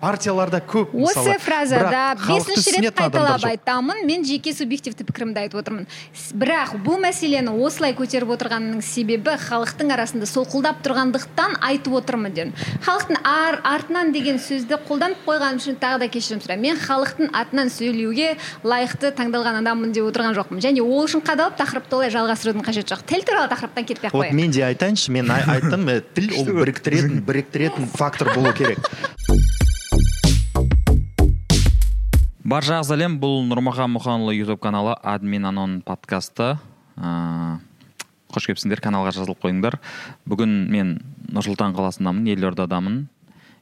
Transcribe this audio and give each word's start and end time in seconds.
партияларда 0.00 0.60
көп 0.64 0.94
осы 0.96 1.34
фразада 1.42 2.14
бесінші 2.20 2.80
рет 2.80 2.96
қайталап 2.96 3.44
айтамын. 3.44 4.04
Мен 4.08 4.24
жеке 4.24 4.52
субъективті 4.56 5.04
пікірімді 5.04 5.42
айтып 5.44 5.60
отырмын. 5.60 5.86
Бірақ 6.32 6.74
бұл 6.84 7.00
мәселені 7.04 7.52
осылай 7.60 7.92
көтеріп 7.98 8.32
отырғанның 8.36 8.80
себебі 8.84 9.36
халықтың 9.44 9.92
арасында 9.92 10.28
солқылдап 10.30 10.80
тұрғандықтан 10.86 11.58
айтып 11.68 11.98
отырмын 12.00 12.32
дедім. 12.32 12.54
Халықтың 12.86 13.20
ар, 13.28 13.60
артынан 13.64 14.12
деген 14.16 14.40
сөзді 14.40 14.80
қолданып 14.88 15.20
қойғаным 15.28 15.60
үшін 15.60 15.76
тағы 15.82 16.00
да 16.04 16.08
кешірім 16.08 16.40
сұраймын. 16.44 16.64
Мен 16.70 16.80
халықтың 16.80 17.30
атынан 17.36 17.70
сөйлеуге 17.74 18.34
лайықты 18.64 19.12
таңдалған 19.20 19.60
адаммын 19.60 19.92
деп 19.92 20.08
отырған 20.08 20.36
жоқпын. 20.38 20.62
Және 20.64 20.80
ол 20.80 21.04
үшін 21.04 21.24
қадалып 21.26 21.60
тақырыпты 21.60 21.98
олай 21.98 22.12
жалғастырудың 22.14 22.64
қажеті 22.64 22.94
жоқ. 22.94 23.04
Тіл 23.10 23.24
туралы 23.28 23.52
тақырыптан 23.52 23.84
кетпей 23.84 24.08
ақ 24.10 24.16
вот 24.16 24.24
қояйық. 24.24 24.34
мен 24.34 24.50
де 24.50 24.64
айтайыншы 24.64 25.10
мен 25.12 25.30
ай- 25.30 25.44
айттым 25.46 25.88
э, 25.88 26.00
тіл 26.14 26.30
ол 26.40 26.64
біріктіретін 26.64 27.20
біріктіретін 27.26 27.86
фактор 27.96 28.32
болу 28.34 28.52
керек. 28.52 28.78
баршаңызға 32.50 32.96
сәлем 32.96 33.12
бұл 33.22 33.44
нұрмахан 33.46 33.92
мұханұлы 33.94 34.32
ютуб 34.34 34.58
каналы 34.64 34.96
админ 35.06 35.44
анон 35.46 35.76
подкасты. 35.86 36.56
Ыыы 36.98 37.60
қош 38.34 38.48
келіпсіңдер 38.48 38.82
каналға 38.82 39.12
жазылып 39.14 39.38
қойыңдар. 39.44 39.76
Бүгін 40.26 40.56
мен 40.72 40.90
нұрсұлтан 41.30 41.76
қаласындамын 41.76 42.26
елордадамын 42.34 43.04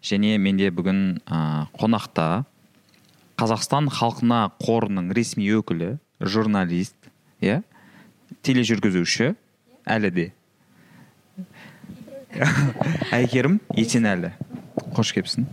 және 0.00 0.38
менде 0.40 0.70
бүгін 0.72 1.20
ыыы, 1.20 1.68
қонақта 1.76 2.46
қазақстан 3.36 3.92
халқына 3.92 4.40
қорының 4.64 5.12
ресми 5.16 5.50
өкілі 5.58 5.98
журналист 6.20 7.12
иә 7.44 7.60
тележүргізуші 8.40 9.34
әлі 9.84 10.14
де. 10.16 10.28
Әйгерім 13.20 13.60
есенәлі 13.76 14.32
қош 14.96 15.12
келіпсің. 15.16 15.48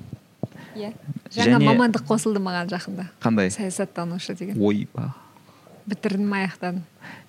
Иә. 0.75 0.93
Жаңа 1.31 1.59
Және- 1.59 1.70
мамандық 1.70 2.05
қосылды 2.07 2.39
маған 2.43 2.70
жақында. 2.71 3.09
Қандай? 3.21 3.49
Саясаттанушы 3.52 4.35
деген. 4.35 4.61
Ойба 4.61 5.13
бітірдім 5.85 6.34
аяқтадым. 6.34 6.81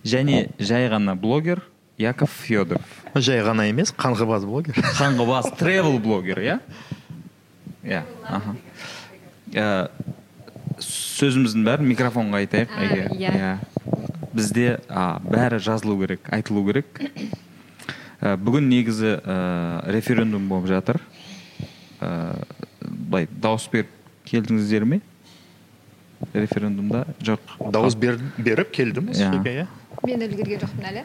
Және 0.05 0.49
жай 0.59 0.89
ғана 0.89 1.15
блогер 1.19 1.63
яков 1.99 2.31
федоров. 2.33 2.85
Жай 3.15 3.43
ғана 3.45 3.69
емес 3.69 3.93
қаңғыбас 3.93 4.47
блогер. 4.49 4.77
Қаңғыбас 5.01 5.51
тревел 5.59 5.99
блогер 6.01 6.41
иә? 6.41 6.59
Иә 7.85 8.03
аха. 8.25 8.57
Ә, 9.53 9.67
сөзіміздің 10.83 11.67
бәрін 11.69 11.91
микрофонға 11.93 12.43
айтайық 12.45 12.73
әйгерім. 12.77 13.19
иә. 13.21 13.59
бізде 14.37 14.81
а, 14.89 15.19
бәрі 15.25 15.61
жазылу 15.61 15.99
керек 16.03 16.29
айтылу 16.33 16.65
керек. 16.67 17.01
Ә, 18.21 18.37
бүгін 18.37 18.69
негізі 18.73 19.19
ә, 19.21 19.85
референдум 19.93 20.49
болып 20.49 20.69
жатыр. 20.69 21.01
Былай 22.01 23.29
дауыс 23.31 23.69
беріп 23.73 23.89
келдіңіздер 24.27 24.85
ме? 24.85 25.01
Референдумда? 26.35 27.05
Жоқ. 27.21 27.41
Дауыс 27.73 27.95
бер, 27.95 28.19
беріп 28.39 28.71
келдім 28.73 29.11
осы 29.13 29.23
Иә. 29.25 29.33
жерге 29.33 29.55
иә 29.61 29.67
мен 30.07 30.23
үлгерген 30.27 30.61
жоқпын 30.65 30.87
әлі. 30.91 31.03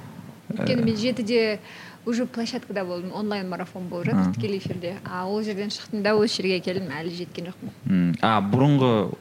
Өйткені 0.52 0.84
мен 0.84 0.98
жетіде 1.00 1.60
уже 2.06 2.26
площадкада 2.26 2.84
болдым 2.86 3.12
онлайн 3.14 3.50
марафон 3.50 3.88
болып 3.88 4.08
жатыр 4.12 4.34
тікелей 4.36 4.58
эфирде. 4.58 4.96
А 5.06 5.26
ол 5.28 5.44
жерден 5.44 5.70
шықтым 5.70 6.02
да 6.04 6.16
осы 6.16 6.42
жерге 6.42 6.60
келдім 6.60 6.92
әлі 6.92 7.12
жеткен 7.16 7.52
жоқпын. 7.52 8.16
А 8.22 8.40
бұрынғы 8.42 9.14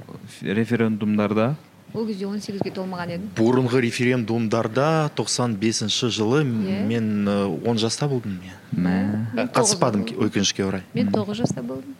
референдумдарда 0.42 1.54
ол 1.94 2.06
кезде 2.06 2.26
он 2.26 2.40
сегізге 2.40 2.70
толмаған 2.70 3.10
едім. 3.16 3.28
Бұрынғы 3.36 3.80
референдумдарда 3.86 5.10
95 5.16 6.10
жылы 6.10 6.42
Иә. 6.44 6.86
мен 6.86 7.28
он 7.66 7.78
жаста 7.78 8.08
болдым 8.08 8.38
иә 8.44 8.54
мә. 8.76 9.26
Мен 9.34 9.48
қатыспадым 9.48 10.04
өкінішке 10.06 10.64
орай. 10.64 10.82
Мен 10.94 11.10
тоғыз 11.10 11.42
жаста 11.42 11.62
болдым. 11.62 11.94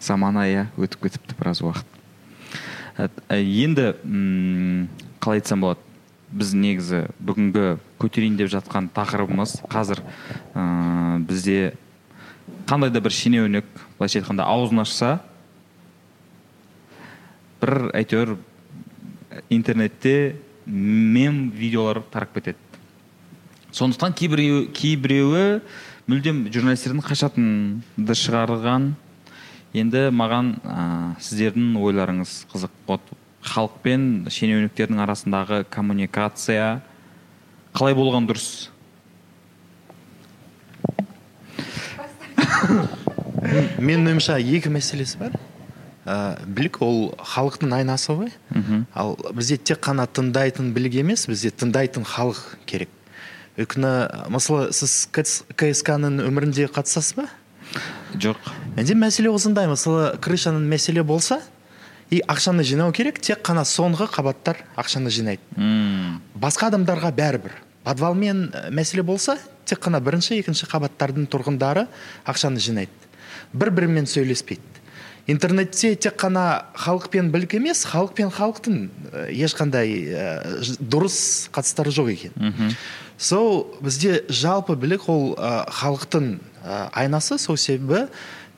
Замана 0.00 0.44
иә 0.46 0.66
өтіп 0.76 1.06
кетіпті 1.08 1.34
біраз 1.38 1.62
уақыт. 1.62 1.86
Ә, 2.98 3.08
ә, 3.28 3.36
енді 3.40 3.94
м, 4.04 4.88
қалай 5.20 5.40
айтсам 5.40 5.60
болады 5.60 5.80
біз 6.32 6.52
негізі 6.54 7.06
бүгінгі 7.20 7.78
көтерейін 8.00 8.36
деп 8.36 8.48
жатқан 8.52 8.88
тақырыбымыз 8.92 9.60
қазір 9.70 10.00
ә, 10.54 11.18
бізде 11.24 11.74
қандай 12.66 12.90
да 12.90 13.00
бір 13.00 13.12
шенеунік 13.12 13.64
былайша 13.98 14.20
айтқанда 14.20 14.44
аузын 14.48 14.80
ашса 14.82 15.20
бір 17.66 17.90
әйтеуір 17.96 18.36
интернетте 19.50 20.36
мем 20.66 21.50
видеолар 21.50 22.02
тарап 22.12 22.34
кетеді. 22.34 22.58
Сондықтан 23.74 24.14
кейбіреуі, 24.16 24.68
кейбіреуі 24.72 25.60
мүлдем 26.06 26.46
журналистердің 26.54 27.02
қашатынды 27.04 28.16
шығарған. 28.16 28.92
Енді 29.76 30.06
маған 30.14 30.54
ә, 30.62 30.84
сіздердің 31.20 31.74
ойларыңыз 31.82 32.46
қызық. 32.52 32.72
Вот 32.86 33.10
халық 33.44 33.74
пен 33.82 34.06
шенеуніктердің 34.32 35.02
арасындағы 35.04 35.64
коммуникация 35.70 36.80
қалай 37.76 37.98
болған 37.98 38.30
дұрыс? 38.30 38.70
Менің 43.76 44.14
ойымша 44.14 44.38
екі 44.40 44.72
мәселесі 44.72 45.20
бар. 45.20 45.36
Ә, 46.06 46.38
білік 46.46 46.78
ол 46.86 47.14
халықтың 47.18 47.74
айнасы 47.74 48.14
ғой. 48.14 48.30
Ал 48.94 49.16
бізде 49.34 49.58
тек 49.58 49.82
қана 49.84 50.06
тыңдайтын 50.06 50.72
білік 50.72 50.94
емес 51.02 51.26
бізде 51.26 51.50
тыңдайтын 51.50 52.06
халық 52.06 52.40
керек. 52.66 52.88
Өйткені 53.58 54.28
мысалы 54.30 54.70
сіз 54.76 55.08
кск 55.12 55.90
ның 55.98 56.20
өмірінде 56.28 56.68
қатысасыз 56.70 57.16
ба? 57.16 57.26
Жоқ. 58.14 58.38
Менде 58.76 58.94
мәселе 58.94 59.30
осындай. 59.32 59.66
Мысалы 59.66 60.14
крышаның 60.22 60.66
мәселе 60.70 61.02
болса 61.02 61.40
и 62.10 62.22
ақшаны 62.28 62.62
жинау 62.62 62.92
керек 62.94 63.18
тек 63.20 63.42
қана 63.42 63.64
соңғы 63.66 64.06
қабаттар 64.12 64.60
ақшаны 64.78 65.10
жинайды. 65.10 65.42
М, 65.56 66.20
басқа 66.38 66.70
адамдарға 66.70 67.10
бәрібір. 67.16 67.56
Подвалмен 67.84 68.50
ә, 68.52 68.70
мәселе 68.70 69.02
болса 69.02 69.38
тек 69.64 69.80
қана 69.82 70.00
бірінші 70.00 70.38
екінші 70.38 70.68
қабаттардың 70.70 71.26
тұрғындары 71.32 71.86
ақшаны 72.26 72.62
жинайды. 72.62 72.92
Бір 73.52 73.72
бірімен 73.74 74.06
сөйлеспейді. 74.06 74.75
Интернетте 75.26 75.94
тек 75.96 76.14
қана 76.20 76.66
халық 76.78 77.08
пен 77.10 77.30
білік 77.34 77.56
емес 77.58 77.84
халық 77.88 78.14
пен 78.14 78.30
халықтың 78.30 78.78
ә, 79.10 79.26
ешқандай 79.34 79.90
ә, 80.06 80.26
дұрыс 80.78 81.48
қатыстары 81.54 81.90
жоқ 81.90 82.12
екен. 82.14 82.36
Мхм. 82.36 82.72
Сол 83.18 83.66
бізде 83.80 84.22
жалпы 84.28 84.76
білік 84.78 85.08
ол 85.10 85.34
ә, 85.34 85.66
халықтың 85.70 86.38
ә, 86.62 86.88
айнасы. 86.94 87.38
Сол 87.42 87.58
себебі 87.58 88.06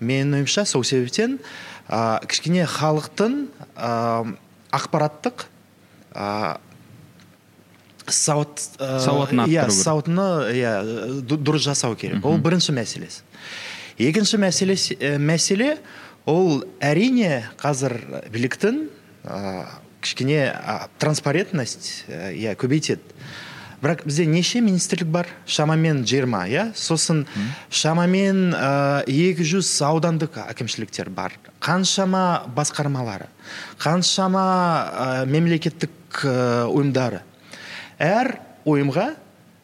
менің 0.01 0.43
ойымша 0.43 0.67
сол 0.69 0.85
себептен 0.85 1.39
ә, 1.89 2.21
кішкене 2.29 2.67
халықтың 2.69 3.47
ә, 3.77 4.37
ақпараттық 4.77 5.47
ә, 6.13 6.59
сауат 8.09 8.61
ә, 8.77 8.99
Сауатын 9.05 9.47
иә 9.49 9.71
сауатыны 9.73 10.29
иә 10.53 10.75
дұрыс 11.25 11.65
жасау 11.71 11.97
керек. 11.97 12.25
Ол 12.25 12.37
бірінші 12.43 12.77
мәселесі. 12.77 13.25
Екінші 13.99 14.39
мәселесі 14.41 14.99
ә, 15.01 15.17
мәселе 15.19 15.79
ол 16.29 16.65
әрине 16.85 17.47
қазір 17.61 17.97
биліктің 18.33 18.83
ә, 19.25 19.65
кішкене 20.05 20.41
ә, 20.53 20.81
транспарентность 21.01 22.05
ә, 22.09 22.33
иә 22.37 22.57
көбейтеді. 22.59 23.01
Бірақ 23.79 24.03
бізде 24.09 24.27
неше 24.27 24.59
министрлік 24.61 25.07
бар? 25.07 25.29
Шамамен 25.47 26.03
жиырма 26.03 26.43
иә? 26.51 26.73
Сосын 26.75 27.25
шамамен 27.71 28.51
ә, 28.51 29.05
екі 29.07 29.47
жүз 29.47 29.71
аудандық 29.87 30.41
әкімшіліктер 30.49 31.13
бар. 31.15 31.37
Қаншама 31.63 32.43
басқармалары 32.57 33.31
қаншама 33.79 34.45
ә, 34.45 35.27
мемлекеттік 35.31 36.25
ұйымдары. 36.27 37.23
Әр 38.03 38.35
ұйымға 38.67 39.13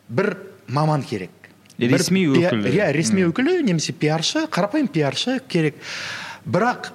бір 0.09 0.37
маман 0.69 1.03
керек. 1.03 1.31
Ресми 1.79 2.29
өкілі. 2.31 2.71
иә 2.71 2.93
ресми 2.95 3.25
өкілі 3.27 3.59
немесе 3.67 3.93
пиаршы 3.93 4.47
қарапайым 4.47 4.87
пиаршы 4.87 5.41
керек. 5.49 5.75
Бірақ 6.45 6.93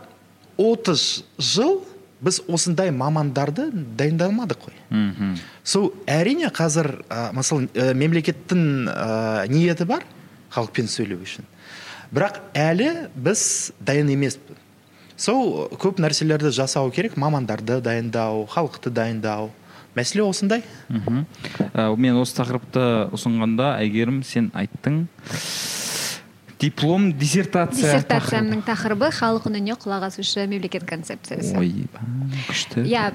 30 0.57 1.24
жыл 1.40 1.81
біз 2.22 2.42
осындай 2.51 2.92
мамандарды 2.92 3.69
дайындалмадық 3.72 4.66
қой. 4.66 4.80
Мхм. 4.90 5.36
Сол 5.63 5.94
әрине 6.07 6.50
қазір 6.51 7.00
ә, 7.07 7.30
мысалы 7.36 7.69
ә, 7.74 7.94
мемлекеттің 7.96 8.90
ә, 8.92 9.48
ниеті 9.51 9.88
бар 9.88 10.04
халықпен 10.51 10.90
сөйлеу 10.92 11.24
үшін. 11.24 11.48
Бірақ 12.12 12.42
әлі 12.57 12.90
біз 13.16 13.72
дайын 13.80 14.10
емеспіз 14.12 14.60
сол 15.19 15.68
көп 15.80 16.00
нәрселерді 16.00 16.51
жасау 16.56 16.92
керек 16.96 17.18
мамандарды 17.19 17.80
дайындау 17.84 18.46
халықты 18.50 18.92
дайындау. 18.92 19.51
Мәселе 19.98 20.24
осындай. 20.24 20.63
Мхм. 20.88 21.25
Ә, 21.74 21.90
мен 21.98 22.19
осы 22.22 22.38
тақырыпты 22.38 23.10
ұсынғанда 23.16 23.74
әйгерім 23.81 24.22
сен 24.24 24.51
айттың. 24.54 25.07
Диплом 26.60 27.14
диссертация 27.14 27.94
диссертациямның 27.96 28.66
тақырыбы. 28.68 29.10
халық 29.16 29.48
үніне 29.48 29.78
құлақ 29.80 30.10
асушы 30.10 30.46
мемлекет 30.46 30.84
концепциясы. 30.84 31.56
Ойба 31.56 32.04
күшті. 32.50 32.84
Иә 32.84 33.08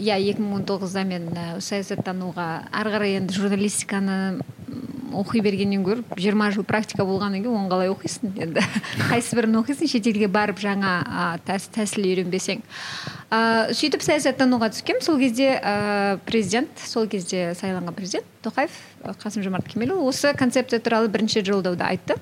иә 0.00 0.16
екі 0.32 0.40
мың 0.40 0.62
он 0.62 0.64
тоғызда 0.64 1.04
мен 1.04 1.28
ә, 1.36 1.60
саясаттануға 1.60 2.48
ары 2.72 2.94
қарай 2.96 3.18
енді 3.20 3.36
журналистиканы 3.36 4.40
оқи 5.12 5.42
бергеннен 5.44 5.82
гөрі 5.84 6.04
жиырма 6.16 6.48
жыл 6.54 6.64
практика 6.64 7.04
болғаннан 7.04 7.42
кейін 7.44 7.58
оны 7.60 7.68
қалай 7.68 7.90
оқисың 7.92 8.32
енді? 8.40 8.64
Қайсы 9.10 9.36
бірін 9.36 9.60
оқисың 9.60 9.90
шетелге 9.92 10.28
барып 10.32 10.60
жаңа 10.62 10.94
ә, 11.04 11.26
тәс, 11.44 11.68
тәсіл 11.74 12.06
үйренбесең. 12.08 12.62
Ә, 13.28 13.72
сөйтіп 13.76 14.04
саясаттануға 14.04 14.70
түскем 14.72 15.02
сол 15.04 15.20
кезде 15.20 15.54
ә, 15.58 16.18
президент 16.24 16.72
сол 16.80 17.08
кезде 17.12 17.52
сайланған 17.60 17.96
президент 17.98 18.28
тоқаев 18.44 18.72
қасым 19.22 19.44
жомарт 19.44 19.68
кемелұлы 19.68 20.08
осы 20.08 20.32
концепция 20.38 20.80
туралы 20.80 21.12
бірінші 21.12 21.44
жолдауда 21.46 21.92
айтты. 21.92 22.16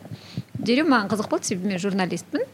Дереу 0.64 0.86
маған 0.88 1.10
қызық 1.12 1.30
болды 1.30 1.48
себебі 1.50 1.72
мен 1.72 1.80
журналистпін. 1.82 2.44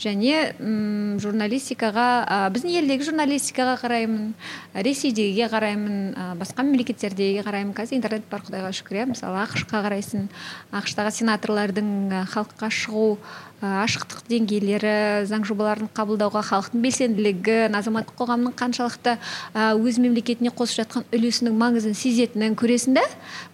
Және 0.00 0.54
м 0.60 1.16
журналистикаға 1.22 2.06
ә, 2.26 2.38
біздің 2.54 2.76
елдегі 2.80 3.08
журналистикаға 3.10 3.76
қараймын 3.82 4.34
ресейдегіге 4.74 5.48
қараймын 5.52 5.96
ә, 6.14 6.28
басқа 6.38 6.66
мемлекеттердегі 6.66 7.42
қараймын. 7.46 7.74
Қазір 7.76 7.98
интернет 8.00 8.28
бар 8.30 8.44
құдайға 8.46 8.72
шүкір 8.76 9.02
иә. 9.02 9.08
Мысалы 9.10 9.42
ақш 9.44 9.66
қа 9.70 9.82
қарайсың 9.86 10.28
ақш 10.72 10.96
тағы 10.96 11.14
сенаторлардың 11.20 11.90
халыққа 12.32 12.70
шығу 12.70 13.08
ашықтық 13.56 14.26
деңгейлері 14.28 15.24
заң 15.30 15.46
жобаларын 15.48 15.88
қабылдауға 15.96 16.42
халықтың 16.44 16.82
белсенділігі 16.84 17.54
азаматтық 17.72 18.18
қоғамның 18.20 18.52
қаншалықты 18.52 19.16
өз 19.56 20.00
мемлекетіне 20.04 20.52
қосып 20.52 20.82
жатқан 20.82 21.06
үлесінің 21.16 21.56
маңызын 21.56 21.96
сезетінін 21.96 22.52
көресің 22.60 22.98
да 23.00 23.06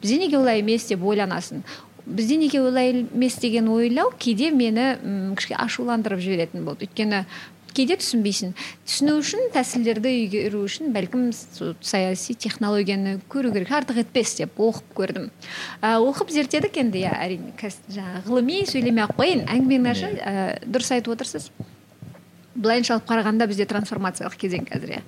бізде 0.02 0.18
неге 0.24 0.40
олай 0.40 0.58
емес 0.58 0.88
деп 0.90 1.06
ойланасың. 1.06 1.62
Бізде 2.06 2.36
неге 2.36 2.60
олай 2.60 3.06
емес 3.14 3.38
деген 3.40 3.68
ойлау 3.68 4.12
кейде 4.18 4.50
мені 4.50 5.34
кішкене 5.36 5.60
ашуландырып 5.62 6.20
жіберетін 6.20 6.64
болды. 6.66 6.88
Өйткені 6.88 7.24
кейде 7.72 7.96
түсінбейсің. 8.00 8.52
Түсіну 8.86 9.16
үшін 9.20 9.50
тәсілдерді 9.54 10.12
игеру 10.26 10.62
үшін 10.66 10.92
бәлкім 10.94 11.30
саяси 11.80 12.36
технологияны 12.36 13.18
көру 13.32 13.52
керек. 13.54 13.72
Артық 13.72 14.02
етпес 14.04 14.36
деп 14.40 14.60
оқып 14.60 14.94
көрдім. 14.98 15.28
Ә, 15.80 15.96
оқып 15.96 16.32
зерттедік 16.34 16.76
енді 16.82 17.04
иә 17.06 17.14
әрине. 17.16 17.54
Жаңағы 17.56 18.24
ғылыми 18.28 18.62
сөйлемей 18.68 19.06
ақ 19.06 19.16
қояйын. 19.18 19.46
Әңгімені 19.56 19.92
ашы 19.94 20.12
ә, 20.18 20.58
дұрыс 20.66 20.92
айтып 20.98 21.16
отырсыз? 21.16 21.48
Былайынша 22.54 22.96
алып 22.96 23.06
қарағанда 23.08 23.46
бізде 23.48 23.64
трансформациялық 23.70 24.36
кезең 24.40 24.66
қазір 24.68 24.96
иә. 24.96 25.02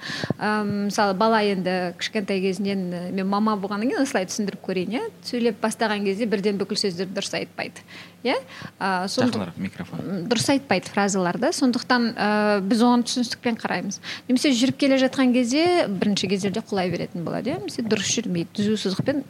Мысалы 0.88 1.14
бала 1.18 1.42
енді 1.44 1.94
кішкентай 2.00 2.40
кезінен 2.40 3.12
мен 3.14 3.28
мама 3.28 3.56
болғаннан 3.60 3.90
кейін 3.90 4.02
осылай 4.02 4.26
түсіндіріп 4.30 4.62
көрейін 4.64 4.96
иә. 4.96 5.02
Сөйлеп 5.28 5.60
бастаған 5.62 6.06
кезде 6.06 6.26
бірден 6.30 6.56
бүкіл 6.60 6.80
сөздерді 6.80 7.18
дұрыс 7.18 7.36
айтпайды 7.36 7.84
иә. 8.24 8.38
Жақынырақ 8.80 9.58
микрофон. 9.60 10.24
Дұрыс 10.30 10.48
айтпайды 10.54 10.88
фразаларды. 10.92 11.52
Сондықтан 11.52 12.06
ә, 12.16 12.28
біз 12.64 12.80
оған 12.84 13.04
түсіністікпен 13.04 13.60
қараймыз. 13.60 14.00
Немесе 14.28 14.54
жүріп 14.56 14.80
келе 14.80 14.96
жатқан 15.02 15.34
кезде 15.36 15.84
бірінші 15.88 16.30
кездерде 16.32 16.64
құлай 16.64 16.88
беретін 16.94 17.26
болады 17.28 17.52
иә. 17.52 17.60
Немесе 17.60 17.84
дұрыс 17.84 18.08
жүрмейді 18.16 18.56
түзу 18.56 18.78
сызықпен 18.86 19.24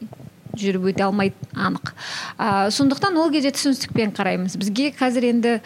жүріп 0.54 0.86
өте 0.92 1.02
алмайды 1.02 1.34
анық. 1.50 1.90
Ә, 2.38 2.70
сондықтан 2.70 3.18
ол 3.18 3.32
кезде 3.34 3.50
түсіністікпен 3.56 4.14
қараймыз. 4.14 4.54
Бізге 4.62 4.92
қазір 4.94 5.26
енді 5.32 5.58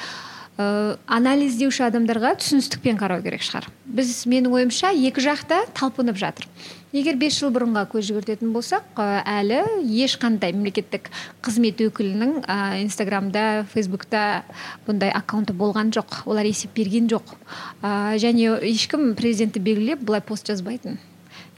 ә, 0.58 0.96
анализдеуші 1.06 1.86
адамдарға 1.86 2.34
түсіністікпен 2.42 2.98
қарау 2.98 3.22
керек 3.22 3.44
шығар. 3.46 3.68
Біз 3.86 4.10
менің 4.28 4.54
ойымша 4.58 4.90
екі 4.92 5.22
жақта 5.24 5.62
талпынып 5.78 6.18
жатыр. 6.18 6.48
Егер 6.92 7.18
бес 7.20 7.36
жыл 7.38 7.52
бұрынға 7.54 7.84
көз 7.92 8.08
жүгіртетін 8.08 8.52
болсақ 8.54 8.98
әлі 8.98 9.60
ешқандай 10.04 10.54
мемлекеттік 10.56 11.10
қызмет 11.44 11.82
өкілінің 11.84 12.40
ә, 12.48 12.78
инстаграмда 12.82 13.66
фейсбукта 13.72 14.42
бұндай 14.86 15.12
аккаунты 15.14 15.52
болған 15.56 15.92
жоқ 15.94 16.22
олар 16.26 16.48
есеп 16.48 16.74
берген 16.76 17.10
жоқ. 17.12 17.36
Ә, 17.82 18.16
және 18.18 18.56
ешкім 18.72 19.12
президентті 19.18 19.60
белгілеп 19.60 20.02
былай 20.02 20.24
пост 20.24 20.48
жазбайтын. 20.48 20.98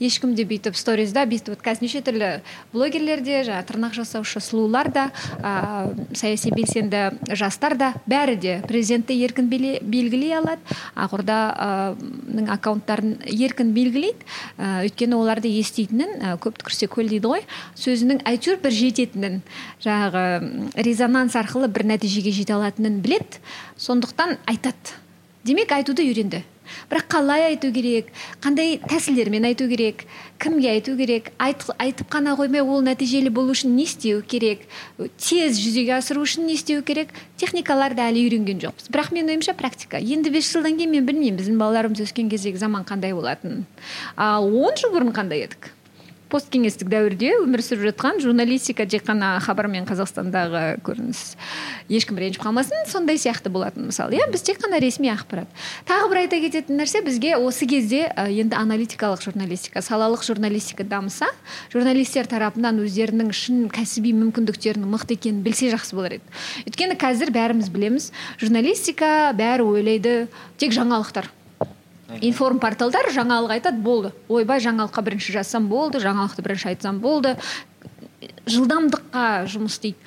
Ешкім 0.01 0.35
де 0.35 0.45
бүйтіп 0.49 0.77
сторизда 0.79 1.27
бүйтіп 1.29 1.55
вот 1.55 1.65
қазір 1.65 1.87
неше 1.87 2.03
түрлі 2.05 2.31
блогерлер 2.73 3.23
де 3.25 3.43
жаңағы 3.47 3.69
тырнақ 3.71 3.97
жасаушы 4.01 4.43
сұлулар 4.45 4.91
да 4.93 5.09
ә, 5.39 5.93
саяси 6.17 6.53
белсенді 6.55 7.03
жастар 7.37 7.77
да 7.77 7.93
бәрі 8.11 8.37
де 8.41 8.57
президентті 8.69 9.17
еркін 9.21 9.51
белгілей 9.51 10.35
алады. 10.39 10.63
Ақорданың 10.95 12.47
ә, 12.47 12.55
аккаунттарын 12.57 13.17
еркін 13.27 13.75
белгілейді. 13.77 14.27
Ә, 14.57 14.87
өйткені 14.87 15.19
оларды 15.19 15.51
еститінін 15.61 16.17
ә, 16.21 16.37
көп 16.41 16.61
түкірсе 16.61 16.89
көл 16.91 17.11
дейді 17.11 17.33
ғой. 17.33 17.45
Сөзінің 17.79 18.23
әйтеуір 18.29 18.61
бір 18.63 18.77
жететінін 18.77 19.41
жаңағы 19.85 20.25
резонанс 20.87 21.37
арқылы 21.39 21.71
бір 21.73 21.87
нәтижеге 21.95 22.33
жете 22.35 22.57
алатынын 22.57 23.01
білет, 23.05 23.41
сондықтан 23.79 24.39
айтады. 24.51 24.99
Демек 25.45 25.73
айтуды 25.73 26.05
үйренді. 26.05 26.45
Бірақ 26.91 27.09
қалай 27.15 27.47
айту 27.51 27.73
керек 27.73 28.11
қандай 28.43 28.79
тәсілдермен 28.91 29.49
айту 29.51 29.69
керек 29.71 30.05
кімге 30.41 30.71
айту 30.75 30.97
керек 30.97 31.33
Айт, 31.39 31.65
айтып 31.79 32.09
қана 32.13 32.37
қоймай 32.39 32.63
ол 32.63 32.83
нәтижелі 32.85 33.31
болу 33.33 33.55
үшін 33.55 33.75
не 33.77 33.85
істеу 33.89 34.23
керек 34.23 34.67
тез 34.99 35.59
жүзеге 35.61 35.97
асыру 35.99 36.25
үшін 36.25 36.47
не 36.49 36.57
істеу 36.59 36.85
керек 36.87 37.13
техникаларды 37.41 38.05
әлі 38.05 38.25
үйренген 38.27 38.61
жоқпыз. 38.63 38.91
Бірақ 38.93 39.13
менің 39.17 39.35
ойымша 39.37 39.57
практика. 39.59 40.01
Енді 40.01 40.33
бес 40.35 40.51
жылдан 40.53 40.79
кейін 40.79 40.95
мен 40.97 41.09
білмеймін 41.09 41.41
біздің 41.41 41.61
балаларымыз 41.61 42.05
өскен 42.07 42.31
кездегі 42.33 42.61
заман 42.61 42.85
қандай 42.89 43.15
болатынын 43.17 43.67
он 44.17 44.77
жыл 44.81 44.93
бұрын 44.95 45.15
қандай 45.17 45.47
едік? 45.47 45.73
Посткеңестік 46.31 46.89
дәуірде 46.91 47.33
өмір 47.41 47.63
сүріп 47.65 47.89
жатқан 47.91 48.21
журналистика 48.23 48.87
тек 48.89 49.05
қана 49.07 49.33
хабармен 49.43 49.87
қазақстандағы 49.89 50.81
көрініс 50.87 51.23
ешкім 51.91 52.21
ренжіп 52.23 52.45
қалмасын 52.45 52.87
сондай 52.91 53.19
сияқты 53.19 53.51
болатын 53.53 53.89
мысалы 53.91 54.19
иә 54.19 54.29
біз 54.31 54.45
тек 54.47 54.61
қана 54.63 54.79
ресми 54.83 55.11
ақпарат. 55.11 55.51
Тағы 55.89 56.11
бір 56.13 56.23
айта 56.23 56.39
кететін 56.43 56.79
нәрсе 56.81 57.03
бізге 57.05 57.35
осы 57.37 57.67
кезде 57.71 58.07
енді 58.29 58.57
аналитикалық 58.61 59.25
журналистика 59.27 59.83
салалық 59.83 60.23
журналистика 60.27 60.87
дамыса 60.87 61.31
журналистер 61.73 62.31
тарапынан 62.31 62.79
өздерінің 62.85 63.35
шын 63.35 63.67
кәсіби 63.75 64.15
мүмкіндіктерінің 64.21 64.95
мықты 64.95 65.19
екенін 65.19 65.43
білсе 65.43 65.73
жақсы 65.75 65.99
болар 65.99 66.19
еді. 66.21 66.39
Өйткені 66.69 66.99
қазір 67.01 67.35
бәріміз 67.35 67.75
білеміз 67.75 68.11
журналистика 68.39 69.35
бәрі 69.37 69.67
ойлайды 69.67 70.17
тек 70.59 70.75
жаңалықтар. 70.77 71.31
Информ 72.21 72.59
порталдар 72.63 73.11
жаңалық 73.15 73.55
айтады 73.59 73.83
болды. 73.85 74.13
Ойбай 74.29 74.63
жаңалыққа 74.63 75.05
бірінші 75.07 75.37
жазсам 75.39 75.69
болды 75.71 76.03
жаңалықты 76.03 76.45
бірінші 76.47 76.73
айтсам 76.73 77.01
болды. 77.01 77.37
Жылдамдыққа 78.51 79.47
жұмыс 79.51 79.79
істейді. 79.79 79.99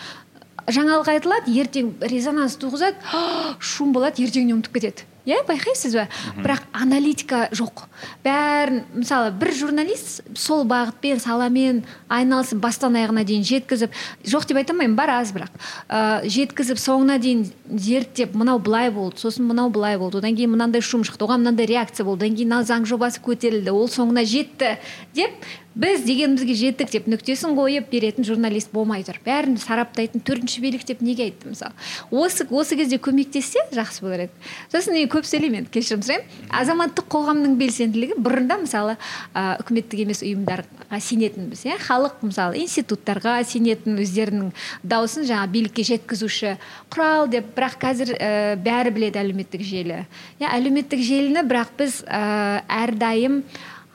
Жаңалық 0.68 1.10
айтылады 1.16 1.56
ертең 1.60 1.94
резонанс 2.02 2.56
туғызады. 2.60 3.00
Шум 3.60 3.94
болады 3.96 4.24
ертеңіне 4.24 4.58
ұмытып 4.58 4.80
кетеді? 4.80 5.08
Иә 5.26 5.44
байқайсыз 5.48 5.96
ба? 5.96 6.08
Бірақ 6.44 6.66
аналитика 6.76 7.48
жоқ. 7.56 7.86
Бәрін 8.26 8.84
мысалы 8.94 9.32
бір 9.40 9.54
журналист 9.56 10.24
сол 10.36 10.66
бағытпен 10.68 11.22
саламен 11.24 11.84
айналысып 12.12 12.60
бастан 12.64 12.98
аяғына 13.00 13.24
дейін 13.28 13.46
жеткізіп 13.48 13.96
жоқ 14.28 14.48
деп 14.50 14.60
айта 14.60 14.74
алмаймын 14.76 14.98
бар 14.98 15.14
аз 15.16 15.32
бірақ. 15.36 15.54
Ә, 15.88 16.28
жеткізіп 16.28 16.82
соңына 16.82 17.20
дейін 17.24 17.46
зерттеп 17.70 18.36
мынау 18.36 18.60
былай 18.60 18.92
болды 18.92 19.24
сосын 19.24 19.48
мынау 19.48 19.72
былай 19.74 19.98
болды 19.98 20.20
одан 20.20 20.36
кейін 20.36 20.54
мынандай 20.58 20.84
шум 20.84 21.08
шықты 21.08 21.24
оған 21.24 21.46
мынандай 21.46 21.70
реакция 21.72 22.06
болды 22.06 22.26
одан 22.26 22.38
кейін 22.38 22.52
мына 22.52 22.68
заң 22.68 22.88
жобасы 22.90 23.24
көтерілді 23.24 23.72
ол 23.72 23.88
соңына 23.88 24.26
жетті 24.28 24.76
деп 25.16 25.32
біз 25.76 26.04
дегенімізге 26.06 26.54
жеттік 26.54 26.92
деп 26.94 27.08
нүктесін 27.10 27.56
қойып 27.58 27.90
беретін 27.90 28.26
журналист 28.28 28.70
болмай 28.74 29.02
тұр 29.06 29.18
бәрін 29.26 29.58
сараптайтын 29.62 30.22
төртінші 30.22 30.62
билік 30.62 30.86
деп 30.86 31.02
неге 31.02 31.30
айтты 31.30 31.50
мысалы? 31.50 31.74
Осы 32.12 32.46
осы 32.50 32.78
кезде 32.78 33.00
көмектессе 33.02 33.64
жақсы 33.74 34.04
болар 34.06 34.28
еді. 34.28 34.44
Сосын 34.72 35.00
көп 35.10 35.26
сөйлеймін 35.26 35.64
енді 35.64 35.74
кешірім 35.74 36.04
сұраймын. 36.06 36.38
Азаматтық 36.54 37.10
қоғамның 37.10 37.58
белсенділігі 37.58 38.20
бұрында 38.22 38.60
мысалы 38.62 38.98
ә, 39.34 39.58
үкіметтік 39.64 40.06
емес 40.06 40.22
ұйымдарға 40.22 41.02
сенетінбіз 41.02 41.66
иә? 41.66 41.80
Халық 41.82 42.22
мысалы 42.22 42.62
институттарға 42.62 43.40
сенетін 43.50 43.98
өздерінің 44.04 44.54
дауысын 44.86 45.26
жаңа 45.30 45.50
билікке 45.54 45.86
жеткізуші 45.90 46.56
құрал 46.94 47.30
деп 47.34 47.50
бірақ 47.58 47.80
қазір 47.82 48.14
ә, 48.14 48.32
бәрі 48.62 48.94
біледі 48.94 49.24
әлеуметтік 49.24 49.66
желі. 49.66 50.04
Иә 50.38 50.54
әлеуметтік 50.54 51.02
желіні 51.02 51.46
бірақ 51.50 51.74
біз 51.82 52.02
ә, 52.06 52.62
әрдайым 52.70 53.42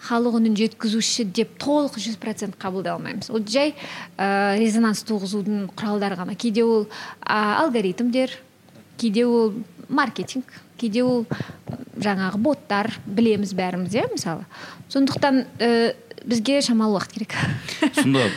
халық 0.06 0.38
үнін 0.38 0.54
жеткізуші 0.58 1.26
деп 1.34 1.56
толық 1.60 1.98
жүз 1.98 2.18
процент 2.22 2.58
қабылдай 2.60 2.94
алмаймыз. 2.94 3.30
Ол 3.34 3.42
жай 3.46 3.74
ә, 4.16 4.56
резонанс 4.58 5.02
туғызудың 5.08 5.70
құралдары 5.74 6.18
ғана. 6.20 6.36
Кейде 6.38 6.64
ол 6.64 6.86
ә, 7.22 7.58
алгоритмдер 7.64 8.36
кейде 8.98 9.26
ол 9.26 9.54
маркетинг 9.88 10.52
кейде 10.78 11.02
ол 11.02 11.26
жаңағы 11.98 12.38
боттар 12.38 12.92
білеміз 13.06 13.54
бәріміз 13.58 13.96
иә 13.98 14.06
мысалы. 14.12 14.46
Сондықтан 14.92 15.44
ә, 15.58 15.94
бізге 16.24 16.60
шамалы 16.62 16.98
уақыт 16.98 17.18
керек. 17.18 17.34
Сонда 17.94 18.28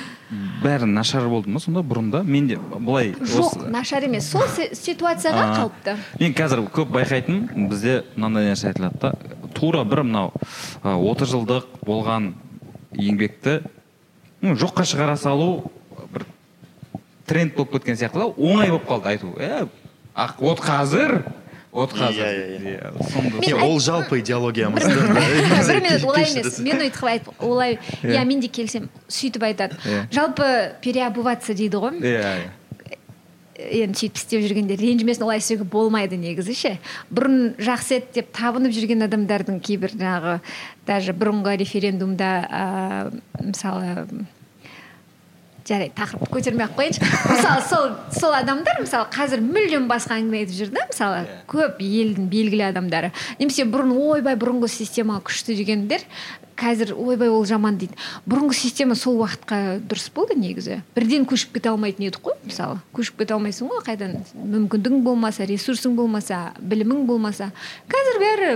бәрі 0.62 0.88
нашар 0.88 1.28
болды 1.30 1.52
ма 1.52 1.60
сонда? 1.60 1.82
Бұрында 1.84 2.22
менде 2.24 2.58
былай 2.58 3.12
жоқ 3.20 3.68
нашар 3.72 4.06
емес. 4.08 4.30
Сол 4.32 4.46
ситуацияға 4.48 5.48
қалыпты. 5.58 5.98
мен 6.20 6.34
қазір 6.34 6.64
көп 6.72 6.94
байқайтыным. 6.96 7.68
Бізде 7.70 8.04
мынандай 8.16 8.52
нәрсе 8.52 8.72
айтылады 8.72 9.00
да. 9.02 9.14
Тура 9.54 9.84
бір 9.84 10.04
мынау 10.04 10.32
отыз 10.84 11.34
жылдық 11.34 11.84
болған 11.86 12.34
еңбекті 12.96 13.62
ну 14.42 14.56
жоққа 14.56 14.86
шығара 14.88 15.18
салу 15.18 15.72
бір 16.14 16.26
тренд 17.26 17.56
болып 17.56 17.74
кеткен 17.74 18.00
сияқты 18.00 18.24
да. 18.24 18.32
Оңай 18.38 18.70
болып 18.72 18.88
қалды 18.88 19.08
айту. 19.16 19.36
Ә 19.36 19.68
вот 20.40 20.60
қазір 20.60 21.24
вот 21.72 21.94
қазір 21.96 22.26
Иә, 22.26 22.32
иә, 22.36 22.60
иә. 22.60 22.92
иә 22.92 23.12
сонда 23.12 23.38
айт- 23.40 23.64
ол 23.64 23.80
жалпы 23.80 24.20
идеологиямыз 24.20 24.84
бір 24.88 25.82
минут 25.82 26.04
олай 26.04 26.26
емес. 26.32 26.60
мен 26.60 26.82
өйтіп 26.88 27.04
айтып 27.08 27.44
олай 27.44 27.80
Иә. 28.04 28.26
мен 28.26 28.40
де 28.42 28.48
келісемін 28.48 28.90
сөйтіп 29.08 29.44
айтады. 29.44 29.78
Жалпы 30.12 30.74
переобуваться 30.82 31.54
дейді 31.54 31.78
ғой. 31.80 32.02
Иә 32.02 32.50
енді 33.62 33.94
сөйтіп 34.00 34.18
істеп 34.18 34.42
жүргенде 34.42 34.76
ренжімесін 34.80 35.24
олай 35.28 35.38
істеуге 35.38 35.64
болмайды 35.70 36.18
негізі 36.18 36.54
ше. 36.58 36.72
Бұрын 37.14 37.54
жақсы 37.62 38.00
еді 38.00 38.08
деп 38.16 38.32
табынып 38.34 38.74
жүрген 38.74 39.06
адамдардың 39.06 39.60
кейбір 39.62 39.94
жаңағы 39.94 40.40
даже 40.88 41.14
бұрынғы 41.14 41.58
референдумда 41.62 42.32
ыыы 42.50 43.48
мысалы 43.52 44.08
жарайды 45.68 45.96
тақырыпты 45.98 46.32
көтермей 46.34 46.66
ақ 46.66 46.76
қояйыншы. 46.78 47.02
Мысалы 47.30 47.64
сол 47.70 47.90
сол 48.20 48.36
адамдар 48.38 48.82
мысалы 48.82 49.08
қазір 49.14 49.44
мүлдем 49.46 49.88
басқа 49.92 50.18
әңгіме 50.20 50.44
айтып 50.44 50.58
жүр 50.58 50.74
да 50.76 50.86
мысалы 50.90 51.24
көп 51.52 51.82
елдің 51.86 52.30
белгілі 52.32 52.68
адамдары. 52.72 53.12
Немесе 53.40 53.66
бұрын 53.70 53.94
ойбай 53.96 54.38
бұрынғы 54.40 54.72
система 54.72 55.20
күшті 55.26 55.56
дегендер 55.60 56.06
қазір 56.62 56.94
ойбай 56.94 57.32
ол 57.32 57.46
жаман 57.50 57.78
дейді. 57.82 57.98
Бұрынғы 58.30 58.54
система 58.58 58.96
сол 58.96 59.18
уақытқа 59.24 59.80
дұрыс 59.90 60.12
болды 60.14 60.38
негізі. 60.38 60.82
Бірден 60.96 61.26
көшіп 61.30 61.56
кете 61.58 61.72
алмайтын 61.72 62.06
едік 62.08 62.22
қой 62.22 62.38
мысалы. 62.46 62.80
Көшіп 62.94 63.22
кете 63.24 63.36
алмайсың 63.36 63.72
ғой 63.72 63.82
қайдан 63.88 64.20
мүмкіндігің 64.38 65.02
болмаса 65.06 65.48
ресурсың 65.50 65.96
болмаса 65.98 66.54
білімің 66.62 67.06
болмаса. 67.10 67.50
Қазір 67.90 68.20
бәрі 68.22 68.52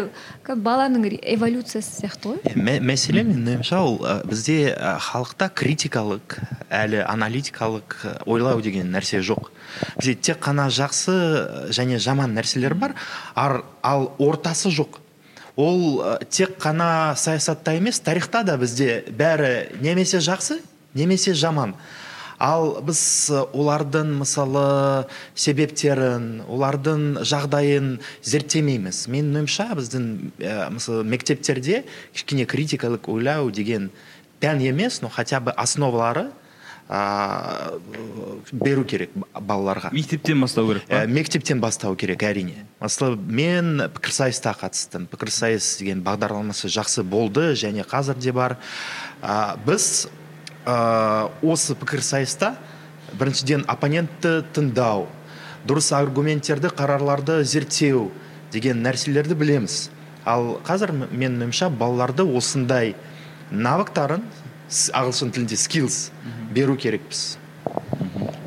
баланың 0.62 1.08
эволюциясы 1.18 2.02
сияқты 2.02 2.36
ғой. 2.36 2.56
Мәселе 2.56 3.26
менің 3.26 3.56
ойымша 3.56 3.82
ол 3.82 3.98
бізде 4.30 4.76
халықта 5.10 5.50
критикалық 5.56 6.38
әлі 6.70 7.02
аналитикалық 7.10 7.98
ойлау 8.26 8.62
деген 8.62 8.92
нәрсе 8.94 9.22
жоқ. 9.26 9.50
Бізде 9.98 10.16
тек 10.16 10.44
қана 10.46 10.68
жақсы 10.70 11.72
және 11.74 11.98
жаман 12.00 12.36
нәрселер 12.38 12.76
бар 12.78 12.96
ар, 13.36 13.64
ал 13.82 14.12
ортасы 14.20 14.70
жоқ. 14.70 15.02
Ол 15.56 16.02
ә, 16.04 16.18
тек 16.30 16.58
қана 16.60 17.16
саясатта 17.16 17.76
емес 17.76 18.00
тарихта 18.00 18.44
да 18.44 18.58
бізде 18.58 19.04
бәрі 19.10 19.80
немесе 19.82 20.20
жақсы 20.20 20.60
немесе 20.94 21.34
жаман. 21.34 21.76
Ал 22.40 22.82
біз 22.84 23.00
ә, 23.32 23.46
олардың 23.56 24.18
мысалы 24.20 25.08
себептерін 25.36 26.44
олардың 26.52 27.24
жағдайын 27.24 27.94
зерттемейміз. 28.28 29.06
Менің 29.08 29.42
ойымша 29.42 29.70
біздің 29.80 30.10
ә, 30.44 30.58
мысалы 30.76 31.06
мектептерде 31.08 31.86
кішкене 32.14 32.46
критикалық 32.46 33.08
ойлау 33.08 33.52
деген 33.52 33.92
пән 34.44 34.60
емес 34.60 35.02
но 35.02 35.10
хотя 35.10 35.40
бы 35.40 35.52
основалары 35.52 36.32
беру 36.88 38.84
керек 38.86 39.10
балаларға. 39.34 39.90
Мектептен 39.96 40.42
бастау 40.42 40.68
керек 40.70 40.86
па? 40.86 41.00
Ә, 41.02 41.08
мектептен 41.10 41.62
бастау 41.62 41.96
керек 41.98 42.22
әрине. 42.22 42.68
Мысалы 42.80 43.18
мен 43.18 43.88
пікірсайысқа 43.96 44.54
қатыстым. 44.60 45.08
Пікірсайыс 45.10 45.80
деген 45.80 46.04
бағдарламасы 46.06 46.70
жақсы 46.70 47.02
болды 47.02 47.54
және 47.58 47.86
қазір 47.90 48.22
де 48.22 48.32
бар. 48.32 48.58
Ә, 49.24 49.58
біз 49.66 50.08
ә, 50.66 51.32
осы 51.42 51.74
пікірсайыста 51.74 52.54
біріншіден 53.18 53.66
оппонентті 53.72 54.44
тыңдау 54.54 55.08
дұрыс 55.66 55.90
аргументтерді 55.98 56.70
қарарларды 56.70 57.42
зерттеу 57.44 58.12
деген 58.54 58.86
нәрселерді 58.86 59.34
білеміз. 59.34 59.90
Ал 60.26 60.60
қазір 60.66 60.94
менің 61.10 61.48
ойымша 61.48 61.70
балаларды 61.74 62.26
осындай 62.26 62.94
навыктарын 63.50 64.22
ағылшын 64.70 65.34
тілінде 65.36 65.58
skills 65.60 66.10
беру 66.56 66.76
керекпіз. 66.80 67.38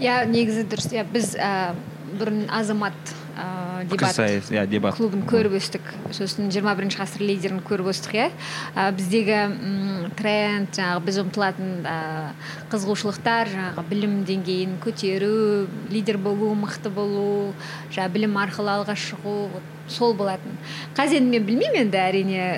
Иә 0.03 0.25
негізі 0.31 0.67
дұрыс 0.71 0.91
иә 0.95 1.05
біз 1.11 1.35
ә, 1.39 1.75
бұрын 2.19 2.47
азамат 2.55 2.95
ә, 3.39 3.85
дебат 3.87 4.19
иә 4.19 4.93
клубын 4.95 5.23
көріп 5.29 5.57
өстік. 5.59 5.83
Сосын 6.15 6.51
21 6.51 6.79
бірінші 6.79 7.01
ғасыр 7.03 7.25
лидерін 7.27 7.63
көріп 7.67 7.91
өстік 7.93 8.15
иә 8.19 8.29
Ә, 8.75 8.91
біздегі 8.95 9.39
тренд 10.19 10.75
жаңағы 10.75 11.05
біз 11.07 11.21
ұмтылатын 11.25 11.73
ә, 11.87 11.97
қызығушылықтар 12.73 13.51
жаңағы 13.55 13.87
білім 13.91 14.17
деңгейін 14.29 14.79
көтеру 14.83 15.67
лидер 15.91 16.19
болу 16.23 16.53
мықты 16.59 16.91
болу 16.95 17.55
жаңағы 17.91 18.15
білім 18.17 18.39
арқылы 18.43 18.75
алға 18.79 18.99
шығу 18.99 19.37
сол 19.89 20.15
болатын. 20.15 20.59
Қазір 20.97 21.23
енді 21.23 21.39
мен 21.39 21.47
білмеймін 21.49 21.87
енді 21.87 22.03
әрине 22.03 22.49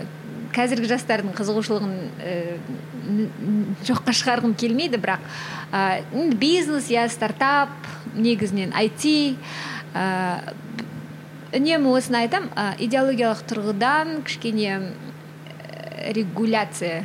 қазіргі 0.55 0.91
жастардың 0.91 1.35
қызығушылығын 1.39 1.95
ә, 2.21 2.35
жоққа 3.87 4.15
шығарғым 4.17 4.55
келмейді 4.59 5.01
бірақ 5.03 5.23
ә, 5.73 6.03
бизнес 6.41 6.91
иә 6.93 7.07
стартап 7.13 7.73
негізінен 8.15 8.75
IT 8.75 9.07
ә, 9.95 10.55
үнемі 11.57 11.95
осыны 11.95 12.25
айтамын 12.25 12.51
ә, 12.55 12.75
идеологиялық 12.87 13.45
тұрғыдан 13.51 14.21
кішкене 14.27 14.77
ә, 14.77 16.13
регуляция 16.17 17.05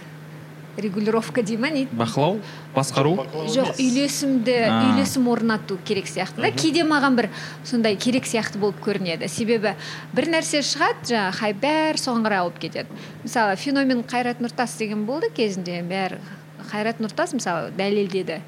регулировка 0.77 1.41
дей 1.41 1.57
ма 1.57 1.69
не 1.69 1.85
бақылау? 1.91 2.39
Басқару? 2.75 3.15
Жоқ 3.51 3.79
үйлесімді 3.79 4.55
үйлесім 4.67 5.27
орнату 5.31 5.77
керек 5.85 6.07
сияқты 6.11 6.43
да. 6.43 6.51
Кейде 6.51 6.83
маған 6.87 7.15
бір 7.19 7.29
сондай 7.63 7.95
керек 7.95 8.27
сияқты 8.27 8.59
болып 8.59 8.81
көрінеді. 8.83 9.29
Себебі 9.31 9.75
бір 10.13 10.29
нәрсе 10.35 10.61
шығады 10.65 11.11
жаңағы 11.13 11.39
хайп 11.39 11.61
бәрі 11.63 12.03
соған 12.03 12.27
қарай 12.27 12.43
ауып 12.43 12.59
кетеді. 12.59 13.01
Мысалы 13.23 13.55
феномен 13.55 14.03
қайрат 14.03 14.43
нұртас 14.43 14.77
деген 14.79 15.05
болды 15.07 15.31
кезінде. 15.33 15.81
Бәрі 15.87 16.19
қайрат 16.71 16.99
нұртас 17.03 17.35
мысалы 17.37 17.71
дәлелдеді. 17.77 18.41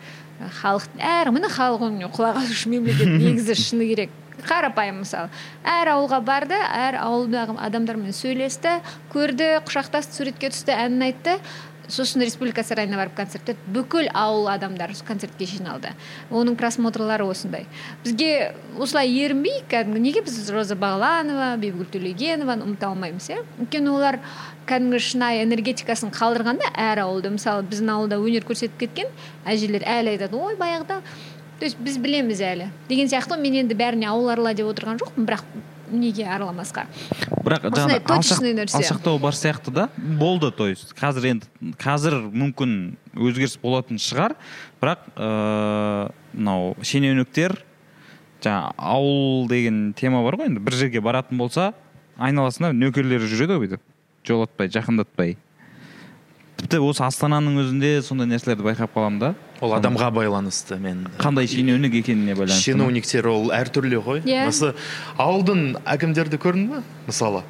Халық 0.61 0.85
әр 1.01 1.31
міне 1.33 1.49
халық 1.49 1.87
үніне 1.87 2.11
құлақ 2.13 2.43
асушы 2.43 2.69
мемлекет 2.69 3.09
негізі 3.09 3.55
шыны 3.63 3.87
керек. 3.89 4.11
Қарапайым 4.45 4.99
мысалы. 5.01 5.31
Әр 5.65 5.89
ауылға 5.95 6.19
барды 6.21 6.53
әр 6.53 6.99
ауылдағы 7.01 7.55
адамдармен 7.57 8.13
сөйлесті 8.13 8.75
көрді 9.09 9.47
құшақтасты 9.65 10.13
суретке 10.13 10.51
түсті 10.53 10.75
әнін 10.77 11.07
айтты. 11.07 11.39
Сосын 11.87 12.21
республика 12.21 12.63
сарайына 12.63 12.97
барып 12.99 13.15
концерт 13.17 13.49
өтті 13.51 13.71
бүкіл 13.73 14.09
ауыл 14.13 14.49
адамдар 14.51 14.91
концертке 15.07 15.45
жиналды. 15.47 15.93
Оның 16.31 16.57
просмотрлары 16.59 17.25
осындай. 17.27 17.67
Бізге 18.03 18.53
осылай 18.77 19.11
ерінбей 19.11 19.61
кәдімгі 19.71 20.01
неге 20.03 20.23
біз 20.25 20.49
роза 20.51 20.75
бағланова 20.75 21.53
бибігүл 21.61 21.87
төлегенованы 21.93 22.67
ұмыта 22.67 22.91
алмаймыз 22.91 23.29
иә? 23.31 23.39
Өйткені 23.61 23.93
олар 23.93 24.19
кәдімгі 24.67 24.99
шынайы 24.99 25.45
энергетикасын 25.45 26.11
қалдырғанда 26.15 26.73
әр 26.75 27.05
ауылда 27.05 27.31
мысалы 27.37 27.63
біздің 27.71 27.93
ауылда 27.93 28.19
өнер 28.19 28.47
көрсетіп 28.47 28.77
кеткен 28.83 29.11
әжелер 29.47 29.87
әлі 29.87 30.17
айтады 30.17 30.35
ой 30.35 30.59
баяғыда 30.59 31.01
то 31.59 31.65
есть 31.65 31.79
біз 31.81 31.97
білеміз 31.97 32.41
әлі. 32.41 32.69
Деген 32.89 33.09
сияқты 33.09 33.39
мен 33.41 33.55
енді 33.63 33.77
бәріне 33.77 34.11
ауыл 34.11 34.53
деп 34.53 34.67
отырған 34.69 34.99
жоқпын 35.01 35.25
бірақ 35.25 35.45
неге 35.91 36.25
араламасқа 36.27 36.85
бірақ 37.45 37.67
Осындай 37.69 37.99
жаңағы 37.99 38.01
алшақ, 38.01 38.07
точечный 38.11 38.53
нәрсе. 38.57 38.77
алшақтау 38.81 39.19
бар 39.19 39.33
сияқты 39.37 39.71
да 39.71 39.89
болды 39.97 40.51
то 40.51 40.67
есть 40.67 40.93
қазір 40.97 41.29
енді 41.31 41.73
қазір 41.79 42.17
мүмкін 42.33 42.97
өзгеріс 43.15 43.57
болатын 43.61 43.97
шығар. 44.01 44.35
Бірақ 44.81 45.07
ыыы 45.15 46.11
мынау 46.33 46.75
шенеуніктер 46.83 47.57
жаңа 48.43 48.73
ауыл 48.77 49.47
деген 49.49 49.93
тема 49.97 50.23
бар 50.23 50.37
ғой 50.37 50.51
енді 50.51 50.61
бір 50.61 50.73
жерге 50.77 51.01
баратын 51.01 51.37
болса 51.37 51.73
айналасында 52.17 52.73
нөкерлері 52.73 53.25
жүреді 53.29 53.55
ғой 53.57 53.63
бүйтіп. 53.65 53.81
Жолатпай 54.27 54.69
жақындатпай. 54.69 55.37
Тіпті 56.57 56.79
осы 56.81 57.03
астананың 57.05 57.59
өзінде 57.61 57.91
сондай 58.05 58.27
нәрселерді 58.31 58.65
байқап 58.65 58.93
қаламын 58.95 59.19
да. 59.21 59.29
Ол 59.61 59.73
адамға 59.77 60.09
байланысты 60.13 60.77
мен 60.81 61.05
қандай 61.21 61.47
шенеунік 61.49 61.95
екеніне 62.01 62.35
байланысты 62.37 62.71
шенеуніктер 62.73 63.27
ол 63.29 63.51
әртүрлі 63.53 63.99
ғой. 64.05 64.23
Иә. 64.25 64.47
мысалы 64.49 64.73
ауылдың 65.21 65.77
әкімдерді 65.85 66.39
көрдің 66.41 66.67
ба 66.73 66.81
мысалы? 67.07 67.43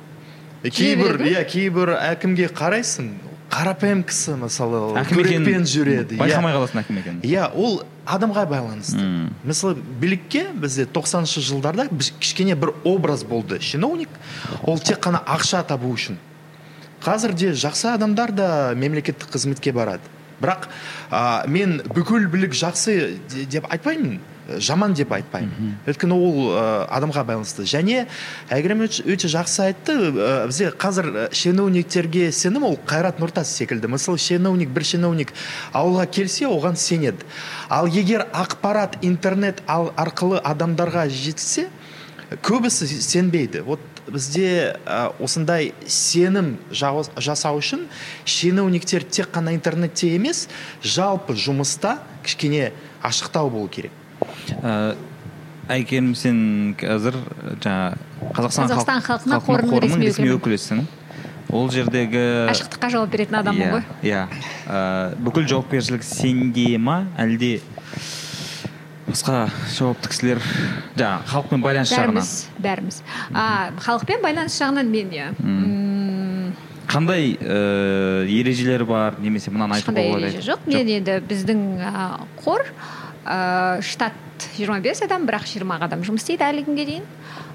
Кейбір 0.63 1.21
иә 1.27 1.43
кейбір 1.47 1.93
әкімге 1.97 2.49
қарайсың 2.51 3.11
қарапайым 3.51 4.03
кісі 4.07 4.35
мысалы 4.41 4.81
көрекпен 5.07 5.63
жүреді 5.67 6.17
байқамай 6.19 6.51
иә. 6.51 6.57
қаласың 6.59 6.81
әкім 6.83 6.99
екенін. 6.99 7.21
Иә 7.23 7.47
ол 7.55 7.83
адамға 8.05 8.43
байланысты. 8.49 8.99
Мм. 8.99 9.33
мысалы 9.47 9.75
билікке 10.01 10.47
бізде 10.53 10.85
90 10.85 11.39
жылдарда 11.39 11.87
біз- 11.91 12.11
кішкене 12.19 12.55
бір 12.55 12.73
образ 12.83 13.23
болды. 13.23 13.59
Чиновник 13.59 14.09
ол 14.63 14.79
тек 14.79 14.99
қана 14.99 15.23
ақша 15.23 15.63
табу 15.67 15.93
үшін. 15.93 16.17
Қазір 17.03 17.33
де 17.33 17.51
жақсы 17.53 17.93
адамдар 17.93 18.31
да 18.31 18.73
мемлекеттік 18.75 19.29
қызметке 19.33 19.71
барады. 19.73 20.01
Бірақ 20.41 20.67
а, 21.09 21.43
мен 21.47 21.81
бүкіл 21.89 22.27
білік 22.29 22.53
жақсы 22.53 23.17
де- 23.29 23.45
деп 23.45 23.65
айтпаймын 23.73 24.19
жаман 24.63 24.93
деп 24.93 25.09
айтпаймын. 25.11 25.73
Өйткені 25.89 26.13
ол 26.13 26.51
ә, 26.53 26.85
адамға 26.93 27.23
байланысты. 27.25 27.65
Және 27.67 28.05
әйгерім 28.53 28.85
өте, 28.85 29.27
жақсы 29.27 29.63
айтты 29.65 29.95
ә, 30.13 30.45
бізде 30.47 30.69
қазір 30.77 31.09
шенеуніктерге 31.33 32.29
сенім 32.31 32.63
ол 32.69 32.77
қайрат 32.87 33.17
нұртас 33.19 33.49
секілді. 33.57 33.89
Мысалы 33.91 34.21
шенеунік 34.21 34.69
бір 34.69 34.85
шенеунік 34.85 35.33
ауылға 35.73 36.05
келсе 36.07 36.45
оған 36.47 36.77
сенеді. 36.77 37.25
Ал 37.67 37.87
егер 37.89 38.27
ақпарат 38.31 39.01
интернет 39.01 39.63
ал- 39.67 39.91
арқылы 39.97 40.39
адамдарға 40.39 41.09
жетсе 41.09 41.67
көбісі 42.43 42.85
сенбейді. 43.01 43.61
Вот 43.65 43.79
бізде 44.11 44.77
ә, 44.85 45.11
осындай 45.23 45.73
сенім 45.85 46.55
жасау 46.71 47.59
үшін 47.59 47.87
шенеуніктер 48.25 49.03
тек 49.03 49.31
қана 49.35 49.53
интернетте 49.55 50.13
емес 50.15 50.47
жалпы 50.83 51.35
жұмыста 51.35 51.97
кішкене 52.23 52.71
ашықтау 53.03 53.49
болу 53.51 53.67
керек. 53.67 53.91
Ә, 54.63 54.95
әйкем 55.69 56.13
сен 56.15 56.75
қазір 56.79 57.19
жаңа 57.63 57.97
қазақстан 58.37 58.71
Қазақстан 58.71 59.03
халқына 59.05 59.41
қорының 59.45 60.07
ресми 60.07 60.31
өкілісің. 60.37 60.85
Ол 61.47 61.69
жердегі 61.71 62.23
ашықтыққа 62.51 62.89
жауап 62.91 63.11
беретін 63.13 63.37
адаммын 63.39 63.67
иә 63.67 63.71
ғой. 63.71 63.83
иә. 64.03 64.23
Бүкіл 65.23 65.45
жауапкершілік 65.47 66.03
сенде 66.03 66.77
ма? 66.77 67.05
Әлде 67.15 67.61
басқа 69.07 69.47
жауапты 69.71 70.11
кісілер 70.11 70.41
жаңағы 70.97 71.29
халықпен 71.31 71.63
байланыс 71.63 71.91
жағынан. 71.93 72.17
бәріміз. 72.17 72.31
Бәріміз 72.59 73.01
а 73.33 73.71
халықпен 73.79 74.21
байланыс 74.23 74.57
жағынан 74.59 74.91
мен 74.91 75.11
иә. 75.15 75.27
Қандай 76.87 77.35
ыыы 77.39 78.27
ережелер 78.31 78.85
бар? 78.87 79.17
Немесе 79.19 79.51
мынаны 79.51 79.79
айтуға 79.79 80.03
болады 80.07 80.29
ереже 80.29 80.43
жоқ. 80.51 80.67
Мен 80.67 80.87
енді 80.87 81.19
біздің 81.27 81.63
қор 82.43 82.63
а, 83.25 83.79
штат 83.81 84.13
25 84.57 85.03
адам 85.07 85.27
бірақ 85.27 85.47
20 85.55 85.83
адам 85.87 86.03
жұмыс 86.07 86.23
істейді 86.23 86.47
әлі 86.47 86.65
күнге 86.67 86.85
дейін. 86.87 87.07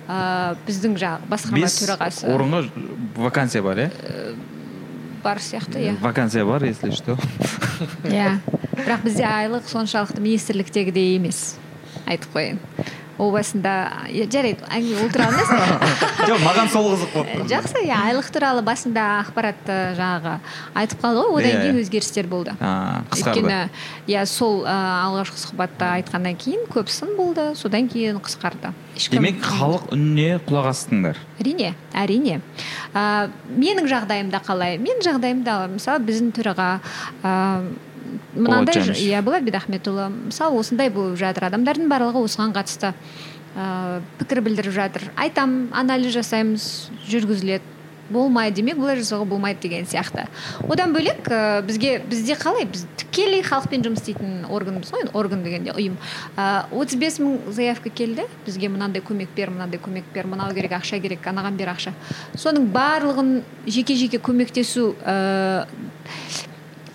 А, 0.08 0.54
біздің 0.66 0.98
жаңағы 1.00 1.30
басқарма 1.32 1.62
бес 1.62 1.78
төрағасы. 1.80 2.28
орынға 2.28 2.64
вакансия 3.16 3.62
бар 3.62 3.86
иә? 3.86 3.90
Бар 5.22 5.38
сияқты 5.38 5.80
иә. 5.80 5.96
Вакансия 6.00 6.44
бар 6.44 6.64
если 6.64 6.90
что. 6.90 7.16
Иә. 8.04 8.36
бірақ 8.86 9.04
бізде 9.06 9.26
айлық 9.28 9.68
соншалықты 9.70 10.20
министрліктегідей 10.24 11.16
емес 11.18 11.54
айтып 12.06 12.34
қояйын. 12.34 12.58
О 13.20 13.26
басында 13.30 13.72
жарайды 14.32 14.64
әңгіме 14.72 15.02
ол 15.04 15.10
туралы 15.12 15.36
емес. 15.36 15.50
Жоқ 16.30 16.40
маған 16.42 16.70
сол 16.72 16.86
қызық 16.94 17.10
болып 17.12 17.28
тұр 17.36 17.44
жақсы 17.50 17.82
иә 17.84 17.98
айлық 18.08 18.30
туралы 18.34 18.62
басында 18.66 19.04
ақпаратты 19.20 19.76
жаңағы 19.98 20.32
айтып 20.80 21.02
қалды 21.04 21.20
ғой 21.28 21.42
одан 21.44 21.52
Иә, 21.52 21.60
кейін 21.60 21.76
иә. 21.76 21.82
өзгерістер 21.84 22.26
болды. 22.32 22.54
Өйткені 22.56 23.58
иә 24.08 24.24
сол 24.26 24.64
ә, 24.64 24.74
алғашқы 25.04 25.38
сұхбатта 25.44 25.92
айтқаннан 26.00 26.40
кейін 26.40 26.64
көп 26.72 26.88
сын 26.90 27.12
болды 27.20 27.50
содан 27.60 27.86
кейін 27.92 28.18
қысқарды. 28.24 28.72
Демек 29.12 29.44
халық 29.44 29.92
үніне 29.92 30.40
құлақ 30.48 30.72
астыңдар 30.72 31.20
әрине 31.38 31.74
әрине. 31.92 32.40
Ә, 32.96 33.28
менің 33.52 33.92
жағдайымда 33.92 34.40
қалай? 34.48 34.80
Менің 34.82 35.04
жағдайымда 35.12 35.60
мысалы 35.76 36.02
біздің 36.08 36.32
төраға 36.40 36.70
мынандай 38.34 38.82
иә 38.96 39.22
болат 39.22 39.44
бедахметұлы 39.46 40.08
мысалы 40.28 40.58
осындай 40.60 40.90
болып 40.90 41.18
жатыр. 41.20 41.50
Адамдардың 41.50 41.90
барлығы 41.92 42.24
осыған 42.26 42.54
қатысты. 42.56 42.94
Ә, 43.52 44.00
пікір 44.18 44.40
білдіріп 44.46 44.72
жатыр. 44.72 45.10
Айтам 45.20 45.68
анализ 45.76 46.14
жасаймыз 46.16 46.88
жүргізіледі. 47.10 47.68
Болмайды 48.12 48.58
демек 48.58 48.76
бұлай 48.76 48.98
жасауға 48.98 49.24
болмайды 49.28 49.62
деген 49.62 49.86
сияқты. 49.88 50.26
Одан 50.68 50.92
бөлек 50.92 51.28
ә, 51.32 51.62
бізге 51.64 51.98
бізде 52.08 52.34
қалай? 52.36 52.66
Біз 52.68 52.86
тікелей 53.00 53.44
халықпен 53.46 53.84
жұмыс 53.86 54.02
істейтін 54.02 54.46
органбыз 54.52 54.90
ғой 54.92 55.06
орган 55.16 55.44
дегенде 55.44 55.72
ұйым. 55.72 55.96
Отыз 56.36 56.98
бес 57.00 57.18
мың 57.22 57.52
заявка 57.52 57.88
келді. 57.88 58.26
Бізге 58.44 58.68
мынандай 58.72 59.04
көмек 59.04 59.32
бер 59.36 59.52
мынандай 59.54 59.80
көмек 59.80 60.08
бер 60.12 60.28
мынау 60.28 60.52
керек 60.52 60.74
ақша 60.76 61.00
керек 61.00 61.24
анаған 61.24 61.56
бер 61.56 61.72
ақша. 61.72 61.94
Соның 62.36 62.68
барлығын 62.74 63.42
жеке 63.66 63.96
жеке 63.96 64.20
көмектесу 64.20 64.92
ә, 65.06 65.64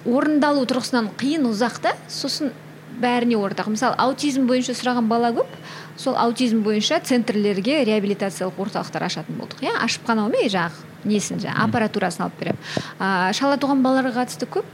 орындалу 0.07 0.63
тұрғысынан 0.69 1.11
қиын 1.19 1.45
ұзақ 1.51 1.81
та. 1.83 1.93
Сосын 2.11 2.53
бәріне 3.01 3.37
ортақ. 3.37 3.69
Мысалы 3.73 3.97
аутизм 4.01 4.47
бойынша 4.49 4.75
сұраған 4.77 5.09
бала 5.09 5.31
көп. 5.35 5.51
Сол 5.97 6.17
аутизм 6.17 6.63
бойынша 6.65 6.99
центрлерге 7.05 7.83
реабилитациялық 7.87 8.59
орталықтар 8.65 9.07
ашатын 9.07 9.37
болдық 9.39 9.63
иә. 9.65 9.75
Ашып 9.83 10.07
қана 10.07 10.27
қоймай 10.27 10.49
жаңағы 10.53 11.07
несін 11.09 11.41
жаңағы 11.43 11.67
аппаратурасын 11.67 12.25
алып 12.27 12.39
беремін. 12.41 12.61
А, 12.99 13.31
шала 13.33 13.57
туған 13.57 13.83
балаларға 13.85 14.23
қатысты 14.23 14.49
көп. 14.49 14.65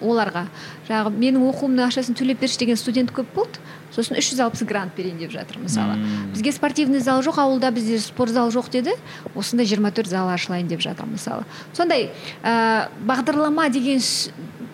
Оларға. 0.00 0.46
Жаңағы 0.88 1.14
менің 1.16 1.46
оқуымның 1.48 1.88
ақшасын 1.88 2.18
төлеп 2.18 2.42
берші 2.42 2.60
деген 2.62 2.78
студент 2.78 3.10
көп 3.14 3.32
болды. 3.34 3.62
Сосын 3.96 4.18
үш 4.20 4.28
жүз 4.32 4.42
алпыс 4.44 4.62
грант 4.68 4.94
берейін 4.96 5.18
деп 5.22 5.32
жатыр 5.32 5.58
мысалы. 5.62 5.96
Мм. 5.96 6.32
бізге 6.34 6.52
спортивный 6.52 7.00
зал 7.00 7.22
жоқ 7.24 7.40
ауылда 7.40 7.70
бізде 7.72 7.98
спорт 7.98 8.36
зал 8.36 8.50
жоқ 8.52 8.70
деді. 8.70 8.92
Осындай 9.34 9.66
24 9.66 10.08
зал 10.08 10.28
ашылайын 10.28 10.68
деп 10.68 10.80
жатыр 10.84 11.06
мысалы. 11.08 11.46
Сондай 11.72 12.10
ә, 12.42 12.88
бағдарлама 13.00 13.70
деген 13.72 14.00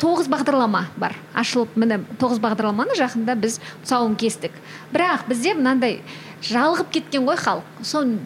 тоғыз 0.02 0.26
бағдарлама 0.32 0.86
бар. 0.98 1.14
Ашылып 1.34 1.76
міне 1.78 2.00
тоғыз 2.18 2.40
бағдарламаны 2.42 2.96
жақында 2.98 3.36
біз 3.38 3.60
тұсауын 3.84 4.16
кестік. 4.18 4.54
Бірақ 4.92 5.28
бізде 5.28 5.54
мынандай 5.54 6.00
жалығып 6.42 6.90
кеткен 6.96 7.26
ғой 7.28 7.38
халық. 7.38 7.68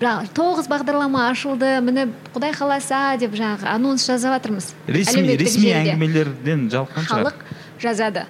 Бірақ 0.00 0.32
тоғыз 0.36 0.70
бағдарлама 0.72 1.28
ашылды 1.30 1.76
міне 1.84 2.08
құдай 2.32 2.56
қаласа 2.56 3.18
деп 3.20 3.36
жаңағы 3.36 3.68
анонс 3.74 4.06
жазып 4.08 4.36
жатырмыз. 4.38 4.72
Ресми 4.88 5.36
ресми 5.36 5.74
әңгімелерден 5.76 6.68
жалыққан 6.73 7.10
шығар. 7.10 7.26
Халық 7.26 7.44
жазады. 7.82 8.26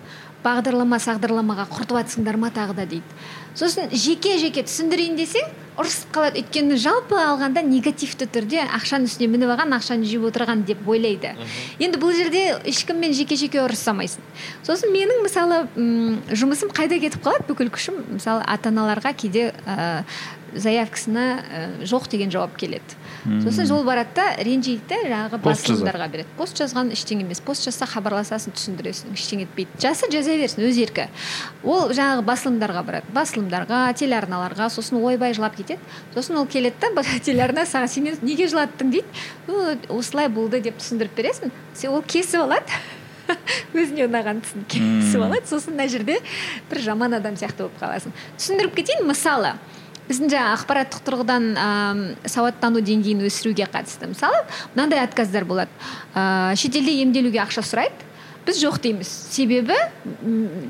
Бағдарлама 0.46 1.00
сағдарламаға 1.02 1.66
құртып 1.74 1.98
жатсыңдар 2.00 2.38
ма 2.38 2.52
тағы 2.54 2.76
да 2.78 2.86
дейді. 2.86 3.04
Сосын 3.56 3.88
жеке 3.90 4.36
жеке 4.38 4.62
түсіндірейін 4.68 5.16
десең 5.16 5.46
ұрысып 5.80 6.10
қалады. 6.12 6.42
Өйткені 6.42 6.76
жалпы 6.80 7.16
алғанда 7.16 7.62
негативті 7.64 8.28
түрде 8.32 8.62
ақшаның 8.78 9.08
үстіне 9.08 9.30
мініп 9.32 9.52
алған 9.54 9.72
ақшаны 9.78 10.04
жеп 10.08 10.26
отырған 10.28 10.62
деп 10.68 10.84
ойлайды. 10.88 11.32
Енді 11.80 12.00
бұл 12.00 12.12
жерде 12.16 12.44
ешкіммен 12.68 13.16
жеке 13.16 13.36
жеке 13.40 13.62
ұрыса 13.64 13.92
алмайсың 13.94 14.24
сосын 14.66 14.92
менің 14.92 15.24
мысалы 15.24 15.62
м, 15.76 16.20
жұмысым 16.32 16.72
қайда 16.76 17.00
кетіп 17.00 17.24
қалады? 17.24 17.48
Бүкіл 17.48 17.72
күшім 17.72 18.02
мысалы 18.18 18.44
ата 18.46 18.72
аналарға 18.72 19.12
кейде 19.16 19.50
ә, 19.64 20.04
заявкасына 20.54 21.24
ә, 21.42 21.60
жоқ 21.86 22.08
деген 22.12 22.30
жауап 22.30 22.56
келеді. 22.58 22.96
Сосын 23.42 23.66
жол 23.66 23.82
барады 23.84 24.14
да 24.14 24.26
ренжиді 24.38 24.82
да 24.88 24.98
жаңағы 25.02 25.40
басылымдарға 25.42 26.06
береді. 26.12 26.28
Пост 26.38 26.58
жазған 26.60 26.92
ештеңе 26.94 27.24
емес. 27.26 27.40
Пост 27.42 27.66
жазса 27.66 27.88
хабарласасың 27.90 28.54
түсіндіресің 28.54 29.16
ештеңе 29.16 29.46
етпейді. 29.48 29.80
Жазса 29.82 30.06
жаза 30.12 30.36
берсін 30.38 30.66
өз 30.68 30.78
еркі. 30.78 31.08
Ол 31.64 31.90
жаңағы 31.90 32.22
басылымдарға 32.28 32.84
барады. 32.86 33.14
Басылымдарға 33.16 33.80
телеарналарға 33.98 34.68
сосын 34.70 35.00
ойбай 35.02 35.34
жылап 35.34 35.56
кетеді. 35.58 35.82
Сосын 36.14 36.38
ол 36.38 36.46
келеді 36.46 36.76
да 36.94 37.02
телеарна 37.26 37.66
саған 37.66 37.90
сен 37.90 38.10
неге 38.22 38.46
жылаттың 38.46 38.94
дейді. 38.94 39.24
«Ө, 39.48 39.74
осылай 39.98 40.28
болды 40.30 40.60
деп 40.62 40.78
түсіндіріп 40.78 41.18
бересің. 41.18 41.52
Ол 41.90 42.02
кесіп 42.06 42.46
алады. 42.46 42.78
Өзіне 43.74 44.06
ұнаған 44.06 44.42
тұсын 44.44 44.66
кесіп 44.70 45.24
алады. 45.26 45.46
Сосын 45.50 45.74
мына 45.74 45.88
жерде 45.90 46.20
бір 46.70 46.82
жаман 46.84 47.18
адам 47.18 47.34
сияқты 47.38 47.66
болып 47.66 47.80
қаласың. 47.80 48.14
Түсіндіріп 48.38 48.76
кетейін 48.78 49.08
мысалы 49.10 49.56
біздің 50.08 50.30
жаңағы 50.32 50.56
ақпараттық 50.56 51.04
тұрғыдан 51.06 51.46
ам, 51.58 52.02
сауаттану 52.28 52.82
деңгейін 52.84 53.24
өсіруге 53.26 53.66
қатысты. 53.72 54.10
Мысалы 54.10 54.44
мынандай 54.74 55.02
отказдар 55.02 55.44
болады. 55.44 55.70
Ә, 56.14 56.54
шетелде 56.58 56.94
емделуге 57.02 57.42
ақша 57.42 57.64
сұрайды. 57.66 58.06
Біз 58.46 58.60
жоқ 58.62 58.78
дейміз. 58.78 59.10
Себебі 59.34 59.74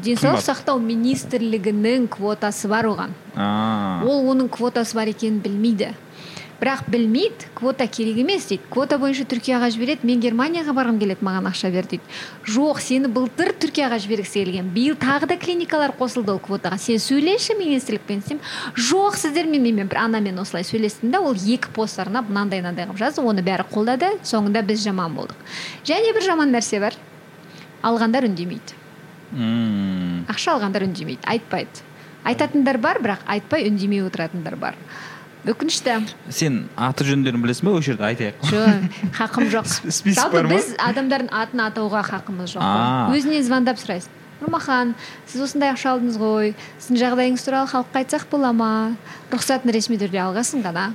денсаулық 0.00 0.40
сақтау 0.40 0.80
министрлігінің 0.80 2.06
квотасы 2.08 2.70
бар 2.72 2.88
оған. 2.88 3.12
А, 3.36 4.00
ол 4.06 4.30
оның 4.32 4.48
квотасы 4.48 4.96
бар 4.96 5.12
екенін 5.12 5.42
білмейді. 5.44 5.92
Бірақ 6.60 6.86
білмейді 6.88 7.48
квота 7.54 7.86
керек 7.86 8.18
емес 8.18 8.46
дейді. 8.48 8.62
Квота 8.70 8.96
бойынша 8.98 9.26
түркияға 9.28 9.68
жібереді 9.74 10.06
мен 10.08 10.20
германияға 10.20 10.72
барғым 10.76 10.98
келеді 11.00 11.24
маған 11.26 11.50
ақша 11.50 11.70
бер 11.74 11.88
дейді. 11.90 12.02
Жоқ 12.48 12.80
сені 12.80 13.10
былтыр 13.12 13.52
түркияға 13.60 13.98
жібергісі 14.00 14.44
келген. 14.44 14.70
Биыл 14.72 14.96
тағы 14.96 15.28
да 15.28 15.36
клиникалар 15.36 15.92
қосылды 15.98 16.32
ол 16.32 16.40
квотаға. 16.40 16.78
Сен 16.78 16.96
сөйлесші 17.02 17.58
министрлікпен 17.58 18.22
десем 18.24 18.40
жоқ 18.74 19.18
сіздермен 19.20 19.62
мен 19.62 19.88
бір 19.88 20.00
анамен 20.06 20.38
осылай 20.40 20.64
сөйлестім 20.64 21.12
да 21.12 21.20
ол 21.20 21.36
екі 21.36 21.68
пост 21.74 22.00
арнап 22.00 22.30
мынандай 22.30 22.62
мынандай 22.62 22.88
қылып 22.88 23.02
жазды. 23.04 23.20
Оны 23.20 23.44
бәрі 23.44 23.68
қолдады 23.68 24.14
соңында 24.24 24.62
біз 24.64 24.80
жаман 24.84 25.12
болдық. 25.16 25.36
Және 25.84 26.14
бір 26.16 26.24
жаман 26.24 26.54
нәрсе 26.54 26.80
бар. 26.80 26.96
Алғандар 27.82 28.24
үндемейді. 28.30 28.80
Ақша 30.32 30.56
алғандар 30.56 30.86
үндемейді. 30.88 31.22
Айтпайды. 31.26 31.84
Айтатындар 32.26 32.78
бар 32.82 32.98
бірақ 33.02 33.26
айтпай 33.26 33.68
үндемей 33.68 34.02
отыратындар 34.06 34.56
бар. 34.56 34.74
Өкінішті. 35.52 35.96
Сен 36.30 36.66
аты 36.76 37.06
жөндерін 37.06 37.42
білесің 37.44 37.68
ба 37.68 37.76
осы 37.78 37.92
жерде 37.92 38.06
айтайық. 38.10 38.44
Жоқ 38.50 39.00
хақым 39.16 39.48
жоқ. 39.52 39.72
Жалпы 40.18 40.44
біз 40.50 40.74
адамдардың 40.82 41.32
атын 41.32 41.64
атауға 41.68 42.02
хақымыз 42.10 42.56
жоқ. 42.56 43.16
Өзіне 43.16 43.42
звондап 43.46 43.80
сұрайсың 43.82 44.12
нұрмахан 44.40 44.92
сіз 45.24 45.46
осындай 45.46 45.72
ақша 45.72 45.94
алдыңыз 45.94 46.18
ғой. 46.20 46.52
Сіздің 46.76 47.00
жағдайыңыз 47.02 47.44
туралы 47.46 47.70
халыққа 47.72 48.02
айтсақ 48.02 48.26
бола 48.30 48.52
ма? 48.52 48.70
Рұқсатын 49.32 49.72
ресми 49.72 49.96
түрде 50.00 50.20
алғансың 50.20 50.64
ғана. 50.66 50.90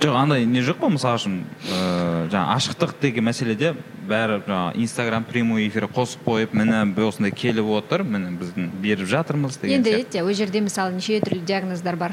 Жоқ 0.00 0.16
андай 0.16 0.44
не 0.48 0.60
жоқ 0.64 0.80
па? 0.80 0.88
Мысалы 0.92 1.20
үшін 1.20 1.36
ыыы 1.66 2.28
жаңағы 2.32 2.56
ашықтық 2.56 2.94
деген 3.00 3.24
мәселеде 3.28 3.74
бәрі 4.08 4.42
жаңағы 4.44 4.80
инстаграм 4.82 5.24
прямой 5.24 5.68
эфир 5.68 5.88
қосып 5.88 6.24
қойып 6.26 6.52
міне 6.56 6.82
осындай 7.06 7.32
келіп 7.32 7.70
отыр 7.78 8.04
міне 8.04 8.32
біздің 8.40 8.70
беріп 8.82 9.08
жатырмыз 9.08 9.60
деген 9.62 9.80
енді 9.80 9.94
сияқты. 9.96 10.22
ол 10.22 10.32
жерде 10.32 10.60
мысалы 10.60 10.94
неше 10.94 11.20
түрлі 11.20 11.44
диагноздар 11.44 11.96
бар. 11.96 12.12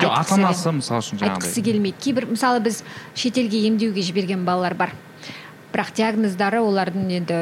Жоқ 0.00 0.12
Айтқысы 0.16 0.34
ата 0.34 0.40
анасы 0.40 0.72
мысалы 0.72 1.00
үшін 1.04 1.18
айтқысы 1.20 1.60
жаңағыдай. 1.60 1.64
келмейді. 1.64 1.96
Кейбір 2.00 2.26
мысалы 2.26 2.60
біз 2.64 2.82
шетелге 3.14 3.58
емдеуге 3.68 4.02
жіберген 4.02 4.44
балалар 4.44 4.74
бар. 4.74 4.92
Бірақ 5.72 5.92
диагноздары 5.96 6.60
олардың 6.64 7.10
енді 7.20 7.40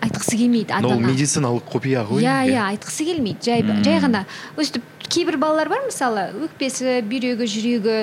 айтқысы 0.00 0.36
келмейді 0.40 0.72
ата 0.72 0.86
ол 0.88 0.96
ана 0.96 1.12
медициналық 1.12 1.68
құпия 1.70 2.04
ғой. 2.08 2.24
Иә 2.24 2.36
иә. 2.50 2.62
айтқысы 2.74 3.04
келмейді. 3.04 3.44
Жай 3.44 3.62
жай 3.84 4.00
ғана 4.00 4.24
өстіп 4.56 4.82
кейбір 5.08 5.38
балалар 5.40 5.70
бар 5.70 5.86
мысалы 5.86 6.28
өкпесі 6.46 7.00
бүйрегі 7.08 7.46
жүрегі 7.48 7.96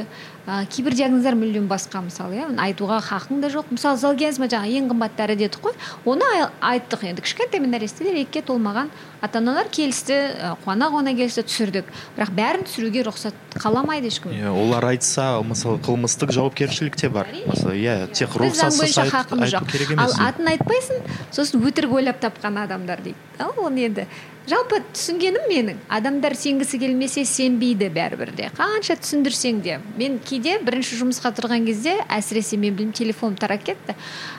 ә, 0.47 0.63
кейбір 0.71 0.95
диагноздар 0.95 1.35
мүлдем 1.37 1.67
басқа 1.69 2.01
мысалы 2.05 2.39
иә. 2.39 2.47
Айтуға 2.63 3.01
хақың 3.03 3.41
да 3.43 3.51
жоқ. 3.51 3.69
Мысалы 3.75 3.99
залгензма 3.99 4.47
жаңағы 4.47 4.79
ең 4.79 4.89
қымбат 4.91 5.17
дәрі 5.19 5.35
дедік 5.39 5.59
қой. 5.67 5.75
Оны 6.07 6.25
айттық 6.63 7.03
енді. 7.09 7.23
Кішкентай 7.25 7.61
нәрестелер 7.61 8.17
екіге 8.23 8.45
толмаған 8.47 8.89
ата 9.21 9.41
аналар 9.41 9.67
келісті 9.69 10.17
қуана 10.63 10.89
қуана 10.93 11.13
келісті 11.17 11.43
түсірдік. 11.47 11.91
Бірақ 12.17 12.33
бәрін 12.37 12.65
түсіруге 12.67 13.05
рұқсат 13.09 13.59
қаламайды 13.59 14.07
ешкім. 14.07 14.31
Иә 14.31 14.55
олар 14.55 14.87
айтса 14.93 15.29
мысалы 15.43 15.81
қылмыстық 15.83 16.31
жауапкершілік 16.31 16.95
те 16.95 17.09
бар. 17.09 17.27
Мысалы 17.45 17.77
иә 17.81 17.97
тек 18.13 18.35
рұқсатсыз 18.39 18.99
айту 19.03 19.65
керек 19.67 19.95
емес 19.97 20.15
ал 20.17 20.29
атын 20.31 20.53
айтпайсың 20.55 21.03
сосын 21.31 21.65
өтірік 21.67 21.99
ойлап 21.99 22.21
тапқан 22.23 22.63
адамдар 22.63 23.03
дейді. 23.03 23.26
Оны 23.39 23.85
енді 23.87 24.07
жалпы 24.47 24.79
түсінгенім 24.95 25.47
менің. 25.51 25.79
Адамдар 25.91 26.35
сенгісі 26.39 26.79
келмесе 26.79 27.25
сенбейді 27.27 27.89
бәрібір 27.91 28.31
де. 28.35 28.47
Қанша 28.55 28.95
түсіндірсең 29.01 29.59
де. 29.65 29.79
Мен 29.99 30.19
кейде 30.23 30.55
бірінші 30.63 31.01
жұмысқа 31.01 31.33
тұрған 31.35 31.67
кезде 31.67 31.97
әсіресе 32.07 32.55
мен 32.55 32.77
білмеймін 32.77 32.95
телефоным 32.95 33.35
тарап 33.39 33.65
кетті. 33.67 33.97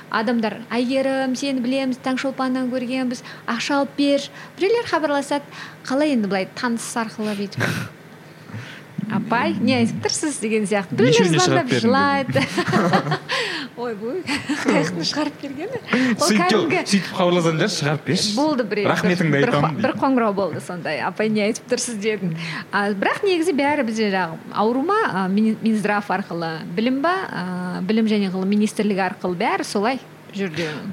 Адамдар 0.08 0.62
әйгерім 0.72 1.36
сені 1.36 1.60
білеміз 1.64 2.00
таңшолпаннан 2.06 2.72
көргенбіз 2.72 3.22
ақша 3.46 3.82
алып 3.82 3.94
бер 4.00 4.24
біреулер 4.56 4.88
хабарласады. 4.88 5.44
Қалай 5.84 6.16
енді 6.16 6.32
былай 6.32 6.48
таныс 6.56 6.88
арқылы 6.96 7.36
бүйтіп? 7.42 7.68
апай? 9.12 9.54
Не 9.60 9.78
айтып 9.82 10.02
тұрсыз 10.06 10.40
деген 10.42 10.66
сияқты. 10.68 10.98
Біреулер 10.98 11.38
звондап 11.38 11.72
жылайды. 11.72 12.44
ойбой 13.78 14.22
қаяқтан 14.64 15.06
шығарып 15.06 15.38
бергені 15.42 15.78
ол 16.18 16.32
кәдімгі 16.34 16.80
сөйтіп 16.82 17.12
шығарып 17.76 18.04
берші. 18.08 18.34
Болды 18.36 18.66
біреу. 18.68 18.88
Рахметіңді 18.90 19.40
айтамын 19.40 19.78
бір 19.82 19.94
қоңырау 20.00 20.34
болды 20.36 20.62
сондай. 20.64 21.00
Апай 21.06 21.30
не 21.32 21.44
айтып 21.46 21.70
тұрсыз 21.70 22.00
дедім. 22.02 22.34
А, 22.72 22.88
бірақ 22.90 23.22
негізі 23.26 23.54
бәрі 23.58 23.86
бізде 23.88 24.10
жаңағы 24.14 24.58
ауру 24.64 24.84
ма 24.88 25.28
минздрав 25.30 26.10
арқылы 26.18 26.52
білім 26.76 27.02
ба 27.06 27.14
білім 27.86 28.10
және 28.10 28.32
ғылым 28.34 28.50
министрлігі 28.56 29.06
арқылы 29.12 29.38
бәрі 29.38 29.66
солай. 29.68 30.02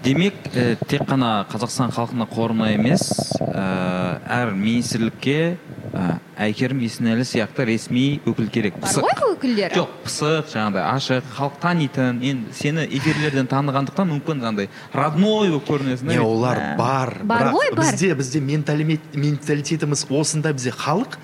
Демек 0.04 0.34
ә, 0.54 0.76
тек 0.90 1.06
қана 1.08 1.46
қазақстан 1.52 1.94
халқына 1.94 2.26
қорына 2.32 2.72
емес 2.74 3.08
ә, 3.40 4.20
әр 4.26 4.54
министрлікке 4.58 5.58
ә, 5.94 6.18
әйгерім 6.48 6.82
есенәлі 6.86 7.26
сияқты 7.28 7.66
ресми 7.70 8.20
өкіл 8.26 8.50
керек. 8.52 8.80
Бар 8.82 8.98
ғой 9.06 9.36
өкілдері? 9.36 9.78
Жоқ 9.78 9.94
пысық 10.06 10.52
жаңағыдай 10.52 10.86
ашық 10.90 11.32
халық 11.38 11.60
танитын 11.64 12.22
енді 12.26 12.56
сені 12.58 12.86
эфирлерден 12.98 13.50
танығандықтан 13.52 14.12
мүмкін 14.16 14.44
жаңағыдай 14.44 14.70
родной 14.96 15.54
болып 15.54 15.70
көрінесің 15.70 16.12
не 16.12 16.20
олар 16.24 16.62
бар 16.80 17.18
бар 17.24 17.52
ғой 17.56 17.72
бар. 17.76 17.86
бізде 17.86 18.16
бізде 18.18 18.42
менталитетіміз 18.42 20.06
осындай 20.10 20.58
бізде 20.58 20.74
халық 20.76 21.20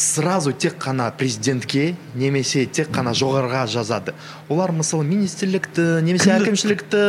сразу 0.00 0.52
тек 0.52 0.78
қана 0.80 1.10
президентке 1.12 1.94
немесе 2.14 2.64
тек 2.66 2.88
қана 2.94 3.12
жоғарыға 3.12 3.66
жазады. 3.68 4.14
Олар 4.48 4.72
мысалы 4.72 5.04
министрлікті 5.04 6.00
немесе 6.06 6.32
әкімшілікті 6.38 7.02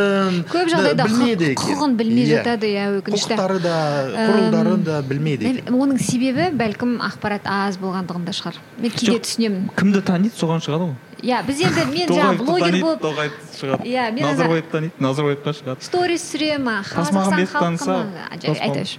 көп 0.52 0.68
жағдайда 0.72 1.06
білмейді 1.08 1.48
құқығын 1.56 1.96
білмей 1.96 2.26
иә. 2.26 2.42
жатады 2.42 2.68
иә 2.68 2.84
өкінішті. 2.98 3.32
Құқықтары 3.32 3.58
да 3.64 3.76
құрылдарын 4.12 4.84
да 4.84 5.00
білмейді 5.08 5.54
оның 5.72 6.02
себебі 6.04 6.50
бәлкім 6.60 6.98
ақпарат 7.08 7.48
аз 7.48 7.80
болғандығында 7.80 8.36
шығар. 8.36 8.60
Мен 8.78 8.92
кейде 8.92 9.18
түсінемін. 9.24 9.70
кімді 9.78 10.04
таниды 10.04 10.36
соған 10.36 10.60
шығады 10.60 10.92
ғой. 10.92 10.96
Иә 11.22 11.40
біз 11.46 11.64
енді 11.64 11.86
мен 11.88 12.08
жаңағы 12.12 12.44
блогер 12.44 12.80
болып 12.82 13.00
тоғайды 13.06 13.34
шығады 13.56 13.88
иә 13.88 14.10
мен 14.12 14.26
назарбаевты 14.26 14.72
таниды 14.74 14.92
назарбаевқа 14.98 15.54
шығады 15.54 15.86
сторис 15.86 16.24
түсіремін 16.26 16.82
тасмағамбетов 16.90 17.60
таныса 17.62 18.00
айтайыншы 18.34 18.98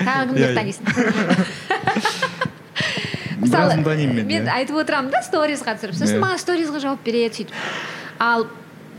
тағы 0.00 0.30
кімдерді 0.30 0.54
танисың 0.56 2.48
мысалы 3.40 3.76
мен 3.76 4.26
мен 4.26 4.46
иә. 4.46 4.48
айтып 4.60 4.76
отырамын 4.82 5.10
да 5.10 5.22
сторизға 5.26 5.76
түсіріп 5.78 5.98
сосын 5.98 6.18
иә. 6.18 6.24
маған 6.24 6.40
сторизға 6.42 6.80
жауап 6.80 7.04
береді 7.04 7.42
сөйтіп. 7.42 7.54
Ал 8.20 8.46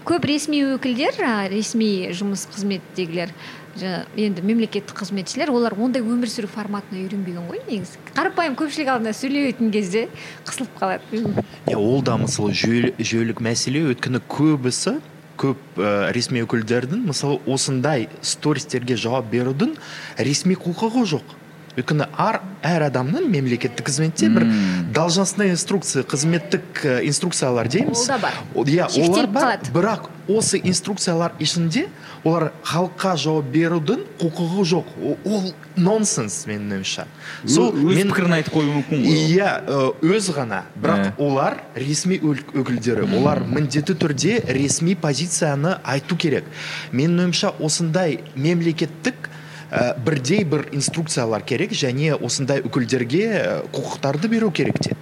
көп 0.06 0.26
ресми 0.26 0.64
өкілдер 0.76 1.20
ресми 1.52 2.10
жұмыс 2.18 2.48
қызметтегілер 2.52 3.34
енді 3.80 4.44
мемлекеттік 4.44 4.98
қызметшілер 5.00 5.52
олар 5.54 5.76
ондай 5.80 6.04
өмір 6.04 6.30
сүру 6.30 6.50
форматына 6.52 7.00
үйренбеген 7.06 7.48
ғой 7.48 7.62
негізі. 7.70 8.02
Қарапайым 8.16 8.58
көпшілік 8.60 8.92
алдында 8.92 9.14
сөйлейтін 9.16 9.72
кезде 9.72 10.08
қысылып 10.48 10.76
қалады. 10.80 11.24
Иә 11.70 11.78
ол 11.78 12.02
да 12.04 12.18
мысалы 12.20 12.52
жүйелік 12.52 13.40
мәселе. 13.40 13.86
Өйткені 13.94 14.22
көбісі 14.28 14.98
көп 15.42 15.80
ә, 15.80 16.12
ресми 16.14 16.44
өкілдердің 16.44 17.06
мысалы 17.08 17.40
осындай 17.50 18.10
стористерге 18.22 18.98
жауап 19.00 19.32
берудің 19.32 19.78
ресми 20.20 20.58
құқығы 20.60 21.06
жоқ. 21.16 21.38
Өйткені 21.78 22.08
ар 22.20 22.42
әр 22.68 22.88
адамның 22.90 23.30
мемлекеттік 23.32 23.88
қызметте 23.88 24.28
бір 24.34 24.46
должностная 24.94 25.52
инструкция 25.54 26.04
қызметтік 26.04 26.84
инструкциялар 27.08 27.70
дейміз. 27.72 28.04
Ол 28.04 28.08
да 28.08 28.18
бар. 28.20 28.42
Иә 28.68 28.90
олар 29.06 29.28
бар 29.28 29.64
бірақ 29.72 30.10
осы 30.32 30.60
инструкциялар 30.64 31.34
ішінде 31.40 31.88
олар 32.24 32.52
халыққа 32.68 33.16
жауап 33.18 33.48
берудің 33.54 34.04
құқығы 34.20 34.66
жоқ. 34.74 34.92
Ол 35.26 35.50
нонсенс 35.76 36.44
менің 36.50 36.78
ойымша. 36.78 37.08
Сол 37.48 37.72
өз 37.74 38.04
пікірін 38.12 38.38
айтып 38.38 38.60
қоюы 38.60 38.76
мүмкін 38.78 39.08
ғой 39.08 39.26
иә 39.32 39.50
өз 40.06 40.30
ғана. 40.36 40.64
Бірақ 40.78 41.18
олар 41.24 41.62
ресми 41.76 42.20
өкілдері 42.20 43.08
олар 43.18 43.42
міндетті 43.48 43.96
түрде 43.98 44.38
ресми 44.52 44.94
позицияны 44.96 45.80
айту 45.84 46.20
керек. 46.20 46.46
Менің 46.92 47.26
ойымша 47.26 47.56
осындай 47.60 48.20
мемлекеттік 48.36 49.31
ә, 49.72 49.96
бірдей 50.04 50.44
бір 50.44 50.68
инструкциялар 50.76 51.44
керек 51.48 51.72
және 51.72 52.12
осындай 52.20 52.62
өкілдерге 52.66 53.24
э, 53.32 53.44
құқықтарды 53.72 54.28
беру 54.32 54.52
керек 54.52 54.80
те. 54.84 54.96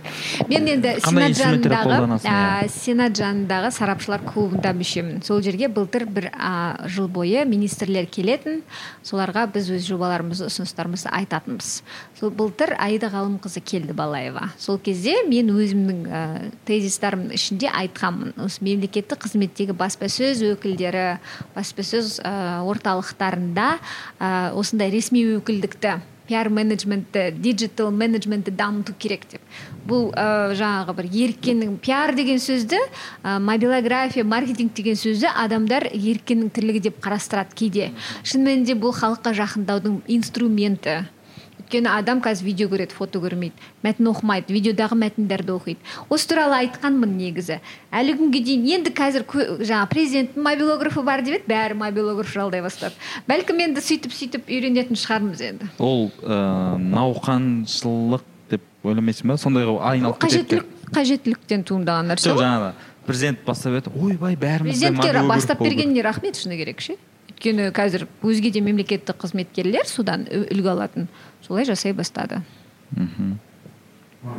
Мен 0.49 0.67
енді 0.69 0.95
сенат 1.01 1.35
жанындағы 1.37 2.19
ә, 2.21 2.67
сенат 2.69 3.17
жанындағы 3.17 3.71
сарапшылар 3.73 4.21
клубында 4.27 4.73
мүшемін. 4.77 5.23
Сол 5.25 5.41
жерге 5.45 5.69
былтыр 5.73 6.05
бір 6.05 6.29
ә, 6.31 6.87
жыл 6.89 7.09
бойы 7.09 7.45
министрлер 7.49 8.05
келетін. 8.05 8.61
Соларға 9.05 9.47
біз 9.53 9.71
өз 9.73 9.87
жобаларымызды 9.89 10.49
ұсыныстарымызды 10.49 11.09
айтатынбыз. 11.17 11.71
Сол 12.19 12.29
былтыр 12.29 12.75
аида 12.77 13.09
ғалымқызы 13.13 13.63
келді 13.65 13.97
балаева. 13.97 14.51
Сол 14.61 14.77
кезде 14.77 15.17
мен 15.27 15.49
өзімнің 15.53 16.05
ә, 16.05 16.23
тезистарымның 16.69 17.33
ішінде 17.39 17.71
айтқанмын. 17.73 18.35
Осы 18.45 18.63
мемлекеттік 18.65 19.25
қызметтегі 19.25 19.73
баспасөз 19.77 20.43
өкілдері 20.53 21.07
баспасөз 21.57 22.19
ә, 22.21 22.33
орталықтарында 22.69 23.69
ә, 24.19 24.31
осындай 24.59 24.91
ресми 24.93 25.25
өкілдікті 25.39 25.99
пиар 26.29 26.49
менеджментті 26.53 27.31
диджитал 27.41 27.89
менеджментті 27.89 28.53
дамыту 28.53 28.93
керек 28.93 29.25
деп. 29.31 29.41
Бұл 29.89 30.11
ә, 30.13 30.53
жаңағы 30.53 30.93
бір 30.99 31.07
еріккеннің 31.09 31.79
пиар 31.81 32.13
деген 32.13 32.37
сөзді 32.37 32.77
ә, 32.77 33.39
мобилография 33.41 34.23
маркетинг 34.23 34.75
деген 34.77 34.99
сөзді 34.99 35.31
адамдар 35.33 35.87
еріккеннің 35.89 36.51
тірлігі 36.53 36.83
деп 36.89 36.99
қарастырады 37.01 37.57
кейде. 37.57 37.89
Шын 38.21 38.45
мәнінде 38.45 38.77
бұл 38.77 38.93
халыққа 38.93 39.33
жақындаудың 39.41 40.03
инструменті. 40.05 40.99
Өйткені 41.69 41.89
адам 41.93 42.19
қазір 42.21 42.45
видео 42.49 42.67
көреді 42.69 42.95
фото 42.97 43.19
көрмейді. 43.21 43.53
Мәтін 43.83 44.09
оқымайды 44.09 44.53
видеодағы 44.53 44.97
мәтіндерді 44.97 45.53
оқиды. 45.53 45.77
Осы 46.09 46.27
туралы 46.27 46.57
айтқанмын 46.65 47.13
негізі. 47.17 47.59
Әлі 47.93 48.15
күнге 48.17 48.41
дейін 48.41 48.65
енді 48.79 48.93
қазір 48.97 49.25
жаңа 49.61 49.85
президенттің 49.91 50.41
мобилографы 50.41 51.03
бар 51.05 51.21
деп 51.21 51.37
еді 51.37 51.49
бәрі 51.49 51.77
мобилограф 51.77 52.33
жалдай 52.33 52.63
бастады. 52.65 52.97
Бәлкім 53.29 53.61
енді 53.67 53.83
сөйтіп 53.85 54.15
сөйтіп 54.17 54.49
үйренетін 54.49 54.97
шығармыз 54.97 55.43
енді. 55.45 55.69
Ол 55.77 56.09
ыыы 56.23 56.81
науқаншылық 56.89 58.25
деп 58.49 58.65
ойламайсың 58.83 59.29
ба? 59.29 59.37
Сондайға 59.37 59.77
айналып 59.93 60.23
қажеттілік 60.25 60.65
қажеттіліктен 60.89 61.67
туындаған 61.69 62.15
нәрсе 62.15 62.33
ғой. 62.33 62.41
жаңағы 62.41 62.73
президент 63.05 63.45
бастап 63.45 63.77
еді. 63.77 63.93
Ойбай 63.93 64.35
бәріміз 64.35 64.73
президентке 64.73 65.21
бастап 65.27 65.61
бергеніне 65.61 66.01
рахмет 66.01 66.37
шыны 66.37 66.57
керек 66.57 66.81
ше? 66.81 66.97
Өйткені 67.39 67.71
қазір 67.71 68.03
өзге 68.21 68.51
де 68.51 68.59
мемлекеттік 68.59 69.15
қызметкерлер 69.15 69.87
содан 69.87 70.27
үлгі 70.27 70.67
алатын. 70.67 71.07
Солай 71.41 71.63
жасай 71.65 71.93
бастады. 71.93 72.41
Мхм. 72.91 73.39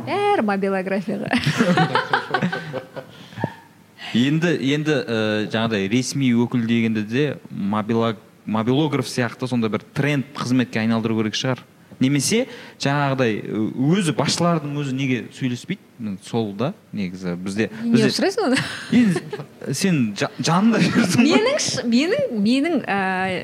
Бәрі 0.05 0.43
мобилографияға 0.45 1.31
енді 4.13 4.51
енді 4.75 4.93
ә, 4.93 5.49
жаңағыдай 5.49 5.87
ресми 5.89 6.29
өкіл 6.37 6.67
дегенде 6.69 7.01
де 7.01 7.23
мобилограф 7.49 9.09
сияқты 9.09 9.49
сондай 9.49 9.71
бір 9.73 9.81
тренд 9.97 10.29
қызметке 10.37 10.83
айналдыру 10.83 11.17
керек 11.17 11.33
шығар. 11.33 11.63
Немесе 12.01 12.45
жаңағыдай 12.81 13.39
өзі 13.93 14.15
басшылардың 14.17 14.75
өзі 14.81 14.95
неге 14.97 15.19
сөйлеспейді? 15.37 16.17
Сол 16.25 16.51
да 16.57 16.73
негізі. 16.91 17.35
Бізде 17.37 17.69
не 17.85 18.09
сұрайсың 18.09 18.49
оны? 18.49 18.59
Енді 18.91 19.21
сен 19.77 20.01
жанында 20.17 20.81
жүрсің 20.81 21.25
менің 21.27 21.87
менің 21.93 22.35
менің 22.41 22.77
ә, 22.89 22.99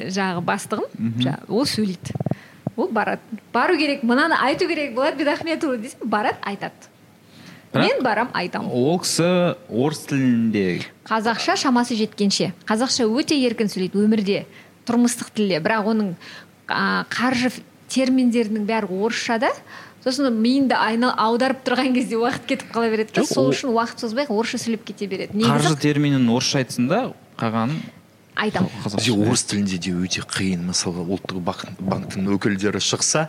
жаңағы 0.09 0.43
бастығым 0.47 1.41
ол 1.47 1.65
сөйлейді. 1.69 2.17
Ол 2.77 2.89
барады. 2.93 3.21
Бару 3.53 3.77
керек 3.77 4.03
мынаны 4.05 4.37
айту 4.41 4.67
керек 4.69 4.93
болат 4.97 5.17
бедахметұлы 5.17 5.79
десем 5.81 6.09
барады 6.09 6.37
айтады. 6.45 6.89
Мен 7.73 8.01
барам 8.01 8.29
айтамын 8.33 8.69
ол 8.73 8.99
кісі 9.01 9.55
орыс 9.69 10.05
тілінде. 10.09 10.81
Қазақша 11.05 11.57
шамасы 11.61 11.97
жеткенше. 11.99 12.53
Қазақша 12.65 13.05
өте 13.05 13.37
еркін 13.37 13.69
сөйлейді 13.69 14.01
өмірде 14.01 14.45
тұрмыстық 14.87 15.33
тілде. 15.35 15.59
Бірақ 15.61 15.89
оның 15.93 16.13
ә, 16.69 17.03
қаржы 17.11 17.51
терминдерінің 17.93 18.65
бәрі 18.67 18.89
орысшада 19.05 19.51
сосын 20.03 20.31
миыңды 20.39 20.75
айнал 20.77 21.13
аударып 21.17 21.63
тұрған 21.67 21.93
кезде 21.97 22.19
уақыт 22.19 22.45
кетіп 22.47 22.71
қала 22.75 22.89
береді 22.93 23.15
да. 23.15 23.25
Сол 23.25 23.47
ол- 23.47 23.53
үшін 23.53 23.73
уақыт 23.75 23.99
созбай 24.05 24.27
орысша 24.29 24.59
сөйлеп 24.61 24.85
кете 24.87 25.07
береді. 25.07 25.33
Қаржы 25.35 25.73
негізі 25.73 25.79
терминін 25.83 26.29
орысша 26.29 26.61
айтсын 26.63 26.87
да 26.87 27.01
қалғанын 27.39 27.81
айтамын 28.37 28.69
бізде 28.85 29.11
орыс 29.17 29.43
тілінде 29.49 29.77
де 29.81 29.91
өте 29.97 30.21
қиын 30.21 30.67
мысалы 30.69 31.03
ұлттық 31.07 31.41
банктің 31.43 32.29
өкілдері 32.37 32.79
шықса 32.83 33.27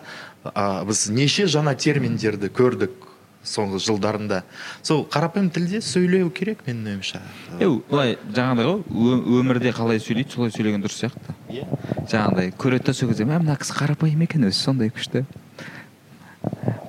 біз 0.87 1.09
неше 1.11 1.49
жаңа 1.51 1.75
терминдерді 1.75 2.51
көрдік. 2.53 3.08
Соңғы 3.49 3.81
жылдарында. 3.87 4.43
Сол 4.83 5.05
қарапайым 5.11 5.51
тілде 5.55 5.81
сөйлеу 5.85 6.31
керек 6.35 6.65
менің 6.67 6.95
ойымша. 6.95 7.23
Е 7.59 7.69
былай 7.91 8.19
жаңағыдай 8.29 8.69
ғой 8.69 9.41
өмірде 9.41 9.73
қалай 9.77 10.03
сөйлейді 10.05 10.37
солай 10.37 10.55
сөйлеген 10.55 10.85
дұрыс 10.85 11.01
сияқты. 11.03 11.37
Иә. 11.49 11.65
жаңағыдай 12.09 12.53
көреді 12.57 12.89
да 12.89 12.95
сол 12.97 13.11
кезде 13.11 13.25
мә 13.29 13.39
мына 13.41 13.57
кісі 13.61 13.75
қарапайым 13.77 14.23
екен 14.25 14.47
өзі 14.49 14.57
сондай 14.57 14.93
күшті 14.93 15.25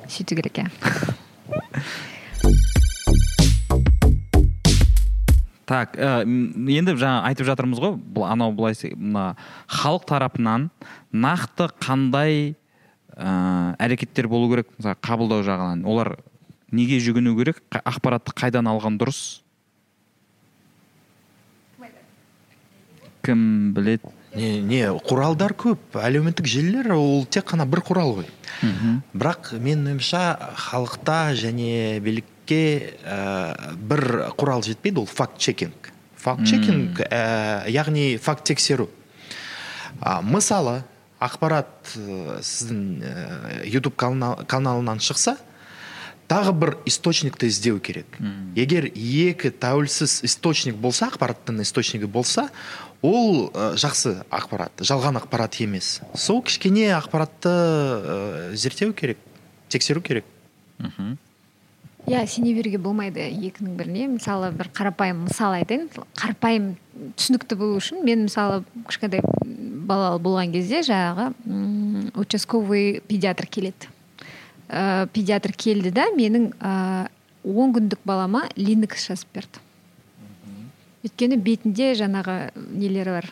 сөйту 0.07 0.37
керек 0.39 0.59
иә 0.59 0.67
так 5.69 5.95
ә, 5.95 6.23
енді 6.25 6.95
жаңа 6.99 7.27
айтып 7.29 7.47
жатырмыз 7.49 7.81
ғой 7.83 7.97
бұл 7.99 8.25
анау 8.29 8.55
былай 8.55 8.75
мына 8.95 9.35
халық 9.67 10.07
тарапынан 10.09 10.69
нақты 11.11 11.69
қандай 11.83 12.55
ә, 13.15 13.75
әрекеттер 13.77 14.27
болу 14.31 14.49
керек 14.49 14.71
мысалы 14.77 14.97
қабылдау 15.03 15.45
жағынан. 15.45 15.85
Олар 15.85 16.17
неге 16.71 16.99
жүгіну 17.03 17.36
керек? 17.38 17.62
Ақпаратты 17.71 18.34
қайдан 18.38 18.69
алған 18.69 18.97
дұрыс? 19.01 19.41
Кім 23.25 23.73
біледі? 23.75 24.12
Не 24.36 24.60
не 24.62 24.84
құралдар 24.93 25.55
көп. 25.58 25.97
Әлеуметтік 25.99 26.47
желілер 26.47 26.91
ол 26.95 27.25
тек 27.25 27.47
қана 27.49 27.65
бір 27.67 27.82
құрал 27.88 28.13
ғой. 28.19 28.29
Бірақ 29.13 29.53
менің 29.58 29.95
ойымша 29.95 30.21
халықта 30.69 31.34
және 31.39 31.99
билікке 32.03 32.62
ә, 33.03 33.73
бір 33.75 34.29
құрал 34.38 34.63
жетпейді 34.65 35.01
ол 35.03 35.10
факт 35.10 35.39
чекинг 35.41 35.91
факт 36.19 36.45
чекинг 36.49 36.99
ә, 37.08 37.65
яғни 37.71 38.17
факт 38.19 38.43
тексеру 38.49 38.89
а, 40.01 40.19
мысалы 40.21 40.82
ақпарат 41.23 41.93
ә, 41.95 42.39
сіздің 42.43 42.82
ә, 42.99 43.65
ютуб 43.71 43.95
канал- 43.95 44.43
каналынан 44.45 44.99
шықса 44.99 45.38
тағы 46.29 46.53
бір 46.53 46.75
источникті 46.89 47.49
іздеу 47.49 47.79
керек. 47.81 48.19
Егер 48.55 48.89
екі 48.93 49.49
тәуелсіз 49.49 50.19
источник 50.27 50.77
болса 50.77 51.09
ақпараттың 51.09 51.61
источнигі 51.63 52.05
болса 52.05 52.49
ол 53.01 53.49
ә, 53.49 53.73
жақсы 53.79 54.19
ақпарат 54.29 54.83
жалған 54.85 55.17
ақпарат 55.21 55.57
емес. 55.63 56.01
Сол 56.13 56.43
кішкене 56.45 56.91
ақпаратты 56.97 57.49
ә, 57.49 58.53
зерттеу 58.53 58.93
керек 58.93 59.17
тексеру 59.69 60.01
керек. 60.01 60.25
Иә 62.09 62.23
сене 62.25 62.55
беруге 62.57 62.79
болмайды 62.81 63.25
екінің 63.29 63.75
біріне. 63.77 64.07
Мысалы 64.15 64.49
бір 64.55 64.71
қарапайым 64.73 65.25
мысал 65.27 65.53
айтайын. 65.57 65.89
Қарапайым 66.17 66.71
түсінікті 67.19 67.57
болу 67.59 67.77
үшін 67.81 68.01
мен 68.05 68.25
мысалы 68.25 68.63
кішкентай 68.87 69.21
балалы 69.89 70.21
болған 70.23 70.53
кезде 70.53 70.81
жаңағы 70.87 72.13
участковый 72.17 73.01
педиатр 73.05 73.45
келеді. 73.45 73.91
Ә, 74.69 75.08
педиатр 75.13 75.51
келді 75.51 75.91
да 75.91 76.08
менің 76.15 76.53
ә, 76.60 77.10
он 77.43 77.73
күндік 77.73 78.05
балама 78.05 78.45
линекс 78.55 79.10
жазып 79.10 79.34
берді 79.34 79.65
өйткені 81.05 81.39
бетінде 81.39 81.93
жаңағы 81.97 82.38
нелері 82.55 83.19
бар. 83.19 83.27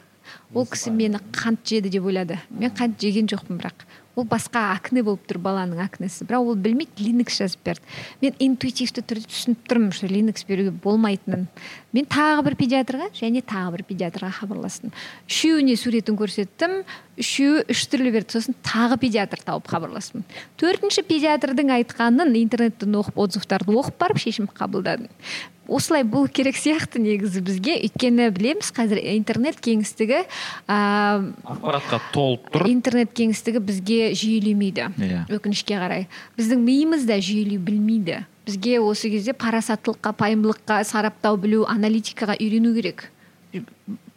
Ол 0.55 0.67
кісі 0.67 0.91
мені 0.95 1.19
қант 1.35 1.63
жеді 1.67 1.91
деп 1.91 2.05
ойлады. 2.07 2.39
Мен 2.49 2.71
қант 2.75 2.99
жеген 3.01 3.27
жоқпын 3.27 3.59
бірақ. 3.59 3.83
Ол 4.17 4.25
басқа 4.25 4.71
акне 4.73 5.03
болып 5.05 5.27
тұр 5.27 5.39
баланың 5.43 5.81
акнесі. 5.83 6.25
Бірақ 6.27 6.51
ол 6.51 6.55
білмейді 6.55 7.03
линекс 7.03 7.37
жазып 7.37 7.63
берді 7.67 7.83
мен 8.21 8.35
интуитивті 8.39 9.03
түрде 9.03 9.27
түсініп 9.29 9.67
тұрмын 9.69 9.91
что 9.93 10.07
линекс 10.07 10.47
беруге 10.47 10.71
болмайтынын. 10.71 11.47
Мен 11.93 12.07
тағы 12.09 12.47
бір 12.47 12.57
педиатрға 12.59 13.11
және 13.15 13.43
тағы 13.43 13.77
бір 13.77 13.83
педиатрға 13.91 14.31
хабарластым. 14.39 14.95
Үшеуіне 15.27 15.77
суретін 15.77 16.17
көрсеттім. 16.19 16.81
Үшеуі 17.17 17.65
үш 17.71 17.83
түрлі 17.89 18.13
берді. 18.13 18.37
Сосын 18.37 18.55
тағы 18.65 18.99
педиатр 19.01 19.41
тауып 19.43 19.67
хабарластым. 19.71 20.23
Төртінші 20.61 21.03
педиатрдың 21.07 21.73
айтқанын 21.79 22.35
интернеттен 22.39 22.97
оқып 23.01 23.17
отзывтарды 23.25 23.73
оқып 23.73 23.97
барып 23.99 24.21
шешім 24.21 24.49
қабылдадым. 24.53 25.09
Осылай 25.67 26.05
болу 26.07 26.29
керек 26.31 26.55
сияқты 26.55 27.01
негізі 27.03 27.41
бізге. 27.43 27.75
Өйткені 27.83 28.29
білеміз 28.31 28.69
қазір 28.71 29.01
интернет 29.17 29.59
кеңістігі 29.59 30.21
ә, 30.23 30.77
ақпаратқа 31.43 31.99
толып 32.13 32.47
тұр. 32.53 32.69
интернет 32.71 33.11
кеңістігі 33.11 33.59
бізге 33.59 33.99
жүйелемейді. 34.15 34.87
Иә. 34.95 35.25
өкінішке 35.27 35.75
қарай. 35.75 36.07
Біздің 36.39 36.63
миымыз 36.63 37.03
да 37.03 37.19
жүйелеу 37.19 37.59
білмейді. 37.59 38.23
Бізге 38.47 38.79
осы 38.79 39.11
кезде 39.11 39.35
парасаттылыққа 39.35 40.15
пайымдылыққа 40.15 40.79
сараптау 40.87 41.35
білу 41.35 41.65
аналитикаға 41.67 42.39
үйрену 42.39 42.71
керек. 42.77 43.11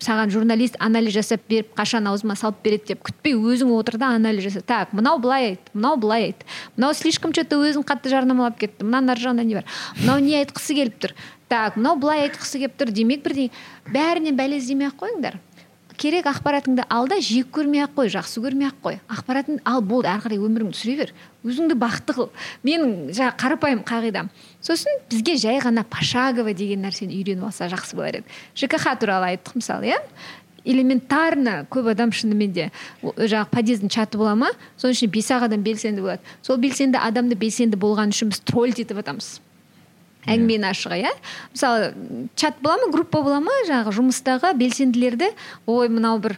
Саған 0.00 0.32
журналист 0.32 0.76
анализ 0.80 1.14
жасап 1.14 1.42
беріп 1.48 1.74
қашан 1.76 2.08
аузыма 2.08 2.36
салып 2.38 2.62
береді 2.64 2.94
деп 2.94 3.02
күтпей 3.08 3.36
өзің 3.36 3.72
отыр 3.76 3.98
да 4.00 4.14
анализ 4.16 4.46
жаса 4.48 4.62
так 4.64 4.94
мынау 4.96 5.18
былай 5.20 5.52
айтты 5.52 5.74
мынау 5.74 5.96
былай 6.00 6.30
айтты 6.30 6.46
мынау 6.76 6.94
слишком 6.94 7.32
че 7.32 7.44
то 7.44 7.60
өзін 7.60 7.84
қатты 7.84 8.10
жарнамалап 8.12 8.58
кетті. 8.58 8.84
Мынаның 8.84 9.14
ар 9.14 9.20
жағында 9.20 9.44
не 9.44 9.58
бар? 9.58 9.68
Мынау 10.00 10.18
не 10.24 10.38
айтқысы 10.40 10.76
келіп 10.78 10.98
тұр? 11.02 11.14
Так 11.50 11.76
мынау 11.76 11.98
былай 12.00 12.28
айтқысы 12.28 12.60
келіп 12.62 12.76
тұр 12.80 12.92
демек 12.94 13.24
бірдеңе 13.24 13.50
бәрінен 13.90 14.36
бәле 14.38 14.60
іздемей 14.60 14.90
ақ 14.90 15.00
қойыңдар. 15.02 15.40
Керек 16.00 16.26
ақпаратыңды 16.30 16.86
ал 16.88 17.08
да 17.10 17.18
жек 17.20 17.50
көрмей 17.52 17.84
ақ 17.84 17.92
қой 17.98 18.10
жақсы 18.12 18.40
көрмей 18.40 18.70
ақ 18.70 18.78
қой. 18.84 18.98
Ақпаратыңды 19.12 19.60
ал 19.68 19.82
болды 19.84 20.08
ары 20.08 20.22
қарай 20.24 20.40
өміріңді 20.40 20.78
сүре 20.78 20.94
бер. 20.96 21.12
Өзіңді 21.44 21.76
бақытты 21.80 22.16
қыл. 22.16 22.30
Менің 22.64 23.10
жаңағы 23.12 23.36
қарапайым 23.42 23.82
қағидам 23.84 24.30
сосын 24.64 25.02
бізге 25.10 25.36
жай 25.40 25.60
ғана 25.60 25.84
пошагово 25.84 26.54
деген 26.56 26.86
нәрсені 26.86 27.20
үйреніп 27.20 27.50
алса 27.50 27.68
жақсы 27.68 27.98
болар 27.98 28.22
еді. 28.22 28.38
Жкх 28.56 28.88
туралы 29.00 29.34
айттық 29.34 29.60
мысалы 29.60 29.92
иә? 29.92 30.00
Элементарно 30.64 31.66
көп 31.72 31.92
адам 31.92 32.12
шынымен 32.12 32.52
де 32.52 32.70
жаңағы 33.02 33.48
подъездің 33.52 33.92
чаты 33.92 34.20
бола 34.20 34.34
ма? 34.36 34.50
Соның 34.80 34.96
ішінде 34.96 35.12
бес 35.12 35.30
ақ 35.32 35.48
адам 35.48 35.64
белсенді 35.64 36.04
болады. 36.04 36.24
Сол 36.42 36.60
белсенді 36.60 37.00
адамды 37.00 37.36
белсенді 37.36 37.80
болған 37.80 38.12
үшін 38.12 38.32
біз 38.32 38.44
троллить 38.44 38.80
етіп 38.84 39.00
жатамыз 39.00 39.38
әңгіменің 40.26 40.70
ашығы 40.70 41.00
иә? 41.04 41.12
Мысалы 41.54 41.92
чат 42.36 42.60
бола 42.60 42.76
ма 42.84 42.92
группа 42.92 43.22
бола 43.22 43.40
ма 43.40 43.54
жаңағы 43.68 43.94
жұмыстағы 44.00 44.54
белсенділерді? 44.60 45.30
Ой 45.66 45.88
мынау 45.88 46.18
бір 46.20 46.36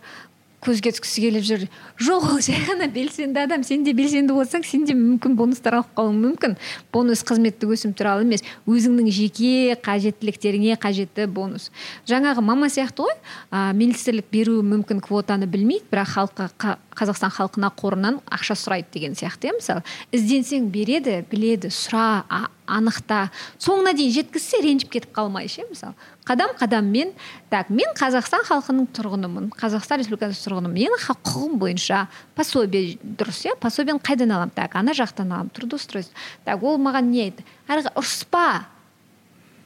көзге 0.63 0.93
түскісі 0.95 1.25
келіп 1.25 1.43
жүр. 1.43 1.63
Жоқ 2.07 2.27
ол 2.31 2.39
жай 2.47 2.61
ғана 2.63 2.87
белсенді 2.87 3.41
адам 3.43 3.65
сен 3.67 3.83
де 3.83 3.91
белсенді 3.99 4.31
болсаң 4.37 4.63
сен 4.63 4.85
де 4.87 4.95
мүмкін 4.95 5.35
бонустар 5.35 5.75
алып 5.81 5.89
қалуың 5.99 6.21
мүмкін. 6.23 6.55
Бонус 6.95 7.25
қызметтік 7.27 7.73
өсім 7.75 7.97
туралы 7.99 8.23
емес 8.23 8.45
өзіңнің 8.71 9.11
жеке 9.11 9.75
қажеттіліктеріңе 9.83 10.77
қажетті 10.79 11.27
бонус. 11.27 11.73
Жаңағы 12.07 12.47
мама 12.47 12.71
сияқты 12.71 13.09
ғой 13.09 13.17
ә, 13.51 13.73
министрлік 13.75 14.31
беруі 14.31 14.63
мүмкін 14.63 15.03
квотаны 15.03 15.51
білмейді 15.51 15.91
бірақ 15.91 16.15
халыққа 16.15 16.49
қа- 16.55 16.79
қазақстан 16.95 17.35
халқына 17.35 17.73
қорынан 17.75 18.23
ақша 18.31 18.55
сұрайды 18.55 18.95
деген 18.95 19.19
сияқты 19.19 19.51
иә 19.51 19.59
мысалы. 19.59 19.83
Ізденсең 20.15 20.71
береді 20.71 21.25
біледі 21.27 21.75
сұра 21.75 22.23
анықта. 22.67 23.31
Соңына 23.61 23.93
дейін 23.97 24.13
жеткізсе 24.17 24.61
ренжіп 24.63 24.91
кетіп 24.93 25.15
қалмай 25.17 25.49
ше 25.51 25.65
мысалы. 25.69 25.95
Қадам 26.27 26.53
қадаммен 26.59 27.13
так 27.51 27.71
мен 27.71 27.91
қазақстан 27.99 28.45
халқының 28.47 28.87
тұрғынымын 28.95 29.49
қазақстан 29.59 30.03
республикасы 30.03 30.45
тұрғынымын. 30.47 30.77
Менің 30.77 31.03
құқығым 31.03 31.57
бойынша 31.59 32.05
пособие 32.39 32.99
дұрыс 33.03 33.43
иә 33.49 33.57
пособиені 33.61 34.03
қайдан 34.03 34.31
аламын 34.31 34.55
так 34.55 34.77
ана 34.79 34.95
жақтан 34.95 35.33
аламын 35.33 35.51
трудоустройство. 35.57 36.15
Так 36.45 36.63
ол 36.63 36.79
маған 36.79 37.11
не 37.11 37.27
айтты? 37.27 37.45
Ұрыспа 37.69 38.63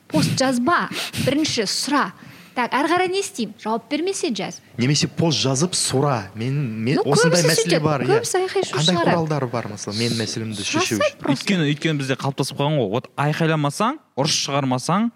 пост 0.09 0.33
жазба 0.39 0.87
бірінші 1.25 1.69
сұра. 1.69 2.11
Так 2.57 2.73
әрі 2.75 2.89
қарай 2.91 3.09
не 3.13 3.21
істеймін? 3.21 3.55
Жауап 3.61 3.87
бермесе 3.91 4.31
жаз. 4.35 4.61
Немесе 4.81 5.07
пост 5.13 5.39
жазып 5.45 5.77
сұра 5.77 6.31
мен, 6.35 6.57
мен 6.85 6.97
Ну, 7.03 7.13
осындай 7.13 7.45
мәселе 7.45 7.81
бар 7.85 8.03
иә. 8.07 8.21
қандай 8.25 8.97
құралдары 9.05 9.49
бар 9.53 9.69
мысалы 9.69 9.97
менің 10.01 10.17
мәселемді 10.23 10.65
шешу 10.65 10.97
үшін? 10.97 11.19
өйткені 11.29 11.69
өйткені 11.71 11.99
бізде 12.01 12.17
қалыптасып 12.17 12.57
қалған 12.59 12.79
ғой. 12.81 12.89
Вот 12.97 13.11
айқайламасаң 13.17 13.99
ұрыс 14.17 14.39
шығармасаң 14.47 15.11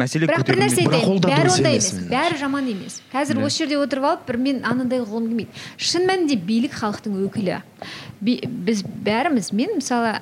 мәселе 0.00 0.26
бірақ 0.26 0.46
бір 0.48 0.58
нәрсе 0.58 0.82
айтайын 0.88 1.20
да 1.22 1.28
бәрі 1.30 1.52
ондай 1.54 1.76
емес 1.76 1.90
бәрі 2.10 2.38
жаман 2.40 2.66
емес. 2.72 2.96
Қазір 3.12 3.44
осы 3.46 3.62
жерде 3.62 3.78
отырып 3.78 4.04
алып 4.08 4.24
бір 4.26 4.40
мен 4.42 4.64
анандай 4.64 5.04
қылғым 5.04 5.28
келмейді. 5.28 5.64
Шын 5.78 6.08
мәнінде 6.08 6.36
билік 6.48 6.72
халықтың 6.80 7.20
өкілі. 7.28 7.60
Біз 8.24 8.82
бәріміз 9.06 9.52
мен 9.54 9.76
мысалы 9.78 10.16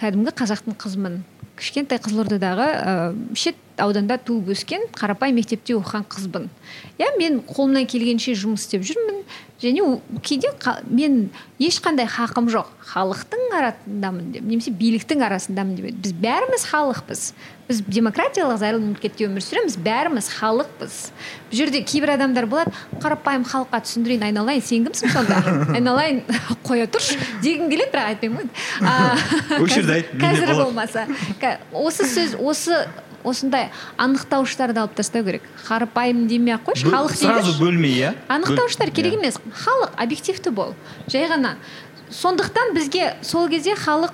кәдімгі 0.00 0.32
қазақтың 0.34 0.74
қызымын 0.80 1.20
кішкентай 1.60 2.00
қызылордадағы 2.00 2.66
ә, 2.66 2.92
шет 3.36 3.54
ауданда 3.82 4.18
туып 4.18 4.50
өскен 4.54 4.86
қарапайым 4.96 5.40
мектепте 5.40 5.74
оқыған 5.78 6.04
қызбын. 6.12 6.48
Иә 7.00 7.12
мен 7.18 7.40
қолымнан 7.48 7.86
келгенше 7.90 8.32
жұмыс 8.38 8.66
істеп 8.68 8.82
жүрмін. 8.86 9.22
Және 9.60 9.82
кейде 10.24 10.48
қа- 10.56 10.78
мен 10.88 11.28
ешқандай 11.60 12.06
хақым 12.08 12.46
жоқ. 12.48 12.68
Халықтың 12.94 13.42
арасындамын 13.58 14.30
деп 14.32 14.42
немесе 14.48 14.70
биліктің 14.72 15.20
арасындамын 15.26 15.74
деп. 15.76 15.90
Біз 16.00 16.14
бәріміз 16.16 16.64
халықпыз. 16.70 17.24
Біз 17.68 17.82
демократиялық 17.86 18.56
зайырлы 18.58 18.80
мемлекетте 18.80 19.26
өмір 19.28 19.44
сүреміз 19.44 19.76
бәріміз 19.84 20.30
халықпыз. 20.38 20.94
Бұл 21.52 21.60
жерде 21.60 21.82
кейбір 21.84 22.14
адамдар 22.16 22.46
болады 22.48 22.72
қарапайым 23.04 23.44
халыққа 23.44 23.82
түсіндірейін 23.84 24.24
айналайын 24.30 24.64
сен 24.64 24.88
кімсің 24.88 25.12
сонда? 25.12 25.42
Айналайын 25.76 26.22
қоя 26.64 26.88
тұршы 26.88 27.20
дегім 27.44 27.68
келеді 27.70 27.92
бірақ 27.92 28.14
айтпаймын. 28.14 28.50
Ғой 28.80 28.88
А, 28.88 29.60
осы 29.60 29.74
жерде 29.76 29.92
айт, 30.00 30.14
менде 30.14 30.26
қазір 30.40 30.46
болады. 30.48 30.64
болмаса. 30.64 31.06
Ка- 31.38 31.58
осы 31.76 32.08
сөз 32.08 32.38
осы 32.40 32.80
осындай 33.24 33.70
анықтауыштарды 33.96 34.80
алып 34.80 34.94
тастау 34.94 35.24
керек. 35.24 35.42
Қарапайым 35.66 36.26
демей 36.26 36.54
ақ 36.54 36.70
қойшы 36.70 36.90
халық 36.90 37.14
сразу 37.16 37.58
бөлмей 37.60 37.98
иә? 38.00 38.14
Анықтауыштар 38.28 38.90
керек 38.90 39.14
Иә. 39.14 39.20
емес. 39.22 39.38
Халық 39.64 39.94
объективті 39.96 40.50
бол. 40.50 40.74
Жай 41.08 41.28
ғана 41.28 41.56
сондықтан 42.10 42.74
бізге 42.74 43.14
сол 43.22 43.48
кезде 43.48 43.74
халық 43.78 44.10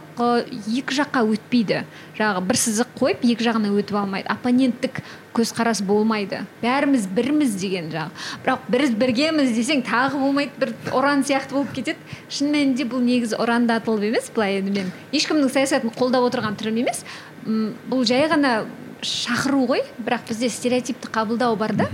екі 0.68 0.96
жаққа 0.98 1.22
өтпейді. 1.32 1.84
Жаңағы 2.18 2.42
бір 2.44 2.58
сызық 2.60 2.90
қойып 2.98 3.24
екі 3.24 3.44
жағына 3.46 3.70
өтіп 3.72 3.96
алмайды. 3.96 4.28
Оппоненттік 4.28 5.00
көзқарас 5.36 5.80
болмайды. 5.84 6.42
Бәріміз 6.62 7.06
бірміз 7.08 7.54
деген 7.60 7.88
жағы. 7.92 8.10
Бірақ 8.44 8.68
біз 8.68 8.90
біргеміз 9.00 9.52
десең 9.56 9.82
тағы 9.88 10.20
болмайды 10.20 10.52
бір 10.60 10.74
ұран 10.92 11.24
сияқты 11.24 11.56
болып 11.56 11.72
кетеді. 11.72 11.98
Шын 12.28 12.52
мәнінде 12.52 12.84
бұл 12.88 13.00
негізі 13.04 13.36
ұрандатылып 13.40 14.08
емес 14.10 14.30
былай 14.34 14.60
енді 14.60 14.76
мен 14.76 14.92
ешкімнің 15.12 15.48
саясатын 15.52 15.92
қолдап 15.96 16.28
отырған 16.28 16.56
түрім 16.56 16.82
емес. 16.84 17.04
Бұл 17.46 18.04
жай 18.08 18.28
ғана 18.28 18.66
шақыру 19.06 19.66
ғой. 19.70 19.84
Бірақ 20.02 20.26
бізде 20.30 20.50
стереотипті 20.52 21.10
қабылдау 21.14 21.56
бар 21.58 21.74
да. 21.78 21.90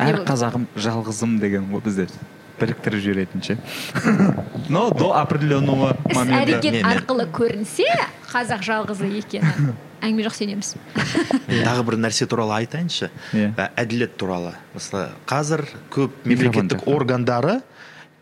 Әр 0.00 0.22
қазағым 0.26 0.66
жалғызым 0.74 1.38
деген 1.42 1.68
ғой 1.72 1.84
бізде. 1.84 2.08
Біріктіріп 2.54 3.00
жіберетін 3.02 3.42
ше 3.42 3.56
но 4.70 4.90
до 4.90 5.10
определенного 5.10 5.96
іс 6.08 6.14
момента. 6.16 6.44
әрекет 6.44 6.72
Не, 6.72 6.82
не. 6.82 6.84
арқылы 6.86 7.26
көрінсе 7.34 7.88
қазақ 8.30 8.62
жалғызы 8.62 9.08
екені 9.18 9.74
әңгіме 10.04 10.26
жоқ 10.28 10.36
сенеміз. 10.38 10.74
Тағы 11.66 11.82
бір 11.88 11.96
нәрсе 12.04 12.28
туралы 12.30 12.54
айтайыншы. 12.60 13.10
Иә. 13.34 13.50
Ә, 13.58 13.70
әділет 13.82 14.14
туралы. 14.20 14.54
Мысалы 14.74 15.08
қазір 15.26 15.64
көп 15.90 16.14
мемлекеттік 16.28 16.86
органдары 16.86 17.58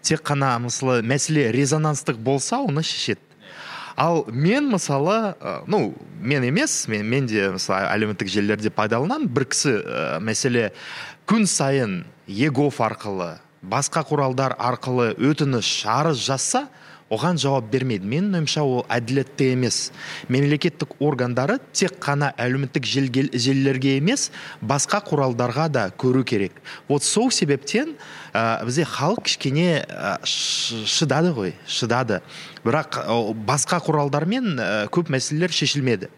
тек 0.01 0.25
қана 0.27 0.55
мысалы 0.63 1.03
мәселе 1.05 1.51
резонанстық 1.53 2.17
болса 2.17 2.63
оны 2.63 2.83
шешеді. 2.87 3.21
Ал 3.97 4.25
мен 4.29 4.71
мысалы 4.73 5.35
ә, 5.37 5.63
ну 5.67 5.95
мен 6.21 6.45
емес 6.45 6.87
мен, 6.89 7.07
мен 7.09 7.27
де 7.27 7.51
мысалы 7.55 7.89
әлеуметтік 7.93 8.31
желілерде 8.31 8.71
пайдаланамын. 8.71 9.29
Бір 9.29 9.49
кісі 9.53 9.79
ә, 9.81 10.21
мәселе 10.21 10.71
күн 11.27 11.47
сайын 11.47 12.03
егов 12.27 12.81
арқылы 12.83 13.37
басқа 13.63 14.03
құралдар 14.07 14.57
арқылы 14.59 15.13
өтініш 15.23 15.85
арыз 15.87 16.23
жазса 16.27 16.67
оған 17.13 17.39
жауап 17.41 17.69
бермейді. 17.73 18.09
Менің 18.09 18.39
ойымша 18.41 18.65
ол 18.65 18.87
әділетті 18.93 19.51
емес. 19.53 19.91
Мемлекеттік 20.33 20.97
органдары 21.03 21.59
тек 21.77 21.99
қана 22.03 22.33
әлеуметтік 22.41 22.87
желілерге 22.89 23.97
емес 23.99 24.31
басқа 24.63 25.03
құралдарға 25.07 25.69
да 25.73 25.85
көру 25.99 26.25
керек. 26.25 26.57
Вот 26.89 27.05
сол 27.05 27.31
себептен 27.31 27.95
ә, 28.33 28.65
бізде 28.65 28.87
халық 28.89 29.27
кішкене 29.29 29.85
ә, 29.85 30.17
шыдады 30.25 31.35
ғой 31.37 31.55
шыдады. 31.67 32.23
Бірақ 32.65 33.03
ә, 33.05 33.21
басқа 33.47 33.83
құралдармен 33.85 34.57
ә, 34.57 34.73
көп 34.93 35.13
мәселелер 35.13 35.53
шешілмеді. 35.53 36.11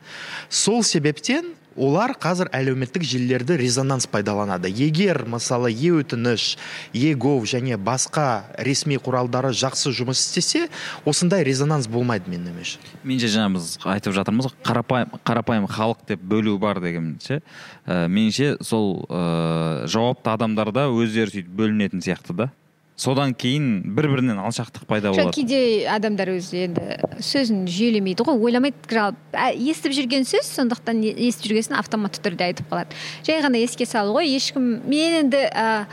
Сол 0.49 0.83
себептен 0.87 1.55
олар 1.77 2.15
қазір 2.21 2.51
әлеуметтік 2.55 3.05
желілерді 3.07 3.57
резонанс 3.59 4.07
пайдаланады. 4.11 4.71
Егер 4.71 5.25
мысалы 5.29 5.73
е 5.73 5.93
өтініш 6.01 6.57
е 6.95 7.15
гов 7.15 7.47
және 7.51 7.77
басқа 7.77 8.45
ресми 8.59 8.99
құралдары 8.99 9.53
жақсы 9.55 9.93
жұмыс 9.95 10.23
істесе 10.23 10.69
осындай 11.05 11.45
резонанс 11.45 11.89
болмайды 11.89 12.31
менің 12.31 12.55
ойымша. 12.55 12.83
Меніңше 13.05 13.31
жаңа 13.35 13.55
біз 13.59 13.71
айтып 13.85 14.17
жатырмыз 14.17 14.51
ғой 14.51 14.57
қарапайым 14.65 15.15
қарапайым 15.25 15.69
халық 15.71 16.05
деп 16.09 16.23
бөлу 16.23 16.59
бар 16.59 16.81
деген 16.85 17.17
ше 17.23 17.41
ә, 17.87 18.07
меніңше 18.09 18.59
сол 18.63 19.07
ә, 19.09 19.87
жауапты 19.91 20.35
адамдарда 20.35 20.89
өздері 20.93 21.39
сөйтіп 21.39 21.57
бөлінетін 21.59 22.05
сияқты 22.05 22.37
да. 22.39 22.51
Содан 22.97 23.35
кейін 23.35 23.83
бір 23.97 24.09
бірінен 24.13 24.39
алшақтық 24.39 24.87
пайда 24.87 25.11
жоқ 25.11 25.27
болады. 25.27 25.35
кейде 25.35 25.87
адамдар 25.91 26.31
өзі 26.37 26.61
енді 26.69 26.85
сөзін 27.19 27.65
жүйелемейді 27.67 28.27
ғой 28.27 28.39
ойламайды 28.39 28.87
жалпы 28.87 29.35
ә, 29.35 29.51
естіп 29.51 29.97
жүрген 29.99 30.23
сөз 30.29 30.47
сондықтан 30.55 31.03
естіп 31.03 31.51
жүрген 31.51 31.67
соң 31.67 31.79
автоматты 31.81 32.23
түрде 32.23 32.53
айтып 32.53 32.71
қалады. 32.71 32.95
Жай 33.27 33.43
ғана 33.43 33.59
еске 33.59 33.87
салу 33.87 34.15
ғой 34.15 34.31
ешкім 34.31 34.87
мен 34.87 35.19
енді 35.25 35.43
ә, 35.51 35.87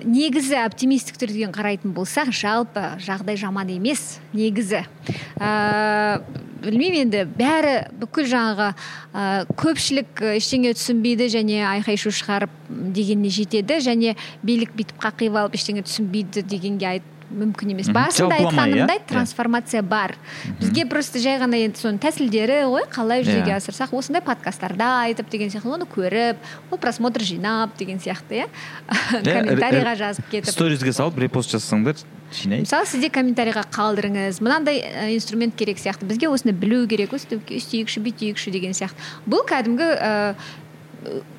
негізі 0.00 0.56
оптимистік 0.64 1.20
түрден 1.20 1.52
қарайтын 1.52 1.92
болсақ 1.92 2.32
жалпы 2.32 2.96
жағдай 3.04 3.36
жаман 3.36 3.68
емес 3.76 4.18
негізі. 4.32 4.86
Ә, 5.36 6.22
білмеймін 6.64 7.06
енді. 7.06 7.24
Бәрі 7.38 7.74
бүкіл 8.00 8.28
жаңағы 8.30 8.68
ә, 8.70 9.24
көпшілік 9.60 10.22
ештеңе 10.34 10.74
түсінбейді 10.78 11.30
және 11.32 11.62
айқай 11.68 12.00
шу 12.00 12.12
шығарып 12.14 12.52
дегеніне 12.68 13.32
жетеді 13.34 13.80
және 13.84 14.16
билік 14.46 14.74
бүйтіп 14.78 15.00
қақиып 15.02 15.40
алып 15.40 15.56
ештеңе 15.58 15.84
түсінбейді 15.86 16.44
дегенге 16.50 16.92
айт 16.94 17.08
мүмкін 17.30 17.72
емес. 17.74 17.88
Басында 17.94 18.36
айтқанымдай 18.40 18.98
Иә. 18.98 19.06
трансформация 19.08 19.82
бар. 19.82 20.16
Бізге 20.60 20.84
просто 20.86 21.18
жай 21.22 21.38
ғана 21.38 21.56
енді 21.56 21.78
соның 21.80 21.98
тәсілдері 22.02 22.60
ғой 22.66 22.86
қалай 22.90 23.22
жүзеге 23.24 23.54
Иә. 23.54 23.58
асырсақ 23.60 23.94
осындай 23.96 24.22
подкасттарда 24.22 24.88
айтып 25.06 25.30
деген 25.30 25.48
сияқты 25.50 25.70
оны 25.70 25.86
көріп 25.86 26.36
ол 26.70 26.78
просмотр 26.78 27.22
жинап 27.22 27.76
деген 27.78 27.98
сияқты 27.98 28.44
иә? 28.44 28.46
Комментарийға 29.24 29.94
жазып 29.96 30.30
кетіп. 30.30 30.50
сторизге 30.50 30.92
салып 30.92 31.18
репост 31.18 31.54
жазсаңдар 31.54 31.96
жинайды 32.34 32.62
мысалы 32.66 32.86
сізде 32.86 33.08
комментарийға 33.10 33.64
қалдырыңыз. 33.74 34.40
Мынандай 34.42 34.82
инструмент 35.14 35.54
керек 35.56 35.78
сияқты. 35.78 36.04
Бізге 36.06 36.28
осыны 36.30 36.52
білу 36.52 36.86
керек 36.86 37.12
өстіп 37.12 37.46
өстейікші 37.50 38.02
бүйтейікші 38.06 38.50
деген 38.50 38.72
сияқты. 38.72 38.98
Бұл 39.26 39.42
кәдімгі 39.46 40.34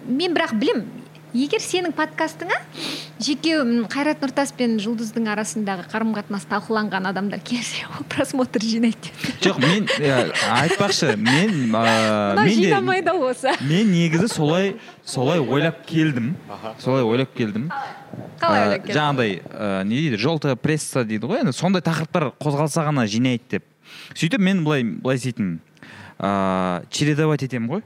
мен 0.10 0.34
бірақ 0.34 0.56
білем 0.60 0.86
егер 1.34 1.62
сенің 1.64 1.94
подкастыңа 1.96 2.58
жеке 3.24 3.54
қайрат 3.92 4.20
нұртас 4.24 4.52
пен 4.58 4.74
жұлдыздың 4.84 5.30
арасындағы 5.32 5.86
қарым 5.92 6.12
қатынас 6.18 6.44
талқыланған 6.50 7.08
адамдар 7.12 7.40
келсе 7.46 7.86
ол 7.98 8.04
просмотр 8.12 8.60
жинайды. 8.66 9.14
Жоқ 9.44 9.60
мен 9.64 9.88
айтпақшы 10.52 11.16
мен 11.16 11.72
ә, 11.72 12.36
мынау 12.36 12.46
мен 12.46 12.56
де- 12.58 12.68
жинамайды 12.68 13.14
осы 13.16 13.54
мен 13.64 13.92
негізі 13.94 14.28
солай 14.34 14.76
солай 15.06 15.40
ойлап 15.40 15.86
келдім. 15.88 16.34
Солай 16.80 17.04
ойлап 17.08 17.34
келдім. 17.38 17.70
Қалай 18.42 18.60
Ә, 18.60 18.68
ойлап 18.68 18.86
келдің? 18.86 18.96
жаңағыдай 18.98 19.36
ә, 19.48 19.84
не 19.88 19.96
дейді 20.02 20.18
желтая 20.20 20.56
пресса 20.60 21.06
дейді 21.08 21.30
ғой 21.32 21.46
енді 21.46 21.54
сондай 21.56 21.82
тақырыптар 21.86 22.32
қозғалса 22.42 22.84
ғана 22.90 23.08
жинайды 23.08 23.56
деп. 23.56 23.64
Сөйтіп 24.16 24.42
мен 24.44 24.66
былай 24.66 24.84
былай 24.84 25.16
істейтінмін 25.22 25.60
ыыы 26.20 26.86
чередовать 26.92 27.44
етемін 27.48 27.70
ғой. 27.78 27.84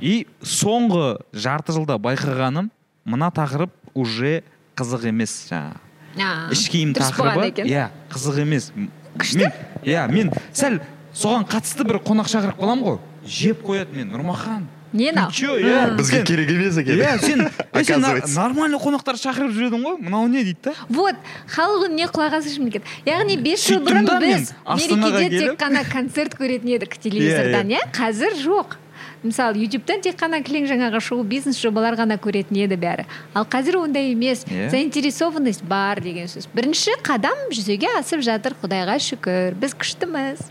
И 0.00 0.26
соңғы 0.42 1.18
жарты 1.32 1.74
жылда 1.76 1.98
байқағаным 2.02 2.70
мына 3.08 3.30
тақырып 3.34 3.72
уже 3.94 4.42
қызық 4.78 5.08
емес 5.10 5.34
жаңағы. 5.50 5.84
А, 6.18 6.48
іш 6.52 6.68
киім 6.72 6.94
тақырыбы. 6.96 7.48
екен. 7.50 7.66
иә 7.66 7.88
қызық 8.10 8.40
емес. 8.42 8.72
Күшті. 9.18 9.38
мен 9.38 9.52
иә 9.84 10.08
мен 10.12 10.32
сәл 10.52 10.80
соған 11.14 11.46
қатысты 11.48 11.86
бір 11.86 12.00
қонақ 12.04 12.30
шақырып 12.30 12.58
қаламын 12.58 12.84
ғой. 12.84 12.98
Жеп 13.26 13.62
қояды 13.66 13.96
мен 13.96 14.12
нұрмахан. 14.12 14.66
Нені 14.92 15.26
ты 15.28 15.32
чё, 15.36 15.58
иә. 15.60 15.96
Бізге 15.98 16.22
керек 16.24 16.50
емес 16.50 16.76
екен. 16.78 16.96
Иә 16.96 17.18
сен 17.20 17.50
сен 17.84 18.34
нормальный 18.34 18.78
қонақтар 18.80 19.18
шақырып 19.20 19.52
жүрдің 19.52 19.84
ғой. 19.84 19.98
Мынау 20.00 20.28
не 20.28 20.44
дейді 20.44 20.70
да? 20.70 20.74
Вот 20.88 21.16
халық 21.52 21.88
үніне 21.90 22.08
құлақ 22.08 22.38
асушы 22.40 22.62
мемлекет. 22.62 22.88
Яғни 23.04 23.36
бес 23.36 23.66
жыл 23.68 23.82
бұрын 23.84 24.08
біз 24.22 24.54
мерекеде 24.64 25.42
тек 25.42 25.58
қана 25.60 25.84
концерт 25.84 26.38
көретін 26.38 26.78
едік 26.78 26.96
телевизордан 26.96 27.68
иә? 27.68 27.84
Қазір 27.92 28.38
жоқ. 28.40 28.78
Мысалы 29.22 29.58
ютубтан 29.64 30.02
тек 30.04 30.18
қана 30.20 30.40
кілең 30.44 30.68
жаңағы 30.70 31.00
шоу 31.02 31.24
бизнес 31.26 31.58
жобалар 31.60 31.96
ғана 31.98 32.18
көретін 32.22 32.60
еді 32.64 32.78
бәрі. 32.78 33.06
Ал 33.34 33.46
қазір 33.48 33.80
ондай 33.82 34.12
емес. 34.12 34.44
Иә. 34.46 34.70
заинтересованность 34.70 35.64
бар 35.64 36.00
деген 36.00 36.28
сөз. 36.28 36.48
Бірінші 36.54 36.98
қадам 37.02 37.48
жүзеге 37.50 37.90
асып 37.98 38.22
жатыр. 38.22 38.54
Құдайға 38.62 38.98
шүкір. 39.02 39.58
Біз 39.58 39.74
күштіміз. 39.74 40.44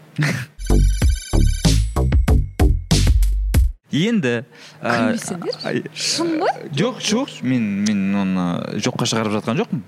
Енді 3.87 4.43
ә, 4.83 5.15
шын 5.95 6.33
ғой? 6.41 6.57
жоқ 6.75 6.99
жоқ. 6.99 7.37
Мен 7.47 7.85
мен 7.87 8.01
оны 8.19 8.47
жоққа 8.83 9.07
шығарып 9.07 9.39
жатқан 9.39 9.63
жоқпын. 9.63 9.85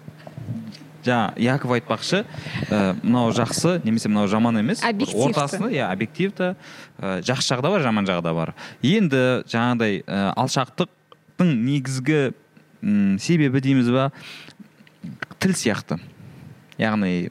Жаңа 1.05 1.33
яков 1.39 1.71
айтпақшы 1.77 2.23
ә, 2.69 2.93
мынау 3.01 3.31
жақсы 3.35 3.79
немесе 3.85 4.09
мынау 4.09 4.27
жаман 4.27 4.59
емес. 4.59 4.83
Объективті. 4.83 5.29
ортасында 5.29 5.69
иә 5.71 5.87
объективті. 5.91 6.53
Ә, 6.99 7.19
жақсы 7.25 7.53
жағы 7.53 7.65
да 7.65 7.71
бар 7.73 7.85
жаман 7.85 8.07
жағы 8.09 8.23
да 8.25 8.33
бар. 8.33 8.53
Енді 8.81 9.23
жаңағыдай 9.49 10.01
ә, 10.03 10.33
алшақтықтың 10.35 11.53
негізгі 11.65 12.19
м, 12.81 13.17
себебі 13.19 13.61
дейміз 13.61 13.89
ба? 13.93 14.09
Тіл 15.39 15.55
сияқты. 15.55 15.99
Яғни 16.79 17.29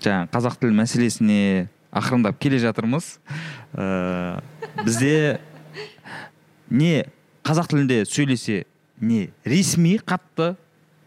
жаңа 0.00 0.30
қазақ 0.32 0.58
тіл 0.60 0.72
мәселесіне 0.76 1.68
ақырындап 1.92 2.38
келе 2.40 2.58
жатырмыз. 2.62 3.18
Ә, 3.74 4.40
бізде 4.84 5.40
не 6.70 7.04
қазақ 7.44 7.70
тілінде 7.72 8.04
сөйлесе 8.08 8.64
не 9.00 9.30
ресми 9.44 9.98
қатты 9.98 10.54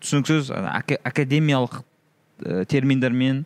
түсініксіз 0.03 0.51
академиялық 1.07 1.83
терминдермен 2.41 3.43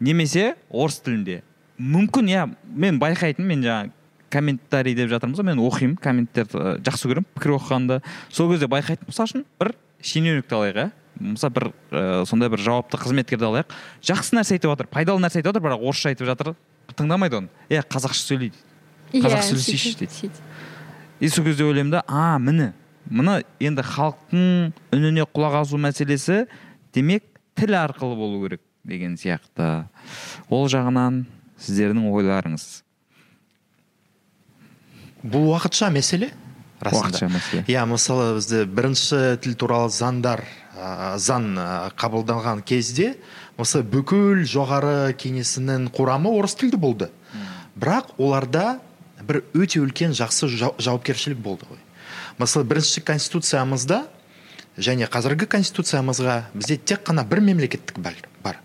немесе 0.00 0.54
орыс 0.70 1.00
тілінде. 1.04 1.42
Мүмкін 1.78 2.30
иә 2.30 2.48
мен 2.64 2.98
байқайтын 3.02 3.46
мен 3.46 3.64
жаңа 3.64 3.90
комментарий 4.30 4.94
деп 4.94 5.10
жатырмыз 5.12 5.40
ғой 5.40 5.48
мен 5.50 5.62
оқимын 5.62 5.96
комменттерді 6.02 6.58
ә, 6.58 6.76
жақсы 6.82 7.10
көремін 7.10 7.26
пікір 7.36 7.56
оқығанды 7.58 8.00
сол 8.30 8.50
кезде 8.50 8.68
байқайтын 8.70 9.10
мысалы 9.10 9.30
үшін 9.30 9.44
бір 9.60 9.74
шенеунікті 10.02 10.58
алайық 10.58 10.80
иә. 10.82 10.90
Мысалы 11.34 11.54
бір 11.54 11.68
ә, 11.90 12.24
сондай 12.26 12.50
бір 12.50 12.62
жауапты 12.62 12.98
қызметкерді 12.98 13.48
алайық. 13.50 13.74
Жақсы 14.02 14.38
нәрсе 14.38 14.58
айтып 14.58 14.74
жатыр 14.74 14.90
пайдалы 14.90 15.22
нәрсе 15.22 15.38
айтып 15.38 15.52
жатыр 15.52 15.66
бірақ 15.68 15.86
орысша 15.86 16.10
айтып 16.10 16.30
жатыр 16.30 16.54
тыңдамайды 16.94 17.38
оны. 17.38 17.52
Иә 17.70 17.84
қазақша 17.86 18.26
сөйлейді. 18.26 18.58
Қазақша 19.14 19.52
сөйлесейші 19.52 19.98
дейді 20.02 20.30
и 21.20 21.28
сол 21.28 21.44
кезде 21.44 21.64
ойлаймын 21.64 21.90
да 21.90 22.04
а 22.08 22.38
міне 22.38 22.72
мына 23.08 23.42
енді 23.60 23.82
халықтың 23.86 24.72
үніне 24.92 25.26
құлақ 25.32 25.60
асу 25.60 25.78
мәселесі 25.80 26.46
демек 26.94 27.24
тіл 27.58 27.76
арқылы 27.78 28.16
болу 28.18 28.42
керек 28.44 28.62
деген 28.84 29.16
сияқты. 29.20 29.86
Ол 30.52 30.68
жағынан 30.68 31.24
сіздердің 31.60 32.08
ойларыңыз. 32.12 32.66
Бұл 35.24 35.48
уақытша 35.54 35.88
мәселе? 35.94 36.32
Уақытша 36.84 37.30
мәселе. 37.32 37.64
Иә 37.70 37.86
мысалы 37.88 38.34
бізде 38.36 38.64
бірінші 38.68 39.38
тіл 39.40 39.54
туралы 39.56 39.92
заңдар 39.94 40.44
ә, 40.76 41.16
заң 41.16 41.54
қабылданған 41.96 42.64
кезде 42.66 43.14
осы 43.56 43.80
бүкіл 43.86 44.44
жоғары 44.48 45.14
кеңесінің 45.16 45.88
құрамы 45.94 46.34
орыс 46.34 46.58
тілді 46.60 46.80
болды. 46.82 47.10
Бірақ 47.78 48.12
оларда 48.18 48.80
бір 49.24 49.42
өте 49.56 49.80
үлкен 49.80 50.12
жақсы 50.14 50.50
жауапкершілік 50.50 51.40
болды 51.40 51.70
ғой. 51.70 51.80
Мысалы 52.38 52.66
бірінші 52.68 53.00
конституциямызда 53.06 54.04
және 54.78 55.08
қазіргі 55.10 55.46
конституциямызға 55.50 56.42
бізде 56.54 56.76
тек 56.76 57.04
қана 57.06 57.24
бір 57.28 57.40
мемлекеттік 57.40 57.98
бар, 57.98 58.58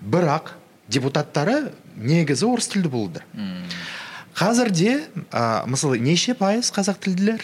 бірақ 0.00 0.54
депутаттары 0.88 1.70
негізі 1.96 2.48
орыс 2.48 2.70
тілді 2.72 2.88
болды 2.92 3.24
қазірде 4.40 5.08
ә, 5.30 5.66
мысалы 5.68 5.98
неше 6.00 6.34
пайыз 6.38 6.70
қазақ 6.72 7.00
тілділер? 7.04 7.42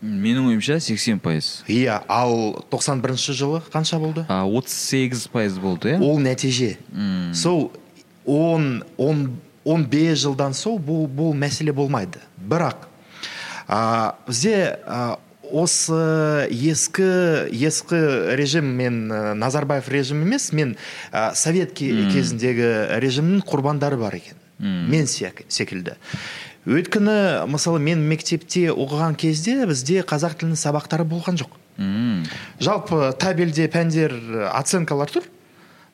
Менің 0.00 0.50
ойымша 0.52 0.78
80 0.80 1.20
пайыз. 1.24 1.48
Иә 1.72 1.98
ал 2.08 2.64
91 2.70 3.16
жылы 3.36 3.60
қанша 3.72 3.98
болды? 4.00 4.26
Отыз 4.28 4.72
сегіз 4.72 5.26
пайыз 5.32 5.58
болды 5.58 5.94
иә? 5.94 6.00
Ол 6.00 6.20
нәтиже. 6.20 6.76
Сол 7.34 7.72
он 8.24 8.84
он 8.96 9.40
он 9.64 9.84
бес 9.84 10.20
жылдан 10.22 10.54
соң 10.54 10.78
бұл, 10.78 11.08
бұл 11.10 11.34
мәселе 11.34 11.72
болмайды. 11.74 12.20
Бірақ 12.38 12.86
ә, 13.68 14.14
бізде 14.28 14.78
ә, 14.86 15.18
осы 15.52 16.48
ескі 16.50 17.06
ескі 17.52 18.00
режим 18.38 18.72
мен 18.78 19.06
ә, 19.12 19.34
назарбаев 19.34 19.88
режим 19.88 20.22
емес 20.26 20.52
мен 20.52 20.76
ә, 21.12 21.34
совет 21.34 21.74
кезіндегі 21.76 22.98
режимнің 23.02 23.44
құрбандары 23.46 23.98
бар 24.00 24.18
екен. 24.18 24.40
Мен 24.58 25.06
секілді. 25.06 25.96
Өйткені 26.66 27.46
мысалы 27.46 27.78
мен 27.78 28.00
мектепте 28.08 28.70
оқыған 28.72 29.14
кезде 29.20 29.66
бізде 29.68 30.00
қазақ 30.02 30.38
тілінің 30.40 30.58
сабақтары 30.58 31.04
болған 31.06 31.38
жоқ. 31.38 31.52
Жалпы 32.58 33.12
табельде 33.20 33.68
пәндер 33.70 34.14
оценкалар 34.50 35.12
тұр. 35.12 35.28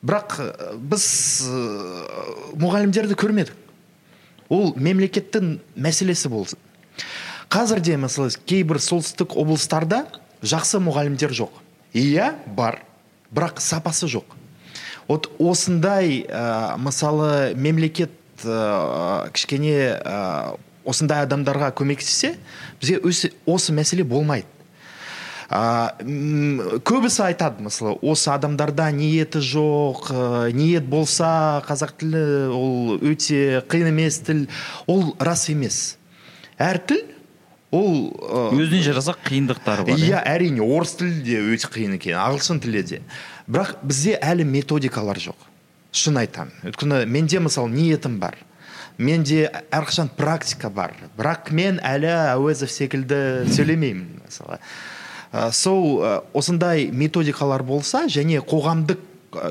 Бірақ 0.03 0.39
біз 0.79 1.05
мұғалімдерді 2.59 3.19
көрмедік. 3.19 3.53
Ол 4.49 4.73
мемлекеттің 4.75 5.59
мәселесі 5.75 6.31
болсын. 6.31 6.59
Қазірде 7.53 7.99
мысалы 8.01 8.33
кейбір 8.49 8.79
солтүстік 8.81 9.35
облыстарда 9.37 10.07
жақсы 10.41 10.79
мұғалімдер 10.81 11.35
жоқ. 11.37 11.59
Иә 11.93 12.31
бар. 12.57 12.79
Бірақ 13.33 13.61
сапасы 13.61 14.09
жоқ. 14.09 14.33
Вот 15.07 15.29
осындай 15.37 16.23
ә, 16.25 16.77
мысалы 16.81 17.53
мемлекет 17.53 18.13
ә, 18.41 19.29
кішкене 19.33 19.99
ә, 19.99 20.57
осындай 20.85 21.27
адамдарға 21.27 21.69
көмектессе 21.77 22.35
бізге 22.81 22.99
осы 23.45 23.75
мәселе 23.75 24.05
болмайды. 24.07 24.49
Ә, 25.53 25.93
көбісі 26.81 27.27
айтады 27.27 27.67
мысалы 27.67 27.99
осы 28.01 28.31
адамдарда 28.33 28.89
ниеті 28.95 29.43
жоқ 29.45 30.09
ә, 30.09 30.51
ниет 30.57 30.89
болса 30.89 31.61
қазақ 31.67 31.97
тілі 32.01 32.27
ол 32.49 32.95
өте 32.97 33.61
қиын 33.69 33.93
емес 33.93 34.23
тіл. 34.25 34.47
Ол 34.87 35.11
рас 35.19 35.49
емес. 35.53 35.99
Әр 36.57 36.81
тіл 36.81 37.12
ол 37.73 38.13
өзіне 38.53 38.83
жараса 38.85 39.15
қиындықтары 39.25 39.85
бар 39.87 39.97
иә 39.97 40.21
әрине 40.29 40.61
орыс 40.61 40.93
тілі 40.99 41.23
де 41.25 41.39
өте 41.41 41.69
қиын 41.73 41.97
екен 41.97 42.19
ағылшын 42.21 42.61
тілі 42.63 42.83
де. 42.85 43.01
Бірақ 43.49 43.79
бізде 43.83 44.17
әлі 44.21 44.45
методикалар 44.47 45.19
жоқ. 45.19 45.47
Шын 45.93 46.19
айтамын. 46.21 46.53
Өйткені 46.69 47.03
менде 47.09 47.41
мысалы 47.41 47.73
ниетім 47.73 48.19
бар. 48.21 48.37
Менде 48.97 49.47
әрқашан 49.73 50.11
практика 50.15 50.69
бар. 50.69 50.93
Бірақ 51.17 51.49
мен 51.51 51.79
әлі 51.83 52.11
әуезов 52.35 52.71
секілді 52.71 53.49
сөйлемеймін 53.49 54.21
мысалы. 54.21 54.59
Ә, 55.33 55.49
сол 55.51 56.03
осындай 56.37 56.91
методикалар 56.93 57.65
болса 57.65 58.05
және 58.05 58.37
қоғамдық 58.45 59.01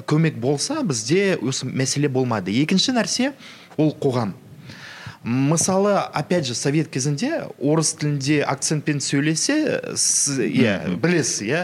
көмек 0.06 0.38
болса 0.38 0.82
бізде 0.86 1.36
осы 1.42 1.66
мәселе 1.66 2.08
болмайды 2.08 2.54
екінші 2.62 2.94
нәрсе 2.94 3.32
ол 3.76 3.90
қоғам. 3.98 4.36
Мысалы 5.24 5.94
опять 5.98 6.46
же 6.46 6.54
совет 6.54 6.88
кезінде 6.90 7.46
орыс 7.58 7.92
тілінде 7.94 8.42
акцентпен 8.42 8.98
сөйлесе 8.98 9.78
иә 9.94 10.96
білесіз 10.98 11.42
иә. 11.46 11.60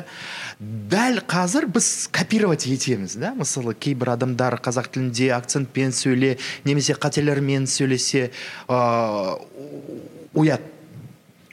Дәл 0.58 1.20
қазір 1.26 1.66
біз 1.66 2.08
копировать 2.14 2.66
етеміз 2.70 3.16
да? 3.18 3.34
Мысалы 3.34 3.74
кейбір 3.74 4.14
адамдар 4.14 4.60
қазақ 4.62 4.92
тілінде 4.94 5.32
акцентпен 5.34 5.90
сөйле 5.90 6.36
немесе 6.64 6.94
қателермен 6.94 7.66
сөйлесе 7.66 8.30
ә, 8.68 9.38
ұят 10.34 10.62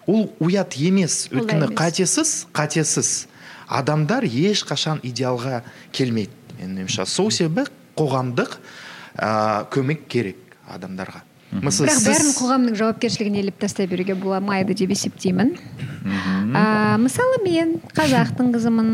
ол 0.06 0.30
ұят 0.40 0.78
емес 0.78 1.26
өйткені 1.34 1.74
қатесіз 1.74 2.46
қатесіз. 2.54 3.28
Адамдар 3.66 4.28
ешқашан 4.30 5.02
идеалға 5.02 5.64
келмейді. 5.92 6.30
Менің 6.60 6.84
ойымша 6.86 7.08
сол 7.10 7.32
себебі 7.34 7.66
қоғамдық 7.98 8.60
ә, 9.18 9.66
көмек 9.74 10.06
керек 10.06 10.38
адамдарға. 10.70 11.26
Мысалы 11.64 11.90
бірақ 11.90 12.06
бәрін 12.10 12.32
қоғамның 12.38 12.78
жауапкершілігіне 12.80 13.44
іліп 13.44 13.60
тастай 13.62 13.88
беруге 13.88 14.16
болмайды 14.20 14.76
деп 14.78 14.94
есептеймін. 14.96 15.54
Ә, 16.56 16.64
мысалы 17.02 17.42
мен 17.46 17.78
қазақтың 17.96 18.52
қызымын 18.56 18.90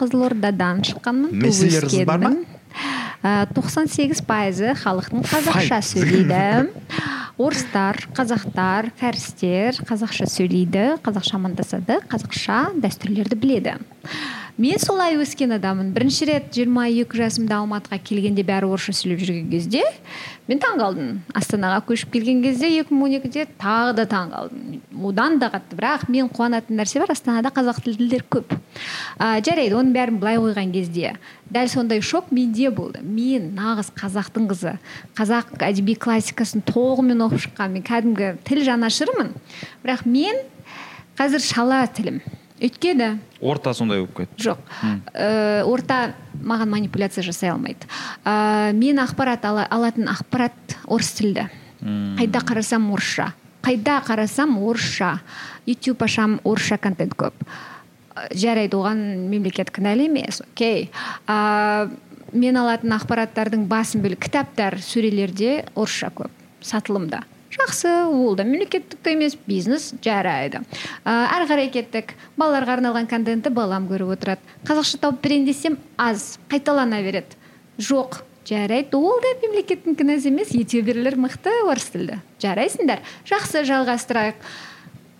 қызылордадан 0.00 0.84
шыққанмын 0.90 1.34
мәселелеріңіз 1.42 2.06
бар 2.08 2.22
ма? 2.22 2.34
тоқсан 3.56 3.88
сегіз 3.88 4.20
пайызы 4.26 4.74
халықтың 4.76 5.24
қазақша 5.30 5.80
сөйлейді. 5.88 6.68
Орыстар 7.40 7.98
қазақтар 8.14 8.90
кәрістер 9.00 9.80
қазақша 9.88 10.28
сөйлейді 10.30 10.84
қазақша 11.02 11.38
амандасады 11.40 11.98
қазақша 12.10 12.58
дәстүрлерді 12.84 13.38
біледі. 13.40 13.78
Мен 14.56 14.78
солай 14.78 15.16
өскен 15.18 15.56
адаммын. 15.56 15.90
Бірінші 15.94 16.28
рет 16.28 16.52
22 16.54 17.08
жасымда 17.18 17.56
алматыға 17.58 17.98
келгенде 17.98 18.44
бәрі 18.46 18.68
орысша 18.70 18.92
сөйлеп 18.94 19.24
жүрген 19.26 19.48
кезде 19.50 19.82
мен 20.46 20.60
таң 20.62 20.78
қалдым 20.78 21.08
астанаға 21.34 21.80
көшіп 21.88 22.12
келген 22.14 22.42
кезде 22.44 22.68
2012-де 22.84 23.48
тағы 23.58 23.96
да 23.98 24.04
таң 24.06 24.30
қалдым 24.30 25.08
одан 25.10 25.40
да 25.42 25.48
қатты. 25.50 25.74
Бірақ 25.74 26.04
мен 26.08 26.28
қуанатын 26.30 26.78
нәрсе 26.78 27.02
бар 27.02 27.10
астанада 27.16 27.50
қазақ 27.50 27.80
тілділер 27.82 28.22
көп. 28.30 28.54
Ә, 29.18 29.42
жарайды 29.42 29.74
оның 29.74 29.90
бәрін 29.96 30.22
былай 30.22 30.38
қойған 30.38 30.70
кезде 30.76 31.16
дәл 31.50 31.68
сондай 31.68 32.00
шок 32.00 32.30
менде 32.30 32.70
болды. 32.70 33.02
Мен 33.02 33.50
нағыз 33.58 33.90
қазақтың 33.98 34.46
қызы. 34.52 34.76
Қазақ 35.18 35.58
әдеби 35.66 35.98
классикасын 35.98 36.62
толығымен 36.70 37.26
оқып 37.26 37.48
шыққан 37.48 37.74
мен 37.74 37.82
кәдімгі 37.90 38.32
тіл 38.46 38.62
жанашырымын. 38.70 39.34
Бірақ 39.82 40.06
мен 40.06 40.38
қазір 41.18 41.42
шала 41.42 41.82
тілім. 41.90 42.22
Өйткені 42.60 43.18
орта 43.40 43.74
сондай 43.74 44.00
болып 44.00 44.16
кетті. 44.16 44.42
жоқ. 44.48 44.58
Ә, 45.14 45.64
орта 45.66 46.14
маған 46.42 46.70
манипуляция 46.70 47.24
жасай 47.24 47.50
алмайды. 47.50 47.86
Ә, 48.24 48.72
мен 48.72 48.98
ақпарат 49.02 49.44
ала, 49.44 49.66
алатын 49.70 50.08
ақпарат 50.08 50.78
орыс 50.86 51.12
тілді. 51.18 51.48
Қайда 51.82 52.40
қарасам 52.46 52.90
орысша. 52.92 53.32
Қайда 53.62 54.00
қарасам 54.06 54.56
орысша. 54.62 55.20
Ютуб 55.66 56.02
ашамын 56.02 56.40
орысша 56.44 56.78
контент 56.78 57.14
көп. 57.16 57.34
Жарайды 58.30 58.76
оған 58.78 59.28
мемлекет 59.28 59.72
кінәлі 59.74 60.06
емес 60.06 60.40
окей. 60.40 60.90
Ә, 61.26 61.90
мен 62.32 62.56
алатын 62.56 62.94
ақпараттардың 62.96 63.66
басым 63.68 64.02
бөлігі 64.04 64.28
кітаптар 64.28 64.78
сөрелерде 64.80 65.64
орысша 65.74 66.12
көп 66.14 66.30
сатылымда. 66.64 67.24
Жақсы 67.54 67.88
ол 68.10 68.34
да 68.36 68.44
мемлекеттік 68.44 68.98
те 69.02 69.14
емес 69.14 69.36
бизнес 69.46 69.92
жарайды. 70.02 70.62
Ә, 71.04 71.12
әрі 71.36 71.48
қарай 71.48 71.70
кеттік. 71.72 72.14
Балаларға 72.38 72.78
арналған 72.78 73.08
контентті 73.10 73.52
балам 73.54 73.88
көріп 73.88 74.14
отырады. 74.16 74.40
Қазақша 74.66 75.00
тауып 75.02 75.22
берейін 75.22 75.46
десем 75.48 75.78
аз. 75.96 76.38
Қайталана 76.50 77.02
береді. 77.02 77.38
Жоқ. 77.78 78.22
Жарайды 78.44 78.98
ол 78.98 79.20
да 79.22 79.32
мемлекеттің 79.42 79.96
кінәсі 79.96 80.32
емес. 80.32 80.52
Ютуберлер 80.54 81.16
мықты 81.16 81.52
орыс 81.64 81.88
тілді. 81.94 82.20
Жарайсыңдар. 82.42 83.04
Жақсы 83.28 83.64
жалғастырайық. 83.70 84.50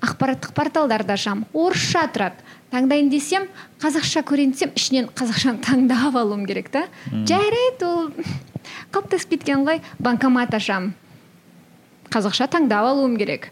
Ақпараттық 0.05 0.53
порталдарды 0.53 1.15
ашамын 1.15 1.47
орысша 1.55 2.05
тұрады. 2.13 2.43
Таңдайын 2.75 3.09
десем 3.09 3.47
қазақша 3.81 4.25
көрейін 4.27 4.53
десем 4.53 4.75
ішінен 4.77 5.09
қазақшаны 5.17 5.63
таңдап 5.65 6.19
алуым 6.19 6.45
керек 6.45 6.69
та. 6.75 6.89
Жарайды 7.09 7.89
ол. 7.89 8.11
Қалыптасып 8.93 9.39
кеткен 9.39 9.65
ғой. 9.65 9.81
Банкомат 10.03 10.53
ашамын 10.53 10.93
қазақша 12.15 12.49
таңдап 12.55 12.93
алуым 12.93 13.19
керек. 13.19 13.51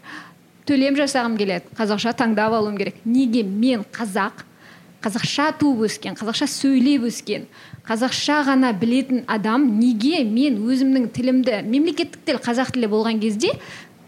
Төлем 0.63 0.95
жасағым 0.95 1.35
келеді. 1.37 1.67
Қазақша 1.75 2.15
таңдап 2.23 2.55
алуым 2.55 2.79
керек. 2.79 3.03
Неге 3.03 3.43
мен 3.43 3.83
қазақ 3.91 4.45
қазақша 5.03 5.51
туып 5.59 5.83
өскен 5.89 6.15
қазақша 6.15 6.47
сөйлеп 6.47 7.03
өскен 7.09 7.47
қазақша 7.87 8.37
ғана 8.47 8.71
білетін 8.71 9.25
адам 9.27 9.65
неге 9.79 10.21
мен 10.23 10.61
өзімнің 10.63 11.09
тілімді 11.15 11.59
мемлекеттік 11.67 12.23
тіл 12.23 12.39
қазақ 12.45 12.71
тілі 12.77 12.87
болған 12.93 13.19
кезде 13.19 13.51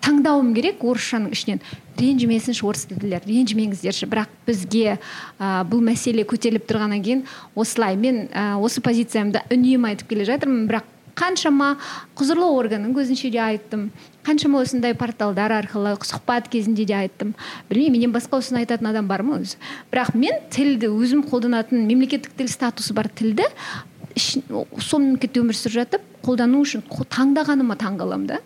таңдауым 0.05 0.53
керек 0.55 0.83
орысшаның 0.85 1.33
ішінен. 1.33 1.61
Ренжімесінші 1.97 2.65
орыс 2.67 2.85
тілділер 2.89 3.23
ренжімеңіздерші. 3.25 4.07
Бірақ 4.11 4.31
бізге 4.45 4.97
ә, 5.39 5.63
бұл 5.65 5.81
мәселе 5.83 6.25
көтеріліп 6.29 6.67
тұрғаннан 6.69 7.01
кейін 7.03 7.23
осылай 7.57 7.97
мен 7.97 8.27
ә, 8.29 8.53
осы 8.61 8.83
позициямды 8.85 9.41
үнемі 9.49 9.91
айтып 9.93 10.11
келе 10.11 10.27
жатырмын. 10.29 10.67
Бірақ 10.69 10.85
қаншама 11.15 11.75
құзырлы 12.17 12.49
органның 12.59 12.93
көзінше 12.95 13.31
де 13.31 13.39
айттым. 13.39 13.89
Қаншама 14.25 14.61
осындай 14.63 14.95
порталдар 14.97 15.53
арқылы 15.55 15.95
сұхбат 16.01 16.49
кезінде 16.51 16.85
де 16.85 16.95
айттым. 16.97 17.35
Білмеймін 17.69 17.99
менен 17.99 18.15
басқа 18.15 18.41
осыны 18.41 18.63
айтатын 18.63 18.91
адам 18.91 19.07
бар 19.07 19.23
ма 19.23 19.39
өзі? 19.39 19.59
Бірақ 19.93 20.15
мен 20.17 20.41
тілді 20.51 20.91
өзім 20.91 21.23
қолданатын 21.29 21.85
мемлекеттік 21.87 22.35
тіл 22.37 22.49
статусы 22.51 22.93
бар 22.97 23.07
тілді 23.07 23.47
сол 24.15 25.01
мемлекетте 25.03 25.41
өмір 25.43 25.57
сүріп 25.57 25.79
жатып 25.79 26.05
қолдану 26.25 26.61
үшін 26.63 26.85
таңдағаныма 26.87 27.75
таңғаламын 27.79 28.29
да. 28.29 28.39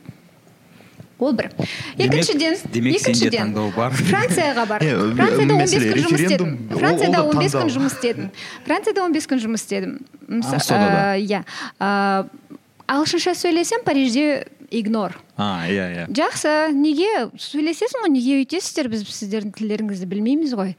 Ол 1.20 1.34
бір. 1.36 1.49
Екіншіден 1.99 2.55
екіншіден 2.74 3.51
бар. 3.76 3.91
Францияға 3.91 4.63
бар. 4.72 4.84
Францияда 5.20 5.51
он 5.51 5.59
бес 5.59 5.74
күн 5.76 5.97
жұмыс 5.99 6.22
істедім. 6.24 6.53
францияда 6.80 7.24
он 7.26 7.41
бес 7.43 7.55
күн 7.59 7.74
жұмыс 7.76 7.95
істедім. 7.97 8.30
Францияда 8.65 9.03
он 9.03 9.11
бес 9.13 9.28
күн 9.28 9.43
жұмыс 9.43 9.65
істедім. 9.67 9.97
Иә. 11.20 11.43
Ағылшынша 12.89 13.35
сөйлесем 13.37 13.83
парижде 13.85 14.47
игнор. 14.71 15.17
А 15.37 15.67
иә 15.69 15.85
иә. 15.93 16.07
Жақсы 16.09 16.71
неге? 16.73 17.29
Сөйлесесің 17.37 18.05
ғой 18.05 18.13
неге 18.15 18.39
өйтесіздер 18.41 18.89
біз 18.89 19.05
сіздердің 19.07 19.53
тілдеріңізді 19.57 20.09
білмейміз 20.09 20.55
ғой. 20.57 20.75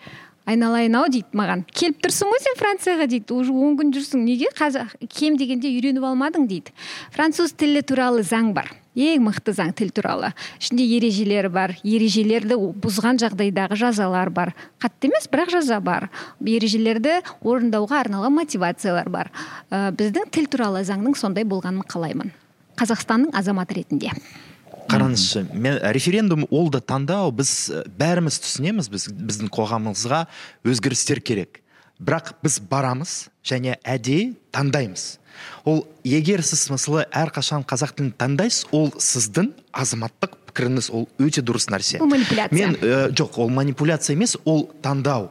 Айналайын 0.51 0.97
ау 0.99 1.07
дейді 1.13 1.31
маған. 1.37 1.63
Келіп 1.71 2.01
тұрсың 2.03 2.33
ғой 2.33 2.43
сен 2.43 2.59
францияға 2.59 3.07
дейді 3.11 3.37
уже 3.37 3.55
он 3.55 3.77
күн 3.79 3.93
жүрсің. 3.95 4.25
Неге? 4.27 4.51
Қазақ 4.57 4.97
кем 5.07 5.37
дегенде 5.39 5.71
үйреніп 5.71 6.07
алмадың 6.11 6.49
дейді. 6.51 6.75
Француз 7.15 7.55
тілі 7.55 7.85
туралы 7.87 8.25
заң 8.27 8.55
бар. 8.57 8.73
Ең 9.01 9.25
мықты 9.29 9.55
заң 9.57 9.73
тіл 9.77 9.93
туралы. 9.95 10.33
Ішінде 10.61 10.85
ережелері 10.97 11.51
бар 11.53 11.75
ережелерді 11.81 12.59
бұзған 12.83 13.21
жағдайдағы 13.23 13.79
жазалар 13.81 14.31
бар. 14.35 14.53
Қатты 14.83 15.11
емес 15.11 15.29
бірақ 15.31 15.55
жаза 15.57 15.81
бар. 15.85 16.11
Ережелерді 16.45 17.21
орындауға 17.41 18.05
арналған 18.05 18.37
мотивациялар 18.41 19.11
бар. 19.11 19.33
Ә, 19.71 19.91
біздің 19.97 20.31
тіл 20.35 20.51
туралы 20.53 20.85
заңның 20.89 21.17
сондай 21.19 21.49
болғанын 21.49 21.87
қалаймын. 21.89 22.33
Қазақстанның 22.81 23.35
азаматы 23.37 23.81
ретінде. 23.81 24.15
Қараңызшы 24.91 25.45
мен 25.55 25.79
референдум 25.95 26.47
ол 26.51 26.71
да 26.73 26.81
таңдау. 26.83 27.31
Біз 27.37 27.71
бәріміз 28.01 28.41
түсінеміз 28.43 28.91
біз 28.91 29.07
біздің 29.15 29.51
қоғамымызға 29.55 30.25
өзгерістер 30.67 31.23
керек. 31.23 31.61
Бірақ 32.01 32.33
біз 32.43 32.59
барамыз 32.71 33.29
және 33.45 33.77
әдейі 33.85 34.33
таңдаймыз. 34.57 35.20
Ол 35.65 35.85
егер 36.05 36.43
сіз 36.47 36.69
мысалы 36.73 37.07
әрқашан 37.11 37.65
қазақ 37.69 37.97
тілін 37.97 38.13
таңдайсыз 38.21 38.69
ол 38.77 38.91
сіздің 38.97 39.53
азаматтық 39.73 40.37
пікіріңіз 40.51 40.91
ол 40.95 41.07
өте 41.23 41.43
дұрыс 41.45 41.69
нәрсе. 41.71 42.01
Ол 42.01 42.11
манипуляция. 42.11 42.57
Мен 42.57 42.77
ә, 42.81 43.11
жоқ 43.15 43.39
ол 43.43 43.53
манипуляция 43.55 44.17
емес 44.17 44.37
ол 44.45 44.69
таңдау. 44.83 45.31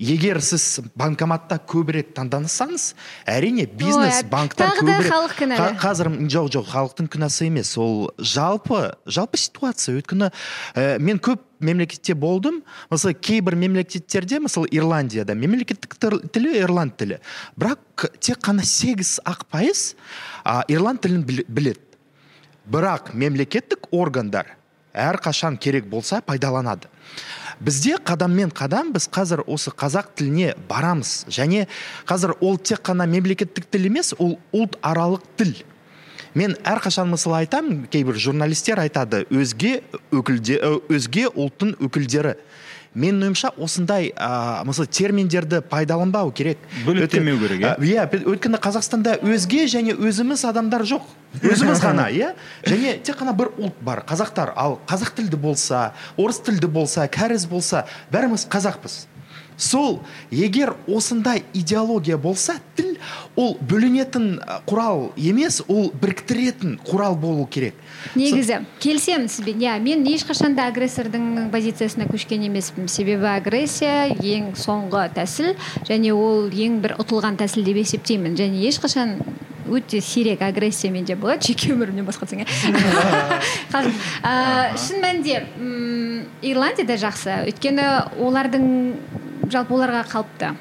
Егер 0.00 0.40
сіз 0.42 0.80
банкоматта 0.96 1.58
көбірек 1.68 2.14
таңдансаңыз 2.16 2.94
әрине 3.28 3.66
бизнес 3.68 4.22
банктар 4.30 4.72
көбірек. 4.78 5.10
халық 5.12 5.34
кінәлі. 5.36 5.76
Қазір 5.80 6.10
жоқ 6.32 6.48
жоқ 6.56 6.70
халықтың 6.72 7.10
күнәсі 7.12 7.48
емес 7.50 7.76
ол 7.78 8.08
жалпы 8.18 8.96
жалпы 9.06 9.36
ситуация. 9.36 9.98
Өйткені 10.00 10.30
ә, 10.74 10.98
мен 10.98 11.20
көп 11.20 11.44
мемлекетте 11.60 12.14
болдым. 12.14 12.62
Мысалы 12.90 13.14
кейбір 13.14 13.56
мемлекеттерде 13.60 14.40
мысалы 14.40 14.68
ирландияда 14.72 15.34
мемлекеттік 15.34 15.98
тілі 16.32 16.56
ирланд 16.62 16.96
тілі. 16.96 17.20
Бірақ 17.60 18.08
тек 18.18 18.40
қана 18.40 18.64
сегіз 18.64 19.20
ақ 19.24 19.44
пайыз 19.52 19.94
ирланд 20.68 21.04
тілін 21.04 21.26
біледі. 21.28 21.80
Бірақ 22.70 23.12
мемлекеттік 23.12 23.90
органдар 23.92 24.56
әрқашан 24.94 25.58
керек 25.58 25.88
болса 25.90 26.20
пайдаланады. 26.20 26.88
Бізде 27.60 27.98
қадаммен 28.00 28.52
қадам 28.56 28.92
біз 28.94 29.08
қазір 29.12 29.42
осы 29.46 29.70
қазақ 29.70 30.14
тіліне 30.16 30.54
барамыз. 30.68 31.26
Және 31.28 31.66
қазір 32.08 32.36
ол 32.40 32.56
тек 32.56 32.80
қана 32.86 33.06
мемлекеттік 33.06 33.66
тіл 33.70 33.90
емес 33.90 34.14
ол 34.18 34.38
ұлт 34.52 34.78
аралық 34.80 35.26
тіл. 35.36 35.52
Мен 36.34 36.54
әрқашан 36.64 37.10
мысалы 37.10 37.42
айтамын 37.42 37.84
кейбір 37.90 38.16
журналистер 38.16 38.80
айтады 38.80 39.24
өзге 39.28 39.82
өкілде 40.14 40.60
өзге 40.88 41.26
ұлттың 41.28 41.74
өкілдері 41.82 42.36
менің 42.94 43.28
ойымша 43.28 43.52
осындай 43.60 44.10
ә, 44.16 44.64
мысалы 44.66 44.88
терминдерді 44.90 45.60
пайдаланбау 45.70 46.32
керек. 46.34 46.58
Бөлектемеу 46.86 47.38
керек 47.38 47.62
иә? 47.62 47.74
Иә 47.78 48.06
өйткені 48.24 48.58
қазақстанда 48.62 49.18
өзге 49.22 49.66
және 49.70 49.94
өзіміз 49.94 50.42
адамдар 50.48 50.82
жоқ. 50.88 51.06
Өзіміз 51.38 51.82
ғана 51.86 52.08
иә? 52.10 52.32
Және 52.66 52.96
тек 53.06 53.20
қана 53.20 53.36
бір 53.36 53.52
ұлт 53.58 53.78
бар 53.86 54.02
қазақтар. 54.08 54.52
Ал 54.56 54.80
қазақ 54.90 55.14
тілді 55.20 55.38
болса 55.38 55.92
орыс 56.18 56.42
тілді 56.42 56.66
болса 56.66 57.06
кәріс 57.06 57.46
болса 57.50 57.84
бәріміз 58.10 58.48
қазақпыз. 58.50 59.04
Сол 59.60 60.00
егер 60.30 60.74
осындай 60.88 61.44
идеология 61.52 62.16
болса 62.18 62.56
тіл 62.76 62.96
ол 63.36 63.56
бөлінетін 63.60 64.40
құрал 64.68 65.10
емес 65.16 65.60
ол 65.68 65.90
біріктіретін 66.00 66.78
құрал 66.86 67.16
болу 67.20 67.46
керек. 67.46 67.76
Негізі 68.16 68.62
келісемін 68.80 69.28
сізбен 69.28 69.60
иә 69.60 69.76
мен 69.84 70.06
ешқашан 70.08 70.56
да 70.56 70.70
агрессордың 70.72 71.50
позициясына 71.52 72.08
көшкен 72.10 72.48
емеспін. 72.48 72.88
Себебі 72.88 73.28
агрессия 73.34 74.08
ең 74.08 74.54
соңғы 74.58 75.10
тәсіл 75.20 75.52
және 75.88 76.14
ол 76.16 76.48
ең 76.48 76.80
бір 76.84 76.96
ұтылған 77.02 77.38
тәсіл 77.40 77.66
деп 77.68 77.84
есептеймін. 77.84 78.38
Және 78.40 78.64
ешқашан 78.70 79.18
өте 79.70 80.00
сирек 80.00 80.42
агрессиямен 80.42 81.04
де 81.04 81.16
болады. 81.16 81.46
Жеке 81.46 81.72
өмірімнен 81.74 82.06
басқарсаң 82.08 82.42
иә. 82.42 82.46
Шын 84.82 84.96
мәнінде 85.04 85.34
ирландияда 86.42 86.96
жақсы. 87.00 87.30
Өйткені 87.50 87.84
олардың 88.18 88.64
жалпы 89.52 89.74
оларға 89.76 90.02
қалыпты. 90.10 90.52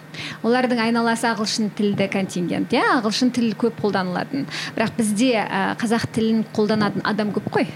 Олардың 0.43 0.81
айналасы 0.83 1.27
ағылшын 1.29 1.69
тілді 1.77 2.07
контингент 2.11 2.73
иә 2.75 2.81
ағылшын 2.97 3.31
тілі 3.35 3.53
көп 3.59 3.79
қолданылатын. 3.83 4.45
Бірақ 4.75 4.95
бізде 4.97 5.31
ә, 5.41 5.61
қазақ 5.79 6.07
тілін 6.15 6.43
қолданатын 6.55 7.03
адам 7.07 7.31
көп 7.35 7.49
қой. 7.53 7.67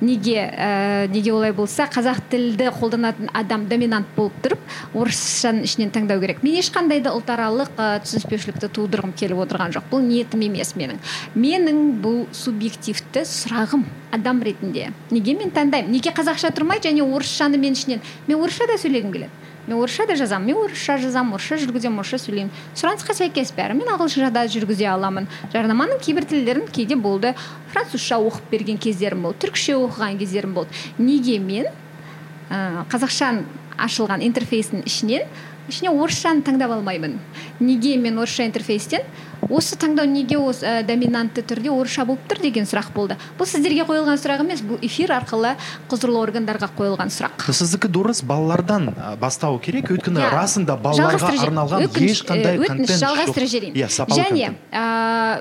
Неге 0.00 0.36
ә, 0.46 1.08
неге 1.12 1.32
олай 1.34 1.52
болса 1.52 1.88
қазақ 1.90 2.22
тілді 2.30 2.70
қолданатын 2.78 3.30
адам 3.34 3.66
доминант 3.70 4.10
болып 4.16 4.38
тұрып 4.44 4.94
орысшаның 4.94 5.66
ішінен 5.66 5.92
таңдау 5.94 6.22
керек. 6.22 6.42
Мен 6.46 6.58
ешқандай 6.62 7.02
да 7.02 7.14
ұлтаралық 7.18 7.74
ә, 7.76 7.88
түсініспеушілікті 8.04 8.70
тудырғым 8.78 9.14
келіп 9.18 9.42
отырған 9.46 9.74
жоқ. 9.76 9.90
Бұл 9.92 10.04
ниетім 10.06 10.46
емес 10.48 10.74
менің. 10.78 11.02
Менің 11.34 11.82
бұл 12.04 12.24
субъективті 12.36 13.24
сұрағым 13.28 13.86
адам 14.14 14.42
ретінде. 14.42 14.92
Неге 15.10 15.34
мен 15.38 15.52
таңдаймын? 15.54 15.92
Неге 15.92 16.14
қазақша 16.14 16.52
тұрмайды 16.56 16.88
және 16.90 17.04
орысшаны 17.04 17.58
мен 17.60 17.76
ішінен? 17.76 18.02
Мен 18.26 18.40
орысша 18.40 18.66
да 18.70 18.78
сөйлегім 18.80 19.12
келеді. 19.12 19.47
Мен 19.68 19.76
орысша 19.78 20.06
да 20.06 20.16
жазамын 20.16 20.46
мен 20.48 20.56
орысша 20.64 20.96
жазамын 20.98 21.36
орысша 21.36 21.58
жүргіземін 21.60 22.00
орысша 22.00 22.18
сөйлеймін 22.22 22.52
сұранысқа 22.74 23.16
сәйкес 23.18 23.52
бәрі 23.56 23.76
мен 23.76 23.90
ағылшынша 23.92 24.30
да 24.32 24.46
жүргізе 24.48 24.88
аламын. 24.88 25.28
Жарнаманың 25.52 26.00
кейбір 26.00 26.24
тілдерін 26.24 26.66
кейде 26.72 26.96
болды. 26.96 27.34
Французша 27.74 28.16
оқып 28.16 28.48
берген 28.50 28.80
кездерім 28.80 29.28
болды 29.28 29.46
түркше 29.46 29.76
оқыған 29.76 30.18
кездерім 30.18 30.56
болды. 30.56 30.72
Неге 30.98 31.38
мен 31.38 31.68
ә, 32.48 32.84
қазақша 32.88 33.44
ашылған 33.76 34.24
интерфейстің 34.24 34.86
ішінен 34.88 35.28
ішіне 35.68 35.92
орысшаны 35.92 36.42
таңдап 36.42 36.72
алмаймын. 36.78 37.18
Неге 37.60 37.96
мен 38.00 38.18
орысша 38.18 38.46
интерфейстен 38.48 39.04
осы 39.50 39.78
таңдау 39.80 40.08
неге 40.10 40.38
осы 40.40 40.66
ә, 40.66 40.82
доминантты 40.86 41.42
түрде 41.46 41.70
орысша 41.72 42.04
болып 42.08 42.26
тұр 42.30 42.42
деген 42.42 42.68
сұрақ 42.68 42.90
болды. 42.94 43.16
Бұл 43.38 43.48
сіздерге 43.48 43.86
қойылған 43.88 44.20
сұрақ 44.20 44.44
емес 44.44 44.62
бұл 44.64 44.80
эфир 44.84 45.14
арқылы 45.16 45.54
құзырлы 45.90 46.20
органдарға 46.20 46.70
қойылған 46.78 47.12
сұрақ. 47.14 47.48
Сіздікі 47.48 47.90
дұрыс 47.92 48.22
балалардан 48.28 48.92
бастау 49.20 49.58
керек. 49.62 49.90
Өйткені 49.94 50.20
yeah. 50.20 50.34
расында 50.34 50.76
балаларға 50.82 51.32
арналған 51.48 51.88
ешқандай 51.88 52.60
өтініш 52.60 53.00
жалғастыра 53.00 53.48
жіберейін. 53.54 53.80
Иә 53.80 53.88
және 54.18 54.52
ә, 54.70 55.40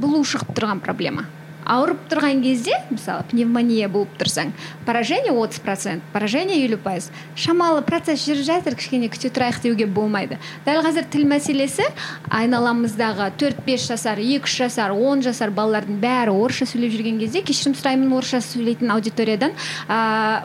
бұл 0.00 0.20
ушығып 0.22 0.54
тұрған 0.56 0.82
проблема. 0.84 1.28
Ауырып 1.64 2.04
тұрған 2.10 2.42
кезде 2.44 2.76
мысалы 2.90 3.24
пневмония 3.30 3.88
болып 3.88 4.12
тұрсаң 4.20 4.52
поражение 4.86 5.32
отыз 5.32 5.60
процент 5.64 6.04
поражение 6.12 6.60
елу 6.64 6.78
пайыз. 6.78 7.10
Шамалы 7.36 7.82
процесс 7.86 8.24
жүріп 8.26 8.44
жатыр 8.46 8.76
кішкене 8.78 9.08
күте 9.12 9.30
тұрайық 9.34 9.62
деуге 9.64 9.86
болмайды. 9.86 10.38
Дәл 10.66 10.82
қазір 10.84 11.08
тіл 11.10 11.26
мәселесі 11.30 11.88
айналамыздағы 12.28 13.30
төрт 13.40 13.64
бес 13.66 13.88
жасар 13.88 14.20
екі 14.20 14.44
үш 14.44 14.58
жасар 14.64 14.94
он 14.94 15.24
жасар 15.24 15.52
балалардың 15.54 16.00
бәрі 16.02 16.36
орысша 16.36 16.68
сөйлеп 16.68 16.94
жүрген 16.94 17.20
кезде 17.22 17.42
кешірім 17.46 17.76
сұраймын 17.78 18.16
орысша 18.18 18.42
сөйлейтін 18.44 18.92
аудиториядан 18.94 19.54
ә, 19.88 20.44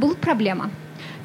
бұл 0.00 0.16
проблема. 0.20 0.70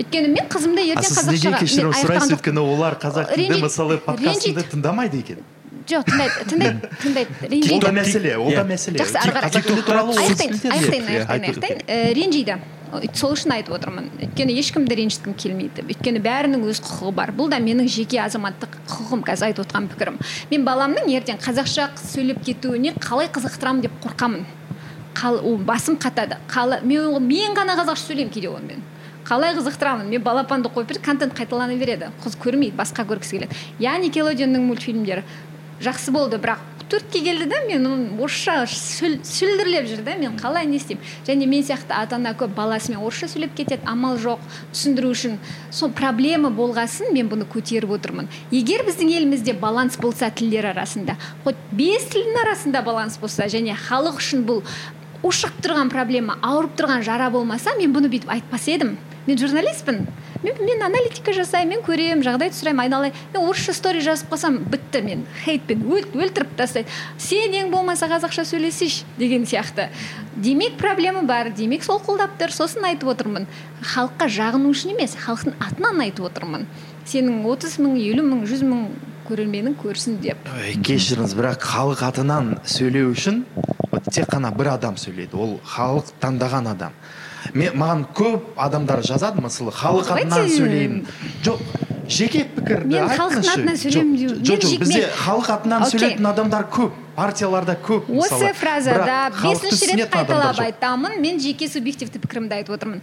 Өйткені 0.02 0.32
мен 0.34 0.48
қызымды 0.50 0.88
ертең 0.90 1.06
сіз 1.06 1.28
неге 1.28 1.52
қазақшаға 1.54 1.60
кешірім 1.62 1.92
сұрайсыз 2.00 2.36
өйткені 2.38 2.64
олар 2.66 2.98
қазақ 3.02 3.36
тілді 3.36 3.60
мысалы 3.62 4.00
подкастымды 4.02 4.66
тыңдамайды 4.72 5.20
екен? 5.22 5.44
Жоқ 5.90 6.06
тыңдайды 6.08 6.46
тыңдайды 6.50 6.90
тыңдайды. 7.02 7.74
Ол 7.74 7.82
да 7.82 7.90
ренжиді 7.90 7.92
мәселе 7.98 8.36
ол 8.38 8.52
да 8.52 8.62
Иә. 8.62 8.68
мәселе. 8.70 8.98
Жақсы 9.02 9.18
ары 9.20 9.32
қарай 9.36 9.50
аяқтайын 9.52 10.54
аяқтайын 10.72 11.06
аяқтайын 11.28 12.14
ренжиді. 12.16 12.58
Сол 13.18 13.34
үшін 13.34 13.56
айтып 13.56 13.74
отырмын. 13.74 14.12
Өйткені 14.22 14.54
ешкімді 14.62 14.96
ренжіткім 15.00 15.34
келмейді. 15.34 15.82
Өйткені 15.90 16.22
бәрінің 16.22 16.62
өз 16.70 16.78
құқығы 16.86 17.14
бар. 17.18 17.32
Бұл 17.34 17.50
да 17.50 17.58
менің 17.58 17.88
жеке 17.90 18.20
азаматтық 18.22 18.76
құқығым. 18.86 19.24
Қазір 19.26 19.48
айтып 19.50 19.66
отырған 19.66 19.88
пікірім. 19.90 20.20
Мен 20.52 20.66
баламның 20.68 21.10
ертең 21.10 21.42
қазақша 21.42 21.90
сөйлеп 21.98 22.44
кетуіне 22.46 22.94
қалай 23.02 23.32
қызықтырамын 23.34 23.82
деп 23.88 23.98
қорқамын. 24.06 24.46
Қал, 25.18 25.40
ол 25.42 25.58
басым 25.58 25.98
қатады. 25.98 26.38
Мен, 26.84 27.18
мен 27.26 27.58
ғана 27.58 27.74
қазақша 27.82 28.14
сөйлеймін 28.14 28.30
кейде 28.34 28.50
онымен 28.54 28.84
қалай 29.26 29.56
қызықтырамын? 29.58 30.10
Мен 30.10 30.22
балапанды 30.22 30.70
қойып 30.70 30.88
береді 30.94 31.02
контент 31.02 31.34
қайталана 31.34 31.78
береді. 31.80 32.12
Қыз 32.24 32.38
көрмейді 32.38 32.76
басқа 32.76 33.06
көргісі 33.08 33.40
келеді. 33.40 33.56
Я 33.80 33.98
никелодионның 33.98 34.68
мультфильмдері. 34.68 35.24
Жақсы 35.84 36.14
болды. 36.16 36.40
Бірақ 36.42 36.62
төртке 36.90 37.22
келді 37.26 37.48
да 37.50 37.60
мен 37.68 37.86
орысша 38.20 38.66
шүлдірлеп 38.70 39.88
жүр 39.90 40.04
да 40.06 40.16
мен 40.20 40.38
қалай 40.38 40.66
не 40.70 40.78
істеймін. 40.78 41.04
Және 41.28 41.48
мен 41.50 41.64
сияқты 41.66 41.96
ата 41.98 42.16
ана 42.16 42.34
көп 42.38 42.54
баласымен 42.56 43.02
орысша 43.02 43.30
сөйлеп 43.32 43.56
кетеді. 43.58 43.82
Амал 43.90 44.18
жоқ. 44.22 44.42
Түсіндіру 44.74 45.14
үшін 45.14 45.38
сол 45.72 45.92
проблема 45.92 46.52
болғасын 46.54 47.14
мен 47.14 47.30
бұны 47.32 47.48
көтеріп 47.50 47.96
отырмын. 47.98 48.30
Егер 48.52 48.86
біздің 48.88 49.14
елімізде 49.18 49.54
баланс 49.54 49.98
болса 49.98 50.30
тілдер 50.30 50.72
арасында 50.74 51.18
хоть 51.44 51.58
бес 51.72 52.06
тілдің 52.14 52.42
арасында 52.46 52.84
баланс 52.86 53.18
болса 53.18 53.48
және 53.50 53.76
халық 53.88 54.22
үшін 54.22 54.46
бұл 54.48 54.62
ушығып 55.24 55.64
тұрған 55.64 55.90
проблема 55.90 56.38
ауырып 56.44 56.76
тұрған 56.78 57.04
жара 57.08 57.30
болмаса 57.32 57.74
мен 57.80 57.96
бұны 57.96 58.12
бүйтіп 58.12 58.32
айтпас 58.38 58.68
едім. 58.68 58.98
Мен 59.26 59.40
журналистпін. 59.40 60.04
Мен, 60.44 60.60
мен 60.60 60.84
аналитика 60.86 61.34
жасаймын 61.36 61.78
мен 61.78 61.84
көремін 61.86 62.24
жағдайды 62.26 62.58
сұраймын 62.58 62.86
айналайын. 62.86 63.22
Мен 63.34 63.46
орысша 63.48 63.74
стори 63.74 64.02
жазып 64.04 64.32
қалсам 64.34 64.60
бітті 64.70 65.02
мен 65.06 65.24
хейтпен 65.46 65.86
өл, 65.88 66.06
өлтіріп 66.14 66.56
тастайды. 66.60 66.92
Сен 67.18 67.56
ең 67.58 67.72
болмаса 67.74 68.10
қазақша 68.12 68.46
сөйлесейші 68.50 69.08
деген 69.18 69.48
сияқты. 69.50 69.90
Демек 70.36 70.78
проблема 70.78 71.24
бар. 71.24 71.52
Демек 71.56 71.84
сол 71.84 72.02
қолдап 72.04 72.38
тұр. 72.40 72.54
Сосын 72.54 72.86
айтып 72.90 73.14
отырмын. 73.14 73.48
Халыққа 73.94 74.28
жағыну 74.28 74.74
үшін 74.74 74.96
емес 74.96 75.16
халықтың 75.24 75.58
атынан 75.64 76.04
айтып 76.08 76.30
отырмын. 76.30 76.68
Сенің 77.06 77.44
отыз 77.50 77.80
мың 77.84 77.98
елу 78.00 78.24
мың 78.28 78.46
жүз 78.50 78.64
мың 78.68 78.86
көрерменің 79.28 79.76
көрсін 79.80 80.20
деп. 80.24 80.40
Кешіріңіз 80.84 81.36
бірақ 81.38 81.68
халық 81.68 82.04
атынан 82.10 82.56
сөйлеу 82.68 83.12
үшін 83.14 83.44
тек 84.10 84.28
қана 84.32 84.52
бір 84.56 84.74
адам 84.76 84.98
сөйлейді. 85.00 85.38
Ол 85.38 85.60
халық 85.68 86.12
таңдаған 86.24 86.72
адам. 86.74 86.96
Мен 87.54 87.76
маған 87.78 88.06
көп 88.16 88.42
адамдар 88.58 89.02
жазады 89.04 89.42
мысалы 89.44 89.72
халық 89.76 90.12
атынан 90.16 90.50
сөйлеймін. 90.50 91.06
Жоқ 91.44 91.60
жеке 92.08 92.46
пікірді 92.56 92.94
Мен 92.96 93.08
халықтың 93.10 93.44
айтыңызшы. 93.44 93.54
атынан 93.54 93.78
сөйлеймін 93.84 94.44
Жоқ, 94.44 94.64
жоқ 94.64 94.80
бізде 94.84 95.04
халық 95.26 95.50
атынан 95.58 95.86
сөйлейтін 95.92 96.30
адамдар 96.34 96.68
көп. 96.72 96.92
Партияларда 97.16 97.76
көп 97.78 98.08
осы 98.10 98.50
фразада 98.58 99.32
бесінші 99.38 99.96
рет 99.98 100.12
қайталап 100.14 100.60
айтамын. 100.64 101.20
Мен 101.22 101.40
жеке 101.40 101.68
субъективті 101.70 102.20
пікірімді 102.24 102.56
айтып 102.60 102.76
отырмын. 102.78 103.02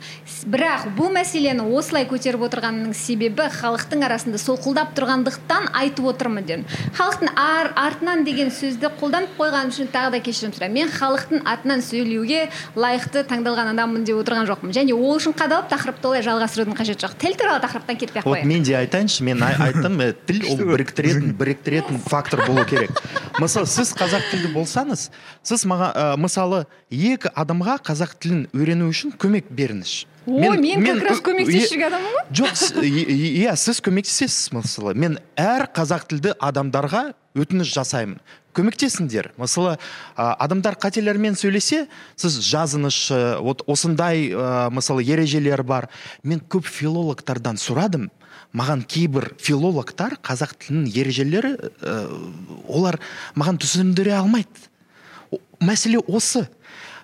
Бірақ 0.50 0.88
бұл 0.98 1.12
мәселені 1.14 1.64
осылай 1.76 2.06
көтеріп 2.10 2.42
отырғанның 2.48 2.94
себебі 2.96 3.46
халықтың 3.54 4.04
арасында 4.08 4.40
солқылдап 4.42 4.94
тұрғандықтан 4.98 5.70
айтып 5.80 6.10
отырмын 6.12 6.46
дедім. 6.48 6.64
Халықтың 6.98 7.32
ар, 7.38 7.70
артынан 7.78 8.24
деген 8.26 8.50
сөзді 8.54 8.90
қолданып 9.00 9.36
қойғаным 9.38 9.70
үшін 9.74 9.90
тағы 9.94 10.16
да 10.16 10.22
кешірім 10.26 10.54
сұраймын. 10.56 10.74
Мен 10.80 10.90
халықтың 10.90 11.44
атынан 11.46 11.84
сөйлеуге 11.86 12.48
лайықты 12.74 13.24
таңдалған 13.30 13.72
адаммын 13.74 14.04
деп 14.08 14.18
отырған 14.24 14.48
жоқпын. 14.50 14.74
Және 14.74 14.94
ол 14.96 15.16
үшін 15.20 15.34
қадалып 15.38 15.70
тақырыпты 15.70 16.10
олай 16.10 16.24
жалғастырудың 16.26 16.76
қажеті 16.78 17.06
жоқ. 17.06 17.16
Тіл 17.20 17.36
туралы 17.38 17.62
тақырыптан 17.62 18.00
кетпей 18.00 18.22
ақ 18.22 18.26
вот 18.26 18.38
қояйын 18.38 18.46
мен 18.50 18.62
де 18.62 18.74
айтайыншы 18.80 19.24
мен 19.24 19.42
ай- 19.42 19.56
айттым 19.70 20.00
э, 20.00 20.12
тіл 20.26 20.42
ол 20.50 20.64
біріктіретін 20.74 21.34
біріктіретін 21.38 21.98
фактор 22.06 22.46
болу 22.46 22.64
керек. 22.64 22.90
Мысалы 23.40 23.66
сіз 23.66 23.92
қазақ 24.00 24.30
тілді 24.32 24.52
болсаңыз 24.54 25.08
сіз 25.46 25.66
маған 25.68 25.92
ә, 25.92 26.04
мысалы 26.20 26.64
екі 26.90 27.30
адамға 27.36 27.78
қазақ 27.86 28.16
тілін 28.22 28.46
үйрену 28.56 28.88
үшін 28.90 29.12
көмек 29.20 29.52
беріңізші. 29.52 30.06
Ой 30.30 30.58
мен, 30.60 30.84
как 30.84 31.00
раз 31.06 31.22
көмектесіп 31.24 31.72
жүрген 31.74 31.88
адаммын 31.88 32.12
ғой. 32.16 32.24
жоқ 32.40 32.82
иә 32.84 33.54
сіз 33.56 33.80
көмектесесіз 33.84 34.52
мысалы. 34.52 34.94
Мен 34.94 35.18
әр 35.36 35.64
қазақ 35.74 36.06
тілді 36.10 36.34
адамдарға 36.36 37.10
өтініш 37.38 37.72
жасаймын. 37.72 38.20
Көмектесіңдер. 38.54 39.30
Мысалы 39.38 39.76
адамдар 40.16 40.76
қателермен 40.80 41.36
сөйлесе 41.38 41.86
сіз 42.18 42.40
жазыңызшы 42.50 43.40
вот 43.40 43.62
осындай 43.70 44.28
ә, 44.28 44.70
мысалы 44.74 45.04
ережелер 45.06 45.62
бар. 45.62 45.88
Мен 46.22 46.42
көп 46.42 46.66
филологтардан 46.66 47.60
сұрадым. 47.62 48.10
Маған 48.56 48.82
кейбір 48.88 49.30
филологтар 49.38 50.16
қазақ 50.24 50.56
тілінің 50.64 50.88
ережелері 51.00 51.52
ә, 51.56 51.94
олар 52.68 52.98
маған 53.38 53.60
түсіндіре 53.62 54.16
алмайды. 54.18 54.68
Мәселе 55.60 56.00
осы. 56.08 56.48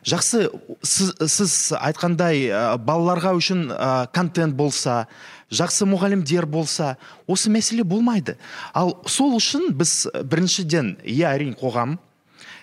Жақсы 0.07 0.47
сіз, 0.87 1.13
сіз 1.31 1.55
айтқандай 1.79 2.47
ә, 2.51 2.63
балаларға 2.79 3.35
үшін 3.39 3.67
ә, 3.71 4.07
контент 4.15 4.55
болса 4.59 5.07
жақсы 5.51 5.87
мұғалімдер 5.87 6.47
болса 6.51 6.97
осы 7.27 7.51
мәселе 7.51 7.85
болмайды. 7.87 8.37
Ал 8.75 8.97
сол 9.07 9.37
үшін 9.39 9.73
біз 9.79 10.07
біріншіден 10.27 10.97
иә 11.05 11.35
әрине 11.35 11.59
қоғам 11.59 11.99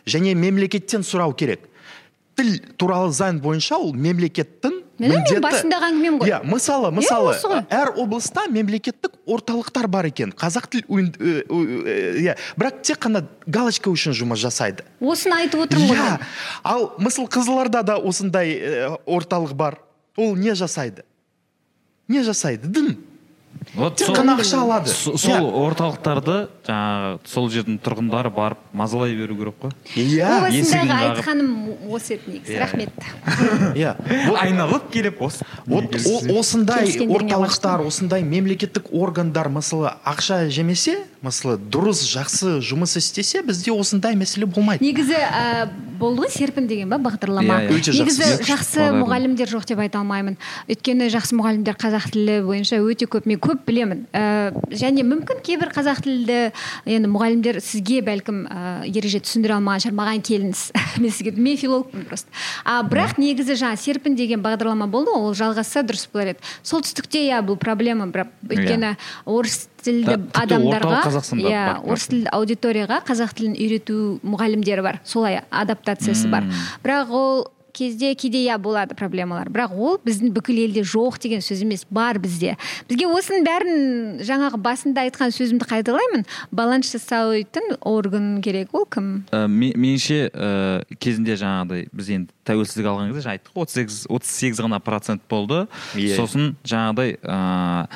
және 0.05 0.35
мемлекеттен 0.35 1.03
сұрау 1.07 1.35
керек. 1.35 1.69
Тіл 2.35 2.57
туралы 2.81 3.13
заң 3.13 3.39
бойынша 3.43 3.77
ол 3.77 3.93
мемлекеттің 3.93 4.81
міне 5.09 5.23
мен 5.31 5.41
басындағы 5.43 5.89
әңгімем 5.91 6.17
ғой. 6.21 6.29
Иә 6.31 6.39
мысалы 6.47 6.91
мысалы 6.95 7.35
әр 7.69 7.93
облыста 7.97 8.47
мемлекеттік 8.49 9.11
орталықтар 9.25 9.87
бар 9.87 10.05
екен. 10.09 10.31
Қазақ 10.31 10.67
тіл 10.69 10.83
ö- 10.89 11.11
ö- 11.19 11.43
ö- 11.49 12.17
иә. 12.23 12.35
Бірақ 12.57 12.81
тек 12.81 12.97
қана 12.99 13.23
галочка 13.47 13.89
үшін 13.89 14.13
жұмыс 14.17 14.41
жасайды. 14.43 14.83
Осыны 14.99 15.35
айтып 15.43 15.65
отырмын 15.67 15.87
ғой 15.93 15.97
иә. 15.97 16.19
ал 16.63 16.93
мысалы 16.97 17.27
қызылордада 17.29 17.83
да 17.83 17.97
осындай 17.97 18.51
э, 18.59 18.97
орталық 19.05 19.53
бар. 19.53 19.79
Ол 20.17 20.35
не 20.35 20.53
жасайды? 20.55 21.03
Не 22.07 22.21
жасайды 22.23 22.67
дым 22.67 22.97
вот 23.75 23.95
тек 23.97 24.09
қана 24.13 24.35
ақша 24.37 24.59
алады. 24.61 24.89
Сол 24.93 25.47
орталықтарды 25.65 26.35
жаңағы 26.67 27.19
сол 27.27 27.49
жердің 27.51 27.79
тұрғындары 27.83 28.31
барып 28.33 28.59
мазалай 28.73 29.15
беру 29.17 29.35
керек 29.35 29.55
қой. 29.61 29.71
Иә. 29.95 30.29
О 30.45 30.49
есігін 30.49 30.63
басындағы 30.63 30.93
қағып. 30.93 31.17
айтқаным 31.17 31.49
осы 31.91 32.13
еді 32.17 32.35
негізі. 32.35 32.53
Иә. 32.53 32.59
рахмет. 32.59 32.89
Иә. 33.81 33.95
Айналып 34.39 34.89
келіп 34.93 35.21
осы 35.21 35.45
вот 35.65 35.95
о- 35.95 36.39
осындай 36.39 36.91
орталықтар 37.07 37.85
осындай 37.87 38.23
мемлекеттік 38.23 38.93
органдар 38.93 39.49
мысалы 39.49 39.93
ақша 40.05 40.47
жемесе 40.49 40.99
мысалы 41.23 41.57
дұрыс 41.57 42.03
жақсы 42.13 42.59
жұмыс 42.63 42.97
істесе 42.99 43.41
бізде 43.41 43.71
осындай 43.71 44.15
мәселе 44.15 44.45
болмайды. 44.45 44.83
Негізі 44.83 45.15
ә, 45.15 45.69
болды 45.99 46.25
ғой 46.25 46.31
серпін 46.33 46.67
деген 46.67 46.89
ба 46.91 46.97
бағдарлама? 46.99 47.61
Иә, 47.63 47.69
иә. 47.69 47.77
Өте 47.79 47.91
жақсы. 47.91 48.03
негізі 48.03 48.47
жақсы 48.49 48.87
мұғалімдер 48.99 49.47
жоқ 49.53 49.67
деп 49.71 49.79
айта 49.79 50.01
алмаймын. 50.03 50.35
Өйткені 50.67 51.07
жақсы 51.13 51.37
мұғалімдер 51.39 51.79
қазақ 51.79 52.09
тілі 52.11 52.41
бойынша 52.43 52.81
өте 52.83 53.07
көп. 53.07 53.25
Мен 53.29 53.39
көп 53.39 53.62
білемін. 53.67 54.05
Ә, 54.13 54.51
және 54.71 55.05
мүмкін 55.07 55.41
кейбір 55.45 55.71
қазақ 55.73 56.03
тілді 56.05 56.39
енді 56.85 57.11
мұғалімдер 57.11 57.59
сізге 57.63 58.01
бәлкім 58.05 58.43
ә, 58.47 58.83
ереже 58.89 59.21
түсіндіре 59.23 59.57
алмаған 59.57 59.85
шығар 59.85 59.97
маған 59.99 60.23
келіңіз. 60.27 60.63
Мен 61.03 61.13
сізге 61.13 61.33
мен 61.37 61.57
филологпын 61.57 62.05
просто. 62.09 62.29
А 62.65 62.81
бірақ 62.87 63.17
негізі 63.21 63.57
жаңа 63.59 63.79
серпін 63.79 64.17
деген 64.19 64.43
бағдарлама 64.45 64.87
болды 64.91 65.13
ғой, 65.13 65.29
ол 65.31 65.37
жалғасса 65.37 65.83
дұрыс 65.87 66.05
болар 66.13 66.33
еді. 66.33 66.43
Солтүстікте 66.63 67.23
иә 67.29 67.41
бұл 67.45 67.57
проблема 67.61 68.07
бірақ 68.11 68.29
өйткені 68.49 68.93
орыс 69.25 69.67
тілді 69.83 70.19
адамдарға 70.37 71.01
иә 71.41 71.63
орыс 71.81 72.07
тілді 72.11 72.31
аудиторияға 72.35 73.01
қазақ 73.07 73.33
тілін 73.39 73.57
үйрету 73.57 73.97
мұғалімдері 74.21 74.85
бар. 74.85 75.01
Солай 75.03 75.41
адаптациясы 75.49 76.29
бар. 76.31 76.47
Бірақ 76.85 77.11
ол 77.13 77.45
кезде 77.73 78.13
кейде 78.15 78.37
иә 78.45 78.57
болады 78.61 78.95
проблемалар. 78.95 79.49
Бірақ 79.49 79.73
ол 79.75 79.97
біздің 80.05 80.31
бүкіл 80.35 80.59
елде 80.67 80.83
жоқ 80.85 81.17
деген 81.23 81.41
сөз 81.41 81.63
емес 81.65 81.85
бар 81.89 82.19
бізде. 82.21 82.55
Бізге 82.89 83.07
осының 83.09 83.43
бәрін 83.47 84.21
жаңағы 84.25 84.59
басында 84.61 85.07
айтқан 85.07 85.33
сөзімді 85.33 85.65
қайталаймын. 85.71 86.25
Баланс 86.51 86.91
жасайтын 86.93 87.75
орган 87.81 88.41
керек 88.45 88.73
ол 88.73 88.85
кім? 88.85 89.25
Ә, 89.33 89.47
ме- 89.47 89.73
меніңше 89.73 90.19
ә, 90.29 90.83
кезінде 91.01 91.33
жаңағыдай 91.41 91.87
біз 91.91 92.09
енді 92.13 92.31
тәуелсіздік 92.45 92.85
алған 92.93 93.09
кезде 93.11 93.25
жаңа 93.25 93.37
айттық 93.39 93.57
қой 93.57 93.65
отыз 93.65 93.73
сегіз 93.79 93.99
отыз 94.09 94.29
сегіз 94.37 94.61
ғана 94.63 94.79
процент 94.83 95.21
болды. 95.29 95.65
Иә. 95.97 96.15
сосын 96.17 96.53
жаңағыдай 96.63 97.17
ә, 97.23 97.87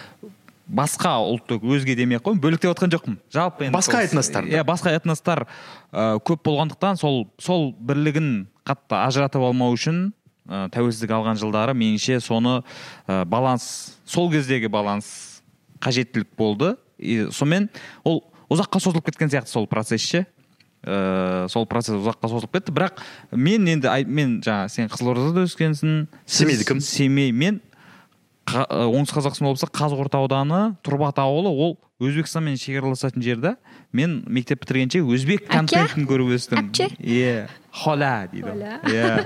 басқа 0.67 1.13
ұлттық 1.23 1.63
өзге 1.63 1.95
демей 1.95 2.17
ақ 2.19 2.25
қояйын 2.27 2.41
бөліктеп 2.43 2.73
отқан 2.73 2.91
жоқпын. 2.91 3.17
Жалпы 3.31 3.67
енді 3.69 3.77
Басқа 3.77 4.01
этностар. 4.03 4.43
иә 4.49 4.63
басқа 4.67 4.91
этностар 4.97 5.45
ә, 5.93 6.19
көп 6.19 6.41
болғандықтан 6.43 6.97
сол 6.99 7.27
сол 7.39 7.71
бірлігін 7.79 8.47
қатты 8.67 8.97
ажыратып 8.99 9.41
алмау 9.47 9.73
үшін 9.75 10.09
ә, 10.47 10.67
тәуелсіздік 10.75 11.13
алған 11.17 11.39
жылдары 11.39 11.73
меніңше 11.77 12.19
соны 12.23 12.59
ә, 13.07 13.23
баланс 13.25 13.97
сол 14.05 14.29
кездегі 14.31 14.69
баланс 14.71 15.41
қажеттілік 15.83 16.33
болды. 16.37 16.75
И 16.97 17.27
сонымен 17.31 17.69
ол 18.03 18.23
ұзаққа 18.49 18.79
созылып 18.81 19.05
кеткен 19.11 19.29
сияқты 19.29 19.53
сол 19.53 19.67
процесс 19.69 20.01
ше. 20.01 20.25
Ыыы 20.87 21.49
сол 21.51 21.65
процесс 21.69 21.97
ұзаққа 21.97 22.29
созылып 22.31 22.53
кетті. 22.57 22.73
Бірақ 22.73 23.01
мен 23.31 23.67
енді 23.67 23.89
ай- 23.91 24.05
мен 24.05 24.39
жаңа 24.45 24.69
сен 24.71 24.87
қызылордада 24.89 25.43
өскенсің. 25.47 26.07
Семейдікімін. 26.25 26.81
семей 26.81 27.31
мен 27.31 27.61
оңтүстік 28.47 29.17
қазақстан 29.19 29.49
облысы 29.49 29.67
қазығұрт 29.75 30.15
ауданы 30.17 30.59
тұрбат 30.85 31.19
ауылы 31.19 31.51
ол 31.51 31.73
өзбекстанмен 31.99 32.55
шекараласатын 32.59 33.23
жер 33.25 33.41
да 33.43 33.55
мен 33.91 34.21
мектеп 34.27 34.61
бітіргенше 34.63 35.01
өзбек 35.03 35.47
контентін 35.51 36.07
көріп 36.07 36.35
өстім. 36.37 36.69
Иә 36.99 37.47
холя 37.71 38.29
дейді 38.31 38.53
иә 38.87 39.25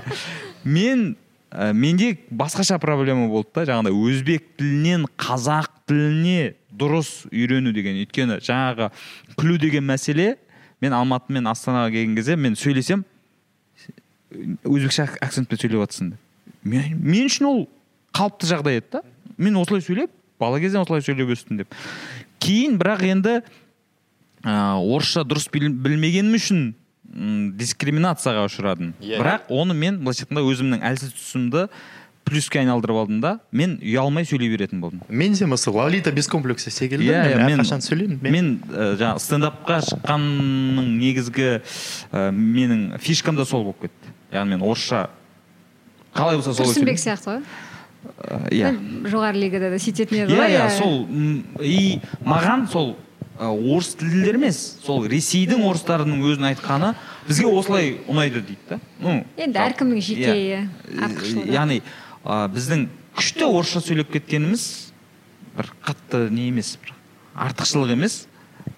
мен 0.64 1.16
ә, 1.52 1.72
менде 1.72 2.16
басқаша 2.30 2.78
проблема 2.82 3.28
болды 3.28 3.50
да 3.54 3.66
жаңағыдай 3.68 3.94
өзбек 4.10 4.48
тілінен 4.58 5.06
қазақ 5.16 5.70
тіліне 5.86 6.54
дұрыс 6.72 7.28
үйрену 7.30 7.72
деген. 7.76 8.00
Өйткені 8.02 8.40
жаңағы 8.42 8.90
күлу 9.36 9.58
деген 9.60 9.86
мәселе 9.86 10.36
мен 10.80 10.96
алматы 10.96 11.32
мен 11.32 11.46
астанаға 11.46 11.92
келген 11.92 12.16
кезде 12.16 12.36
мен 12.36 12.56
сөйлесем 12.58 13.04
өзбекше 14.64 15.04
ак- 15.04 15.18
акцентпен 15.22 15.60
сөйлеп 15.60 15.84
жатрсың 15.84 16.14
мен, 16.64 16.96
мен 16.98 17.28
үшін 17.28 17.46
ол 17.50 17.64
қалыпты 18.16 18.48
жағдай 18.48 18.80
еді 18.80 18.96
да. 18.96 19.02
Мен 19.38 19.56
осылай 19.56 19.80
сөйлеп 19.84 20.10
бала 20.40 20.60
кезден 20.60 20.80
осылай 20.82 21.00
сөйлеп 21.04 21.30
өстім 21.36 21.56
деп. 21.62 21.74
Кейін 22.42 22.78
бірақ 22.80 23.02
енді 23.06 23.40
ә, 24.42 24.74
орысша 24.82 25.22
дұрыс 25.24 25.48
біл- 25.52 25.70
білмегенім 25.84 26.34
үшін 26.38 26.62
м, 27.14 27.52
дискриминацияға 27.58 28.46
ұшырадым. 28.48 28.94
Иә. 29.00 29.18
бірақ 29.20 29.50
оны 29.52 29.74
мен 29.74 29.98
былайша 30.02 30.24
айтқанда 30.26 30.42
өзімнің 30.50 30.82
әлсіз 30.88 31.12
тұсымды 31.14 31.68
плюске 32.24 32.60
айналдырып 32.62 32.96
алдым 33.02 33.20
да 33.20 33.32
мен 33.52 33.76
ұялмай 33.82 34.24
сөйлей 34.24 34.48
беретін 34.54 34.80
болдым. 34.80 35.00
Мен 35.08 35.32
де 35.34 35.44
мысалы 35.46 35.76
лолита 35.76 36.12
без 36.12 36.26
комплекса 36.28 36.70
секілді 36.70 37.04
Иә, 37.10 37.22
иә, 37.32 37.36
мен 37.36 37.46
мен- 37.46 37.60
әрқашан 37.60 37.82
сөйлеймін. 37.82 38.20
Мен 38.22 38.52
ә, 38.70 38.94
жаңағы 38.96 39.18
стендапқа 39.22 39.80
шыққанның 39.90 40.86
негізгі 40.98 41.48
ә, 42.12 42.30
менің 42.30 42.98
фишкам 43.02 43.36
да 43.36 43.44
сол 43.44 43.64
болып 43.64 43.82
кетті. 43.82 44.14
Яғни 44.32 44.56
мен 44.56 44.62
орысша 44.62 45.08
қалай 46.14 46.36
болса 46.38 46.54
солай 46.54 46.70
тұрсынбек 46.72 46.98
сөйлеймін 46.98 47.02
сияқты 47.02 47.30
ғой. 47.36 47.42
Иә 48.52 48.72
жоғары 49.10 49.38
лигада 49.38 49.70
да 49.72 49.78
сөйтетін 49.82 50.24
еді 50.24 50.36
ғой 50.38 50.54
иә 50.54 50.68
сол 50.76 51.06
и 51.62 52.00
маған 52.26 52.66
сол 52.72 52.94
ә, 53.38 53.48
орыс 53.50 53.94
тілділер 53.98 54.38
емес 54.40 54.60
сол 54.84 55.06
ресейдің 55.10 55.62
орыстарының 55.68 56.24
өзін 56.30 56.48
айтқаны 56.52 56.92
бізге 57.28 57.46
осылай 57.50 57.92
ұнайды 58.10 58.42
дейді 58.46 58.68
да. 58.68 58.80
Ну 59.00 59.20
енді 59.36 59.62
әркімнің 59.62 60.02
жеке 60.02 60.34
иә. 60.34 60.60
артықшылығы. 60.98 61.52
яғни 61.54 61.80
біздің 62.24 62.88
күшті 63.16 63.48
орысша 63.48 63.82
сөйлеп 63.84 64.12
кеткеніміз 64.14 64.66
бір 65.56 65.72
қатты 65.86 66.28
не 66.30 66.48
емес 66.50 66.76
бір 66.82 66.94
артықшылық 67.48 67.94
емес. 67.96 68.26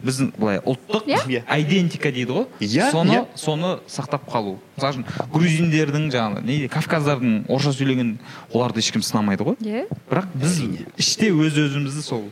Біздің 0.05 0.30
былай 0.39 0.61
ұлттық 0.61 1.09
Иә. 1.09 1.43
айдентика 1.49 2.12
дейді 2.12 2.32
ғой. 2.32 2.47
Иә, 2.61 2.91
соны 2.91 3.16
иә. 3.18 3.24
соны 3.35 3.78
сақтап 3.89 4.28
қалу. 4.28 4.59
Мысалы 4.76 5.01
үшін 5.01 5.05
грузиндердің 5.32 6.09
жаңағы 6.12 6.45
не 6.45 6.68
кавказдардың 6.68 7.45
орысша 7.49 7.72
сөйлеген 7.72 8.16
оларды 8.53 8.80
ешкім 8.85 9.03
сынамайды 9.03 9.45
ғой. 9.45 9.57
Иә. 9.61 9.87
Бірақ 10.11 10.32
біз 10.35 10.61
іште 10.99 11.30
өз 11.32 11.57
өзімізді 11.57 12.03
сол 12.03 12.24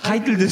қай 0.00 0.20
тілде 0.24 0.48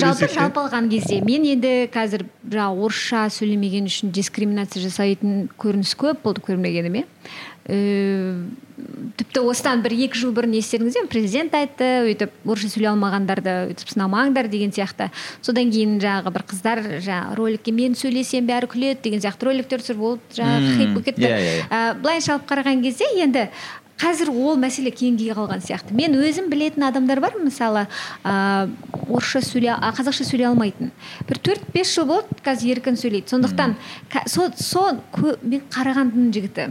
жалпы 0.00 0.28
жалпы 0.32 0.62
алған 0.62 0.88
кезде 0.88 1.20
мен 1.24 1.44
енді 1.44 1.72
қазір 1.92 2.24
жаңағы 2.48 2.84
орысша 2.86 3.26
сөйлемеген 3.34 3.88
үшін 3.90 4.12
дискриминация 4.14 4.80
жасайтын 4.86 5.50
көрініс 5.60 5.92
көп 6.00 6.22
болды 6.24 6.40
көрмегеніме. 6.46 7.04
Тіпті 7.68 9.42
осыдан 9.44 9.82
бір 9.84 9.92
екі 10.06 10.18
жыл 10.18 10.32
бұрын 10.34 10.54
естеріңізде 10.58 11.02
президент 11.12 11.54
айтты 11.54 11.88
өйтіп 12.08 12.32
орысша 12.48 12.70
сөйлей 12.72 12.90
алмағандарды 12.92 13.56
өйтіп 13.70 13.92
сынамаңдар 13.92 14.48
деген 14.50 14.72
сияқты. 14.74 15.10
Содан 15.44 15.70
кейін 15.74 15.98
жаңағы 16.02 16.32
бір 16.34 16.46
қыздар 16.50 16.82
жаңағы 17.04 17.36
роликке 17.36 17.74
мен 17.76 17.94
сөйлесем 17.98 18.48
бәрі 18.48 18.70
күледі 18.72 19.04
деген 19.04 19.20
сияқты 19.20 19.50
роликтер 19.50 19.84
түсіріп 19.84 20.06
ол 20.08 20.18
жаңағы 20.32 20.72
хит 20.78 20.94
болып 20.94 21.10
кетті. 21.10 21.26
иә, 21.26 21.36
иә, 21.36 21.52
иә. 21.60 21.68
Ә, 21.68 21.94
былайша 22.00 22.38
алып 22.38 22.48
қараған 22.48 22.82
кезде 22.82 23.10
енді 23.20 23.50
қазір 24.00 24.30
ол 24.32 24.56
мәселе 24.56 24.90
кейінге 24.94 25.34
қалған 25.36 25.60
сияқты. 25.60 25.92
Мен 25.92 26.16
өзім 26.16 26.48
білетін 26.48 26.86
адамдар 26.88 27.20
бар 27.20 27.36
мысалы 27.36 27.86
ә, 28.24 28.70
орысша 29.08 29.42
сөйлей 29.44 29.74
қазақша 29.76 30.24
сөйлей 30.24 30.48
алмайтын. 30.48 30.92
Бір 31.28 31.42
төрт 31.44 31.68
бес 31.74 31.92
жыл 31.92 32.08
болды 32.08 32.40
қазір 32.44 32.78
еркін 32.78 32.96
сөйлейді. 32.96 33.28
Сондықтан 33.34 33.76
со, 34.26 34.48
со 34.56 34.86
мен 35.42 35.62
қарағандының 35.68 36.32
жігіті. 36.32 36.70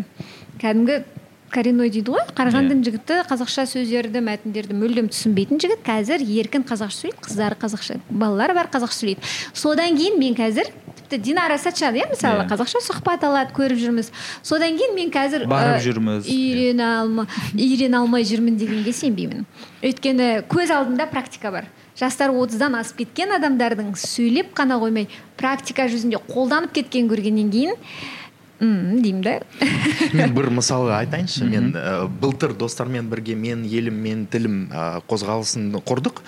Кәдімгі 0.62 0.99
коренной 1.49 1.89
дейді 1.89 2.12
ғой 2.14 2.28
қарағандының 2.38 2.84
жігіті 2.86 3.16
қазақша 3.30 3.64
сөздерді 3.72 4.22
мәтіндерді 4.22 4.76
мүлдем 4.78 5.07
түсінбейтін 5.10 5.57
жігіт. 5.64 5.82
Қазір 5.88 6.22
еркін 6.22 6.62
қазақша 6.68 6.99
сөйлейді 7.10 7.24
қыздары 7.26 7.57
қазақша 7.57 7.97
балалары 8.10 8.53
бар 8.53 8.70
қазақша 8.70 8.99
сөйлейді. 8.99 9.32
Содан 9.57 9.97
кейін 9.97 10.20
мен 10.22 10.38
қазір 10.38 10.70
тіпті 10.99 11.18
динара 11.26 11.57
сәтжан 11.57 11.97
иә 11.97 12.05
мысалы 12.12 12.43
Иә. 12.43 12.49
қазақша 12.51 12.84
сұхбат 12.86 13.26
алады 13.26 13.55
көріп 13.57 13.82
жүрміз. 13.82 14.12
Содан 14.43 14.78
кейін 14.78 14.93
мен 14.93 15.10
қазір 15.10 15.47
Барып 15.49 15.80
ә, 15.80 15.82
жүрміз. 15.82 16.30
үйрене 16.30 16.86
алма 16.86 17.26
үйрене 17.55 17.97
алмай 17.97 18.24
жүрмін 18.30 18.60
дегенге 18.62 18.93
сенбеймін. 18.93 19.47
Өйткені 19.82 20.45
көз 20.45 20.70
алдында 20.70 21.10
практика 21.10 21.49
бар. 21.49 21.66
Жастар 21.97 22.30
отыздан 22.30 22.78
асып 22.78 23.01
кеткен 23.01 23.34
адамдардың 23.39 23.95
сөйлеп 23.97 24.53
қана 24.53 24.78
қоймай 24.80 25.10
практика 25.36 25.89
жүзінде 25.89 26.22
қолданып 26.30 26.72
кеткенін 26.78 27.10
көргеннен 27.10 27.49
кейін 27.51 27.76
деймін 28.60 29.22
да 29.24 29.39
мен 30.14 30.34
бір 30.36 30.49
мысал 30.51 30.89
айтайыншы. 30.91 31.45
Мен 31.47 31.72
ә, 31.74 32.07
былтыр 32.07 32.53
достармен 32.57 33.10
бірге 33.10 33.36
мен 33.36 33.64
елім 33.64 34.01
мен 34.03 34.26
тілім 34.28 34.57
ә, 34.72 35.01
қозғалысын 35.07 35.72
құрдық. 35.86 36.22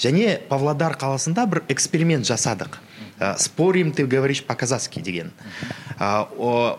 Және 0.00 0.38
павлодар 0.50 0.98
қаласында 1.00 1.46
бір 1.48 1.62
эксперимент 1.68 2.28
жасадық. 2.28 2.78
Ә, 3.18 3.36
спорим 3.38 3.92
ты 3.92 4.06
говоришь 4.06 4.44
по 4.44 4.54
казахски 4.54 5.00
деген. 5.00 5.32
Ә, 5.98 6.28
о, 6.36 6.78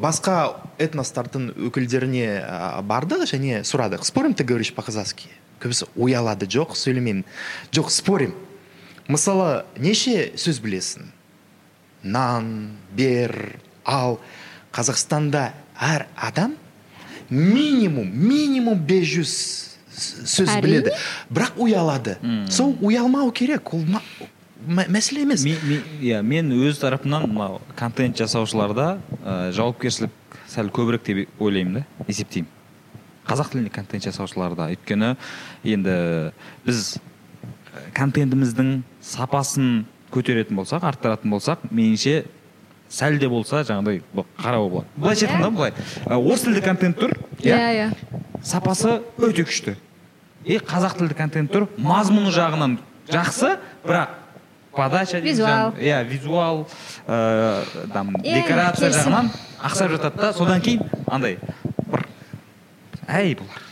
басқа 0.00 0.56
этностардың 0.78 1.52
өкілдеріне 1.68 2.40
ә, 2.40 2.82
бардық 2.82 3.28
және 3.28 3.62
сұрадық. 3.62 4.04
Спорим 4.08 4.34
ты 4.34 4.44
говоришь 4.44 4.72
по 4.74 4.82
казахски 4.82 5.28
көбісі 5.60 5.90
ұялады 6.00 6.48
жоқ 6.48 6.74
сөйлемеймін. 6.78 7.24
Жоқ 7.76 7.90
спорим. 7.92 8.34
Мысалы 9.10 9.64
неше 9.76 10.30
сөз 10.38 10.60
білесің? 10.64 11.10
Нан 12.02 12.78
бер 12.96 13.60
ал 13.90 14.18
қазақстанда 14.72 15.50
әр 15.82 16.06
адам 16.16 16.54
минимум 17.30 18.08
минимум 18.14 18.78
500 18.86 19.28
с- 19.28 19.76
сөз 20.40 20.48
Әрине. 20.48 20.62
біледі. 20.62 20.92
Бірақ 21.32 21.58
ұялады 21.58 22.16
сол 22.50 22.72
ұялмау 22.80 23.32
керек. 23.34 23.72
Ол 23.74 23.84
мәселе 24.68 25.22
емес. 25.26 25.42
Мен- 25.44 25.58
мен- 25.68 25.84
иә 26.00 26.22
мен 26.22 26.50
өз 26.52 26.78
тарапымнан 26.80 27.26
мынау 27.28 27.60
контент 27.76 28.16
жасаушыларда 28.16 28.98
ә, 29.24 29.52
жауапкершілік 29.52 30.10
сәл 30.48 30.70
көбірек 30.70 31.04
деп 31.04 31.28
ойлаймын 31.40 31.80
да 31.80 31.84
есептеймін. 32.08 32.48
Қазақ 33.26 33.50
тілінде 33.52 33.70
контент 33.70 34.02
жасаушыларда 34.04 34.70
өйткені 34.74 35.16
енді 35.64 36.32
біз 36.66 36.98
контентіміздің 37.94 38.82
сапасын 39.02 39.84
көтеретін 40.12 40.56
болсақ 40.58 40.82
арттыратын 40.90 41.30
болсақ 41.30 41.58
меніңше 41.70 42.24
сәл 42.90 43.18
де 43.22 43.28
болса 43.30 43.62
жаңағыдай 43.66 44.00
қарауға 44.40 44.70
болады. 44.70 44.88
Былайша 44.96 45.26
айтқанда 45.28 45.50
былай. 45.54 45.72
Орыс 46.06 46.42
тілді 46.46 46.62
контент 46.64 46.98
тұр 46.98 47.14
иә? 47.38 47.56
Иә 47.56 47.86
сапасы 48.42 48.98
өте 49.18 49.44
күшті. 49.46 49.76
И 50.44 50.58
қазақ 50.58 50.96
тілді 50.98 51.14
контент 51.18 51.52
тұр 51.54 51.68
мазмұны 51.78 52.32
жағынан 52.34 52.78
жақсы 53.10 53.54
бірақ 53.84 54.16
подача 54.74 55.18
Визуал. 55.20 55.72
иә 55.78 56.02
визуал 56.04 56.66
ыыы 57.06 57.86
там 57.92 58.14
Иә, 58.22 58.42
декорация 58.42 58.90
жағынан 58.90 59.30
ақсап 59.62 59.90
жатады 59.96 60.16
да 60.20 60.32
содан 60.32 60.60
кейін 60.60 60.86
андай 61.10 61.38
бір 61.90 62.06
әй 63.08 63.34
бұлар. 63.34 63.66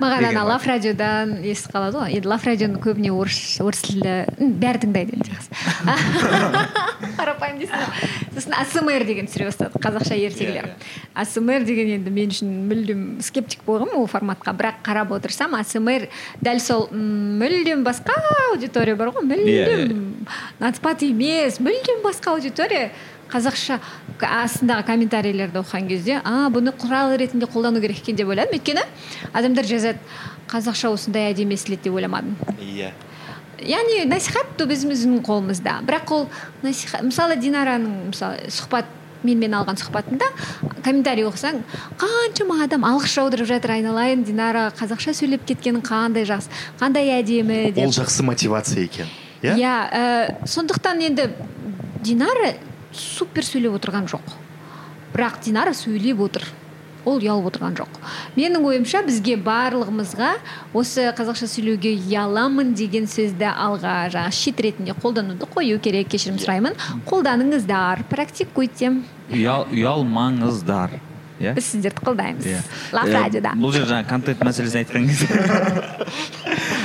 Маған 0.00 0.28
ана 0.30 0.44
лав 0.46 0.66
радиодан 0.66 1.38
естіп 1.44 1.76
қалады 1.76 1.98
ғой. 2.00 2.16
Енді 2.18 2.28
лав 2.32 2.44
радионы 2.46 2.80
көбіне 2.82 3.12
орыс 3.14 3.60
орыс 3.62 3.82
тілді 3.86 4.16
бәрі 4.62 4.82
тыңдайды 4.84 5.16
енді 5.18 5.32
жақсы. 5.32 5.50
Қарапайым 7.18 7.60
дейсің 7.60 7.82
ғой. 7.82 8.10
сосын 8.34 8.56
асмр 8.56 9.04
деген 9.06 9.28
түсіре 9.28 9.48
бастады 9.50 9.80
қазақша 9.82 10.16
ертегілер 10.16 10.70
Иә, 10.72 10.74
асмр 11.14 11.64
деген 11.68 11.90
енді 11.96 12.12
мен 12.14 12.32
үшін 12.32 12.52
мүлдем 12.70 13.02
скептик 13.24 13.64
болғанмын 13.66 14.00
ол 14.00 14.08
форматқа. 14.10 14.54
Бірақ 14.56 14.82
қарап 14.86 15.12
отырсам 15.16 15.54
асмр 15.58 16.08
дәл 16.40 16.60
сол 16.62 16.88
мүлдем 16.92 17.84
басқа 17.86 18.16
аудитория 18.52 18.96
бар 18.96 19.12
ғой. 19.14 19.28
Иә, 19.36 19.66
мүлдем 19.70 20.04
нацпат 20.62 21.02
емес 21.06 21.60
мүлдем 21.60 22.02
басқа 22.06 22.36
аудитория. 22.36 22.90
Қазақша 23.32 23.78
астындағы 24.22 24.86
комментарийлерді 24.86 25.62
оқыған 25.62 25.88
кезде 25.88 26.20
а 26.24 26.48
бұны 26.52 26.74
құрал 26.78 27.16
ретінде 27.18 27.48
қолдану 27.50 27.80
керек 27.80 28.02
екен 28.02 28.16
деп 28.16 28.28
ойладым. 28.28 28.58
Өйткені 28.58 28.84
адамдар 29.32 29.66
жазады 29.66 29.98
қазақша 30.52 30.92
осындай 30.92 31.32
әдемі 31.32 31.56
естіледі 31.56 31.88
деп 31.88 31.98
ойламадым. 32.00 32.36
Иә. 32.60 32.92
Яғни 33.62 34.04
насихат 34.10 34.56
то 34.58 34.66
өзіміздің 34.66 35.22
қолымызда. 35.26 35.80
Бірақ 35.86 36.12
ол 36.12 36.26
насихат 36.62 37.06
мысалы 37.06 37.36
динараның 37.40 38.10
мысалы 38.10 38.50
сұхбат 38.50 38.90
менімен 39.22 39.54
алған 39.54 39.78
сұхбатында 39.78 40.26
комментарий 40.82 41.26
оқысаң 41.28 41.60
қаншама 42.00 42.58
адам 42.64 42.86
алғыс 42.88 43.14
жаудырып 43.14 43.46
жатыр 43.52 43.76
айналайын 43.76 44.24
динара 44.26 44.64
қазақша 44.78 45.14
сөйлеп 45.14 45.46
кеткені 45.46 45.82
қандай 45.86 46.26
жақсы 46.26 46.50
қандай 46.80 47.12
әдемі 47.20 47.70
деп. 47.70 47.86
Ол 47.86 47.94
жақсы 47.94 48.26
мотивация 48.26 48.82
екен. 48.82 49.06
Иә? 49.42 49.54
Иә 49.54 49.76
ә, 49.94 50.46
сондықтан 50.46 51.02
енді 51.06 51.30
динара 52.02 52.54
супер 52.92 53.46
сөйлеп 53.46 53.76
отырған 53.80 54.08
жоқ. 54.10 54.34
Бірақ 55.12 55.40
динара 55.44 55.74
сөйлеп 55.76 56.20
отыр. 56.24 56.46
Ол 57.04 57.18
ұялып 57.18 57.48
отырған 57.50 57.74
жоқ. 57.74 57.96
Менің 58.36 58.62
ойымша 58.62 59.00
бізге 59.02 59.34
барлығымызға 59.42 60.28
осы 60.78 61.08
қазақша 61.18 61.48
сөйлеуге 61.50 61.96
ұяламын 61.98 62.76
деген 62.78 63.08
сөзді 63.10 63.48
алға 63.50 64.06
жаңағы 64.14 64.36
щит 64.38 64.62
ретінде 64.62 64.94
қолдануды 65.02 65.48
қою 65.50 65.80
керек 65.82 66.12
кешірім 66.14 66.38
сұраймын. 66.38 66.78
Қолданыңыздар 67.10 68.04
практикуйте 68.06 68.92
Ұял, 69.32 69.66
ұялмаңыздар 69.72 70.94
иә? 71.42 71.56
Біз 71.56 71.72
сіздерді 71.72 72.04
қолдаймыз. 72.06 72.46
Иә. 72.46 72.62
лав 72.94 73.10
радиода. 73.10 73.56
бұл 73.58 73.72
жер 73.74 73.86
жаңағы 73.90 74.08
контент 74.08 74.44
мәселесін 74.46 74.84
айтқан 74.84 75.08
кезде 75.08 75.26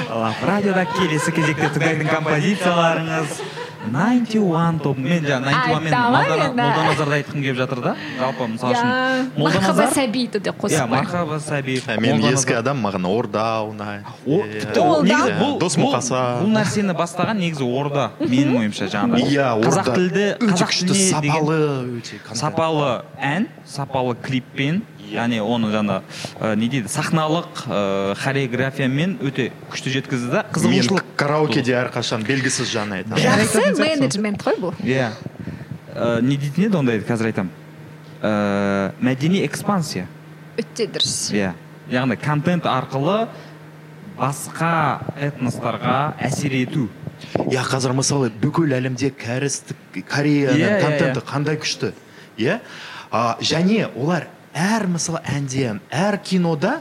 лав 0.10 0.42
радиода 0.50 0.86
келесі 0.98 1.32
кезекте 1.36 1.70
тыңдайтын 1.76 2.10
композицияларыңыз. 2.10 3.38
91 3.92 4.80
топ. 4.84 4.98
Мен 4.98 5.24
жаңағы 5.24 5.54
91 5.54 5.84
мен 5.84 5.94
Айта 5.94 5.98
молдана- 5.98 6.28
ғой 6.28 6.44
енді. 6.48 6.62
молданазарды 6.62 7.14
айтқым 7.18 7.42
келіп 7.44 7.58
жатыр 7.58 7.82
да. 7.82 7.96
Жалпы 8.20 8.48
мысалы 8.54 8.74
иә 8.74 8.78
үшін 8.78 9.44
мархаба 9.44 9.86
сәбиді 9.94 10.40
де 10.40 10.50
иә 10.50 10.56
қосып 10.58 10.82
қой 10.82 10.88
мархаба 10.90 11.38
сәби 11.40 11.78
Ә, 11.88 12.00
мен 12.02 12.22
ескі 12.22 12.54
адам 12.58 12.82
маған 12.84 13.06
орда 13.08 13.46
ұнайды 13.64 14.04
Иә. 14.28 15.60
Дос 15.60 15.78
бұл, 15.78 15.92
мұқасан. 15.94 16.42
бұл 16.44 16.52
нәрсені 16.58 16.94
бастаған 16.98 17.38
негізі 17.40 17.64
орда 17.80 18.12
менің 18.20 18.58
ойымша 18.60 18.90
жаңағыдай 18.92 19.30
иә 19.32 19.48
қазақ 19.64 19.94
тілді 19.96 20.26
өте 20.42 20.64
қазақ 20.66 20.92
сапалы 21.12 21.60
сапалы 22.34 23.02
ән 23.22 23.48
сапалы 23.66 24.16
клиппен 24.22 24.82
яғни 25.12 25.40
оны 25.42 25.70
жаңа 25.72 26.02
ә, 26.40 26.56
не 26.60 26.68
дейді 26.70 26.90
сахналық 26.92 27.64
ә, 27.68 28.16
хореографиямен 28.22 29.18
өте 29.24 29.50
күшті 29.72 29.94
жеткізді 29.98 30.32
да 30.34 30.44
мен 30.44 30.54
қызығушылық 30.58 31.14
караокеде 31.20 31.76
әрқашан 31.80 32.26
белгісіз 32.28 32.72
жан 32.72 32.94
айтамын. 32.98 33.22
Жақсы 33.24 33.74
менеджмент 33.80 34.44
қой 34.44 34.60
бұл. 34.62 34.74
иә. 34.84 35.12
Не 36.22 36.38
дейтін 36.38 36.68
еді 36.68 36.78
ондайды 36.78 37.06
қазір 37.08 37.32
айтамын. 37.32 37.52
Ә, 38.22 38.92
мәдени 39.02 39.44
экспансия. 39.46 40.08
Өте 40.58 40.88
дұрыс. 40.90 41.32
Иә. 41.34 41.54
Яғни 41.90 42.18
контент 42.20 42.66
арқылы 42.66 43.28
басқа 44.18 45.02
этностарға 45.22 46.16
әсер 46.26 46.54
ету. 46.58 46.88
Иә 47.50 47.64
қазір 47.66 47.94
мысалы 47.98 48.30
бүкіл 48.42 48.74
әлемде 48.78 49.10
кәрістік 49.14 50.04
кореяның 50.10 50.58
Иә, 50.58 50.72
иә, 50.78 50.82
контенті 50.84 51.20
иә. 51.22 51.26
қандай 51.26 51.58
күшті? 51.62 51.94
Иә? 52.38 52.60
Және 53.42 53.88
олар 53.96 54.28
әр 54.58 54.88
мысалы 54.90 55.22
әнде 55.30 55.78
әр 55.94 56.18
кинода 56.26 56.80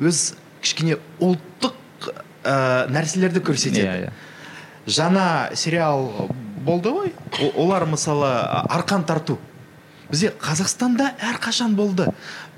өз 0.00 0.36
кішкене 0.62 0.98
ұлттық 1.22 2.10
ә, 2.46 2.86
нәрселерді 2.92 3.42
көрсетеді. 3.44 3.84
Иә 3.84 3.98
иә. 4.06 4.14
Жаңа 4.86 5.26
сериал 5.58 6.30
болды 6.66 6.92
ғой. 6.94 7.12
Олар 7.58 7.86
мысалы 7.90 8.30
арқан 8.70 9.06
тарту 9.06 9.38
бізде 10.10 10.32
қазақстанда 10.40 11.12
әрқашан 11.32 11.74
болды. 11.74 12.08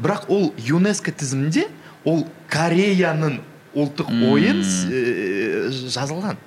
Бірақ 0.00 0.28
ол 0.28 0.50
юнеско 0.58 1.12
тізімінде 1.12 1.66
ол 2.04 2.26
кореяның 2.52 3.40
ұлттық 3.76 4.10
ойын 4.32 4.60
э, 4.60 5.70
жазылған. 5.72 6.38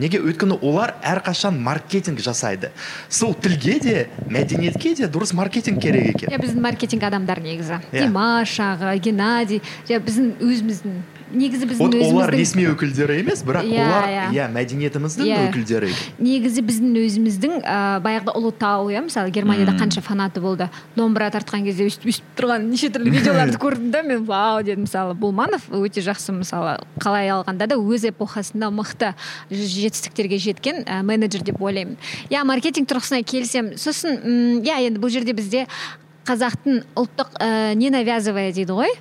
Неге 0.00 0.20
өйткені 0.24 0.58
олар 0.64 0.94
әрқашан 1.04 1.58
маркетинг 1.60 2.20
жасайды. 2.24 2.72
Сол 3.08 3.34
тілге 3.34 3.78
де 3.80 3.96
мәдениетке 4.26 4.94
де 4.96 5.08
дұрыс 5.12 5.34
маркетинг 5.36 5.82
керек 5.82 6.14
екен. 6.16 6.32
Иә 6.32 6.40
біздің 6.40 6.64
маркетинг 6.64 7.04
адамдар 7.04 7.40
негізі. 7.44 7.80
Иә. 7.92 8.06
димаш 8.06 8.58
ағы 8.64 8.96
геннадий 8.98 9.62
иә 9.88 10.00
біздің 10.00 10.38
өзіміздің 10.40 11.00
негізі 11.32 11.66
біздің 11.70 11.78
вот 11.80 11.94
олар 11.94 12.30
өзіміздің 12.30 12.38
ресми 12.40 12.64
өкілдері 12.70 13.18
емес 13.20 13.42
бірақ 13.46 13.64
Иә, 13.70 13.84
олар 13.86 14.06
иә. 14.10 14.24
иә 14.34 14.46
мәдениетіміздің 14.54 15.28
Иә. 15.28 15.38
өкілдері 15.50 15.90
негізі 16.18 16.62
біздің 16.66 16.96
өзіміздің 17.04 17.54
ә, 17.62 18.00
баяғыда 18.04 18.34
ұлытау 18.38 18.90
иә 18.90 19.02
мысалы 19.06 19.30
германияда 19.30 19.76
қанша 19.78 20.00
фанаты 20.02 20.40
болды. 20.40 20.68
Домбыра 20.96 21.30
тартқан 21.30 21.64
кезде 21.64 21.84
өйстіп 21.86 22.08
өйстіп 22.10 22.34
тұрған 22.40 22.66
неше 22.70 22.90
түрлі 22.90 23.10
видеоларды 23.14 23.58
көрдім 23.64 23.90
да 23.90 24.02
мен. 24.02 24.24
Вау 24.24 24.62
дедім 24.62 24.86
мысалы 24.88 25.14
болманов 25.14 25.68
өте 25.70 26.00
жақсы 26.02 26.32
мысалы 26.34 26.78
қалай 27.00 27.30
алғанда 27.30 27.66
да 27.70 27.76
өз 27.78 28.08
эпохасында 28.10 28.70
мықты 28.74 29.14
жетістіктерге 29.50 30.38
жеткен 30.38 30.82
ә, 30.84 31.02
менеджер 31.02 31.42
деп 31.46 31.60
ойлаймын. 31.62 31.96
Иә 32.30 32.44
маркетинг 32.44 32.88
тұрғысынан 32.90 33.24
келісемін. 33.24 33.76
Сосын 33.80 34.60
иә 34.64 34.80
енді 34.88 35.00
бұл 35.02 35.10
жерде 35.12 35.32
бізде 35.36 35.66
қазақтың 36.30 36.84
ұлттық 36.98 37.34
ә, 37.42 37.74
не 37.74 37.90
навязывая 37.90 38.52
дейді 38.54 38.76
ғой? 38.76 38.92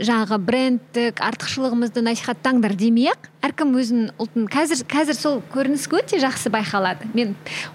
Жаңағы 0.00 0.38
брендтік 0.40 1.20
артықшылығымызды 1.20 2.00
насихаттаңдар 2.06 2.72
демей 2.78 3.10
ақ 3.12 3.28
әркім 3.44 3.74
өзінің 3.80 4.12
ұлтын 4.20 4.46
қазір 4.52 4.84
қазір 4.88 5.16
сол 5.18 5.40
көрініс 5.52 5.88
өте 5.92 6.20
жақсы 6.22 6.52
байқалады. 6.52 7.10
Мен 7.12 7.34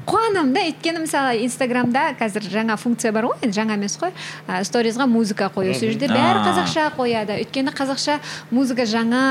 қуанамын 0.10 0.53
да 0.56 0.64
өйткені 0.70 1.03
мысалы 1.06 1.43
инстаграмда 1.45 2.08
қазір 2.20 2.47
жаңа 2.49 2.78
функция 2.82 3.12
бар 3.14 3.30
ғой 3.30 3.45
енді 3.45 3.60
жаңа 3.60 3.78
емес 3.78 3.97
қой. 4.01 4.14
Ә, 4.47 4.64
сторизға 4.66 5.06
музыка 5.10 5.51
қою 5.53 5.76
сол 5.76 5.91
жерде 5.91 6.10
бәрі 6.10 6.45
қазақша 6.47 6.89
қояды. 6.97 7.41
Өйткені 7.45 7.76
қазақша 7.76 8.22
музыка 8.49 8.88
жаңа 8.89 9.26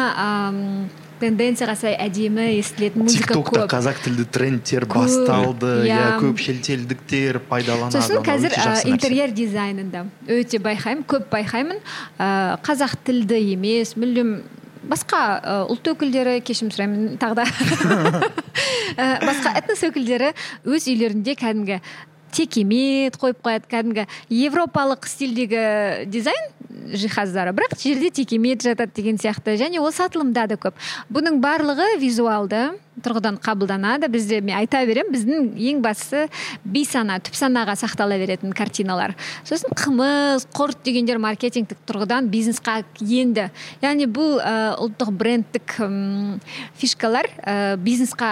тенденцияға 1.24 1.74
сай 1.80 1.96
әдемі 2.04 2.46
естілетін 2.58 3.06
музыка 3.06 3.32
тиктокта 3.32 3.64
көп. 3.64 3.70
қазақ 3.72 4.00
тілді 4.04 4.26
трендтер 4.36 4.86
Көп, 4.86 5.04
басталды 5.04 5.72
иә 5.88 5.98
иә. 5.98 6.08
көп 6.20 6.42
шетелдіктер 6.44 7.40
пайдаланады 7.48 8.00
сосын 8.00 8.24
қазір 8.26 8.56
интерьер 8.92 9.32
дизайнында 9.34 10.04
өте 10.28 10.60
байқаймын 10.62 11.06
көп 11.08 11.30
байқаймын. 11.32 11.80
Ә, 12.18 12.58
қазақ 12.64 12.98
тілді 13.06 13.40
емес 13.54 13.96
мүлдем 13.96 14.36
басқа 14.84 15.20
ұлт 15.72 15.88
өкілдері 15.94 16.40
кешірім 16.44 16.72
сұраймын 16.74 17.14
тағы 17.20 17.40
да. 17.40 17.44
Басқа 19.28 19.54
этнос 19.58 19.84
өкілдері 19.88 20.34
өз 20.68 20.88
үйлерінде 20.92 21.34
кәдімгі 21.40 21.80
текемет 22.34 23.16
қойып 23.20 23.40
қояды 23.44 23.70
кәдімгі 23.70 24.06
европалық 24.30 25.06
стильдегі 25.08 26.06
дизайн 26.10 26.50
жиһаздары. 26.94 27.54
Бірақ 27.54 27.78
жерде 27.80 28.10
текемет 28.10 28.64
жатады 28.64 28.92
деген 28.94 29.16
сияқты. 29.16 29.56
Және 29.60 29.80
ол 29.80 29.92
сатылымда 29.94 30.48
да 30.50 30.58
көп. 30.60 30.74
Бұның 31.12 31.40
барлығы 31.44 31.94
визуалды. 32.02 32.74
Тұрғыдан 33.02 33.40
қабылданады. 33.42 34.08
Бізде 34.12 34.40
мен 34.44 34.58
айта 34.58 34.84
беремін 34.86 35.14
біздің 35.14 35.48
ең 35.70 35.82
бастысы 35.84 36.28
бейсана 36.64 37.18
түп 37.24 37.38
санаға 37.38 37.74
сақтала 37.80 38.18
беретін 38.20 38.54
картиналар. 38.54 39.16
Сосын 39.48 39.74
қымыз 39.74 40.46
құрт 40.54 40.84
дегендер 40.86 41.18
маркетингтік 41.22 41.80
тұрғыдан 41.88 42.30
бизнесқа 42.32 42.82
енді. 43.00 43.48
Яғни 43.82 44.06
бұл 44.06 44.38
ұлттық 44.84 45.10
брендтік 45.18 45.78
фишкалар 46.78 47.30
бизнесқа 47.82 48.30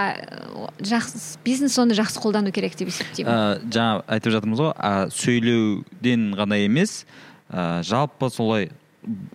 жақсы 0.82 1.38
бизнес 1.44 1.78
оны 1.80 1.96
жақсы 1.98 2.20
қолдану 2.22 2.52
керек 2.54 2.76
деп 2.78 2.90
есептеймін. 2.92 3.32
Ә, 3.32 3.58
жаңа 3.72 4.02
айтып 4.06 4.34
жатырмыз 4.36 4.62
ғой 4.62 4.72
ә, 4.76 4.92
сөйлеуден 5.14 6.32
ғана 6.38 6.58
емес 6.62 7.02
ә, 7.50 7.82
жалпы 7.86 8.30
солай 8.32 8.70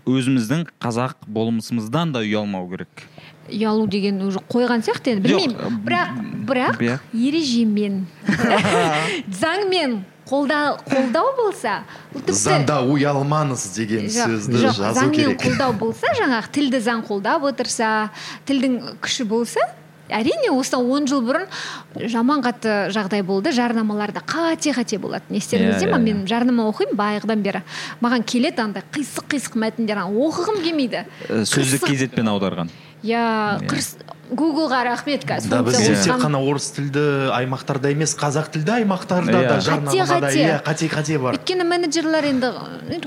өзіміздің 0.08 0.68
қазақ 0.80 1.28
болмысымыздан 1.28 2.14
да 2.16 2.24
ұялмау 2.24 2.70
керек. 2.72 3.08
Ұялу 3.50 3.88
деген 3.88 4.22
уже 4.28 4.40
қойған 4.52 4.84
сияқты 4.86 5.16
енді 5.16 5.28
білмеймін. 5.28 5.82
Бірақ 5.86 6.10
бірақ 6.48 6.82
иә. 6.84 7.00
ережемен 7.14 8.06
заңмен 9.42 10.02
қолда 10.28 10.76
қолдау 10.90 11.30
болса 11.38 11.80
тіпті- 12.14 12.36
заңда 12.36 12.82
ұялмаңыз 12.92 13.64
деген 13.78 14.08
жоқ, 14.12 14.28
сөзді 14.34 14.62
жоқ, 14.64 14.78
жазу 14.82 15.00
заңмен 15.00 15.16
керек. 15.16 15.42
қолдау 15.46 15.74
болса 15.80 16.08
жаңағы 16.20 16.52
тілді 16.52 16.82
заң 16.84 17.04
қолдап 17.08 17.46
отырса 17.48 17.92
тілдің 18.48 18.80
күші 19.04 19.26
болса 19.30 19.64
әрине 20.08 20.52
осыдан 20.56 20.88
он 20.88 21.08
жыл 21.08 21.20
бұрын 21.28 21.48
жаман 22.12 22.40
қатты 22.44 22.90
жағдай 22.96 23.24
болды 23.28 23.52
жарнамаларда 23.52 24.22
қате 24.24 24.72
қате 24.76 25.00
болады 25.00 25.24
не 25.30 25.40
естеріңізде 25.40 25.88
Иә, 25.88 25.92
ма? 25.92 25.98
иә, 25.98 26.04
мен 26.04 26.28
жарнама 26.28 26.64
оқимын 26.72 26.96
баяғыдан 26.96 27.42
бері. 27.44 27.62
Маған 28.00 28.24
келеді 28.24 28.64
андай 28.64 28.84
қисық 28.96 29.28
қисық 29.28 29.58
мәтіндер 29.60 30.00
оқығым 30.08 30.62
келмейді. 30.64 31.04
Сөздік 31.44 31.84
кезетпен 31.92 32.28
аударған. 32.32 32.70
Иә 33.04 33.62
Иә. 33.62 33.68
қырс 33.70 33.96
гуглға 34.34 34.84
рахмет 34.84 35.24
қазір 35.24 35.50
да 35.50 35.62
бізде 35.64 35.94
Иә. 35.94 36.04
тек 36.04 36.14
қана 36.20 36.40
орыс 36.44 36.72
тілді 36.76 37.30
аймақтарда 37.32 37.92
емес 37.94 38.16
қазақ 38.18 38.50
тілді 38.52 38.72
аймақтарда 38.84 39.32
Иә. 39.32 39.48
да 39.48 39.56
Қате, 39.56 39.62
жарнамада 39.62 40.28
қате. 40.28 40.42
иә 40.44 40.64
қате 40.66 40.90
қате 40.92 41.18
бар 41.22 41.38
өйткені 41.38 41.64
менеджерлер 41.64 42.24
енді 42.26 42.52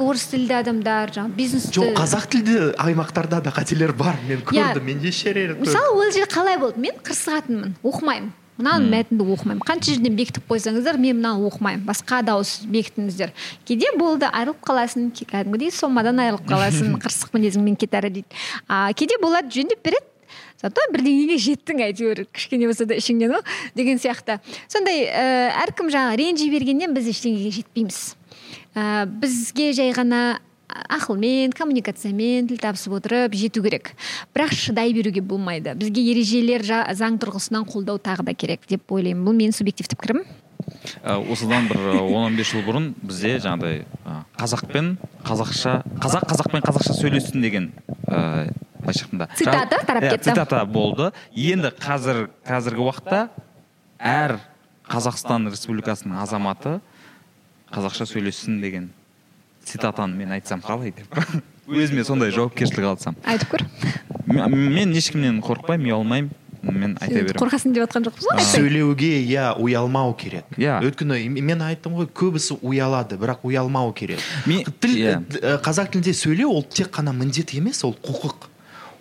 орыс 0.00 0.24
тілді 0.32 0.54
адамдар 0.62 1.10
жаңағы 1.10 1.34
бизнесті 1.36 1.74
жоқ 1.80 1.92
қазақ 1.98 2.26
тілді 2.32 2.58
аймақтарда 2.78 3.42
да 3.42 3.50
қателер 3.50 3.92
бар 3.92 4.16
мен 4.28 4.38
Иә. 4.40 4.44
көрдім 4.74 4.80
мен 4.82 4.98
неше 5.02 5.32
рет 5.34 5.50
көрдім. 5.58 5.60
мысалы 5.60 5.90
ол 5.92 6.10
жер 6.12 6.26
қалай 6.26 6.58
болды 6.58 6.78
мен 6.80 6.94
қырсығатынмын 7.04 7.74
оқымаймын 7.84 8.30
мынаның 8.60 8.90
мәтінді 8.92 9.26
оқымаймын. 9.34 9.64
Қанша 9.66 9.94
жерден 9.94 10.16
бекітіп 10.18 10.46
қойсаңыздар 10.50 10.98
мен 11.00 11.18
мынаны 11.18 11.48
оқымаймын. 11.48 11.86
Басқа 11.88 12.20
дауыс 12.26 12.60
бекітіңіздер. 12.70 13.32
Кейде 13.68 13.90
болды 13.98 14.28
айырылып 14.28 14.60
қаласың 14.66 15.10
кәдімгідей 15.16 15.72
сомадан 15.74 16.20
айырылып 16.22 16.46
қаласың 16.50 16.94
қырсық 17.02 17.34
мінезіңмен 17.36 17.80
кет 17.80 17.96
әрі 17.96 18.12
дейді. 18.20 18.40
А 18.68 18.92
кейде 18.92 19.18
болады 19.22 19.52
жөндеп 19.56 19.82
береді. 19.84 20.06
Зато 20.60 20.84
бірдеңеге 20.92 21.38
жеттің 21.40 21.80
әйтеуір. 21.86 22.26
Кішкене 22.36 22.68
болса 22.68 22.84
да 22.84 22.98
ішіңнен 23.00 23.32
ғой 23.32 23.40
деген 23.78 24.00
сияқты. 24.00 24.38
Сондай 24.68 25.06
ә, 25.08 25.24
әркім 25.64 25.88
жаңағы 25.92 26.20
ренжи 26.20 26.50
бергеннен 26.52 26.92
біз 26.94 27.08
ештеңеге 27.14 27.54
жетпейміз. 27.56 28.00
Ә, 28.76 29.06
бізге 29.08 29.70
жай 29.76 29.94
ғана 29.96 30.40
ақылмен 30.90 31.52
коммуникациямен 31.56 32.48
тіл 32.50 32.58
табысып 32.62 32.92
отырып 32.98 33.34
жету 33.34 33.62
керек. 33.62 33.92
Бірақ 34.34 34.52
шыдай 34.54 34.92
беруге 34.92 35.20
болмайды. 35.20 35.74
Бізге 35.74 36.02
ережелер 36.12 36.62
жа- 36.62 36.86
заң 36.94 37.18
тұрғысынан 37.22 37.66
қолдау 37.68 37.98
тағы 37.98 38.24
да 38.24 38.34
керек 38.34 38.66
деп 38.68 38.90
ойлаймын. 38.92 39.24
Бұл 39.26 39.36
менің 39.36 39.52
субъективті 39.56 39.96
пікірім. 39.96 40.24
Ә, 41.02 41.16
осыдан 41.32 41.66
бір 41.68 41.80
он 42.02 42.24
он 42.30 42.36
бес 42.36 42.50
жыл 42.52 42.62
бұрын 42.62 42.92
бізде 43.02 43.38
жаңағыдай 43.40 43.84
ә, 44.06 44.18
қазақ 44.38 44.66
пен 44.70 44.98
қазақша 45.24 45.80
қазақ 45.98 46.28
қазақпен 46.30 46.62
қазақша 46.62 46.94
сөйлессін 47.00 47.40
деген 47.42 47.72
ыыы 48.06 48.52
былайша 48.80 49.06
айтқанда 49.08 49.28
Цитата 49.36 49.80
тарап 49.86 50.02
Иә, 50.04 50.10
кетті. 50.10 50.30
цитата 50.30 50.64
болды. 50.66 51.10
Енді 51.34 51.72
қазір 51.80 52.28
қазіргі 52.46 52.84
уақытта 52.86 53.28
әр 53.98 54.38
қазақстан 54.88 55.48
республикасының 55.50 56.20
азаматы 56.22 56.80
қазақша 57.72 58.06
сөйлессін 58.06 58.60
деген. 58.60 58.90
Цитатаны 59.70 60.16
мен 60.16 60.32
айтсам 60.36 60.60
қалай? 60.64 60.92
Деп 60.96 61.14
өзіме 61.70 62.04
сондай 62.04 62.32
жауапкершілік 62.34 62.86
алсам. 62.90 63.16
Айтып 63.24 63.54
көр. 63.54 63.64
Мен 64.26 64.92
ешкімнен 64.98 65.40
қорықпаймын 65.44 65.90
ұялмаймын 65.90 66.30
мен 66.62 66.96
айта 67.00 67.22
беремін. 67.22 67.38
қорқасың 67.40 67.72
деп 67.72 67.86
жатқан 67.86 68.04
жоқпыз 68.08 68.26
ғой 68.28 68.42
сөйлеуге 68.50 69.10
иә 69.24 69.46
ұялмау 69.56 70.12
керек. 70.18 70.44
Иә. 70.58 70.80
өйткені 70.84 71.40
мен 71.40 71.62
айттым 71.64 71.94
ғой 71.96 72.08
көбісі 72.12 72.58
ұялады 72.60 73.16
бірақ 73.16 73.46
ұялмау 73.48 73.94
керек. 73.96 74.20
Мен- 74.46 74.66
тіл 74.80 74.92
иә. 74.98 75.14
қазақ 75.64 75.88
тілінде 75.94 76.12
сөйлеу 76.12 76.50
ол 76.52 76.62
тек 76.68 76.90
қана 76.92 77.14
міндет 77.16 77.54
емес 77.56 77.82
ол 77.84 77.96
құқық. 78.04 78.50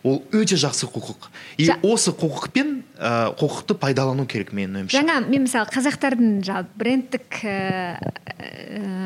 Ол 0.03 0.23
өте 0.31 0.55
жақсы 0.55 0.87
құқық. 0.87 1.27
И 1.57 1.67
осы 1.83 2.11
құқықпен 2.15 2.83
ә, 2.99 3.31
құқықты 3.39 3.77
пайдалану 3.79 4.25
керек 4.29 4.51
менің 4.55 4.83
ойымша. 4.83 4.99
Жаңа 4.99 5.19
мен 5.25 5.45
мысалы 5.45 5.71
қазақтардың 5.71 6.39
жалпы 6.45 6.79
брендтік 6.83 7.39
ііі 7.39 8.99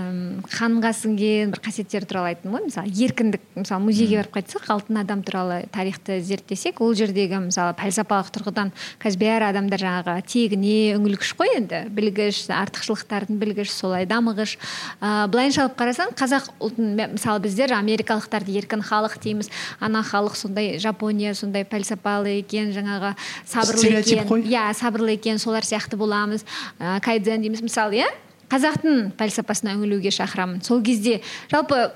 қанға 0.54 0.92
сіңген 0.98 1.54
бір 1.54 1.62
қасиеттері 1.64 2.08
туралы 2.10 2.34
айттым 2.34 2.54
ғой. 2.54 2.66
Мысалы 2.68 2.92
еркіндік 2.92 3.44
мысалы 3.56 3.86
музейге 3.86 4.20
барып 4.20 4.36
қайтсақ 4.38 4.68
алтын 4.74 5.00
адам 5.02 5.24
туралы 5.26 5.64
тарихты 5.74 6.20
зерттесек 6.22 6.82
ол 6.84 6.94
жердегі 6.98 7.40
мысалы 7.48 7.76
пәлсапалық 7.80 8.32
тұрғыдан 8.36 8.74
қазір 9.02 9.22
бәрі 9.24 9.48
адамдар 9.50 9.84
жаңағы 9.84 10.18
тегіне 10.28 10.76
үңілгіш 10.98 11.34
қой 11.40 11.54
енді? 11.58 11.84
Білгіш 11.94 12.44
артықшылықтарын 12.54 13.40
білгіш 13.42 13.72
солай 13.74 14.08
дамығыш. 14.10 14.58
Ыыы 15.02 15.30
былайынша 15.34 15.68
алып 15.68 15.78
қарасаң 15.80 16.14
қазақ 16.20 16.52
ұлтын 16.60 17.16
мысалы 17.16 17.44
біздер 17.46 17.74
америкалықтарды 17.78 18.54
еркін 18.60 18.84
халық 18.86 19.18
дейміз. 19.24 19.50
Ана 19.80 20.04
халық 20.06 20.38
сондай 20.38 20.78
жапония 20.84 21.34
сондай 21.34 21.66
пәлсапалы 21.66 22.40
екен 22.42 22.74
жаңағы 22.76 23.16
сабырлы 23.48 23.83
Стереотип 23.84 24.28
қой. 24.30 24.46
иә 24.48 24.70
сабырлы 24.74 25.16
екен 25.18 25.40
солар 25.40 25.64
сияқты 25.64 25.98
боламыз. 25.98 26.46
Ә, 26.80 27.00
кайдзен 27.04 27.42
дейміз. 27.42 27.62
Мысалы 27.62 28.02
иә 28.04 28.08
қазақтың 28.52 29.12
пәлсапасына 29.18 29.76
үңілуге 29.78 30.12
шақырамын. 30.14 30.64
Сол 30.64 30.82
кезде 30.86 31.22
жалпы 31.52 31.92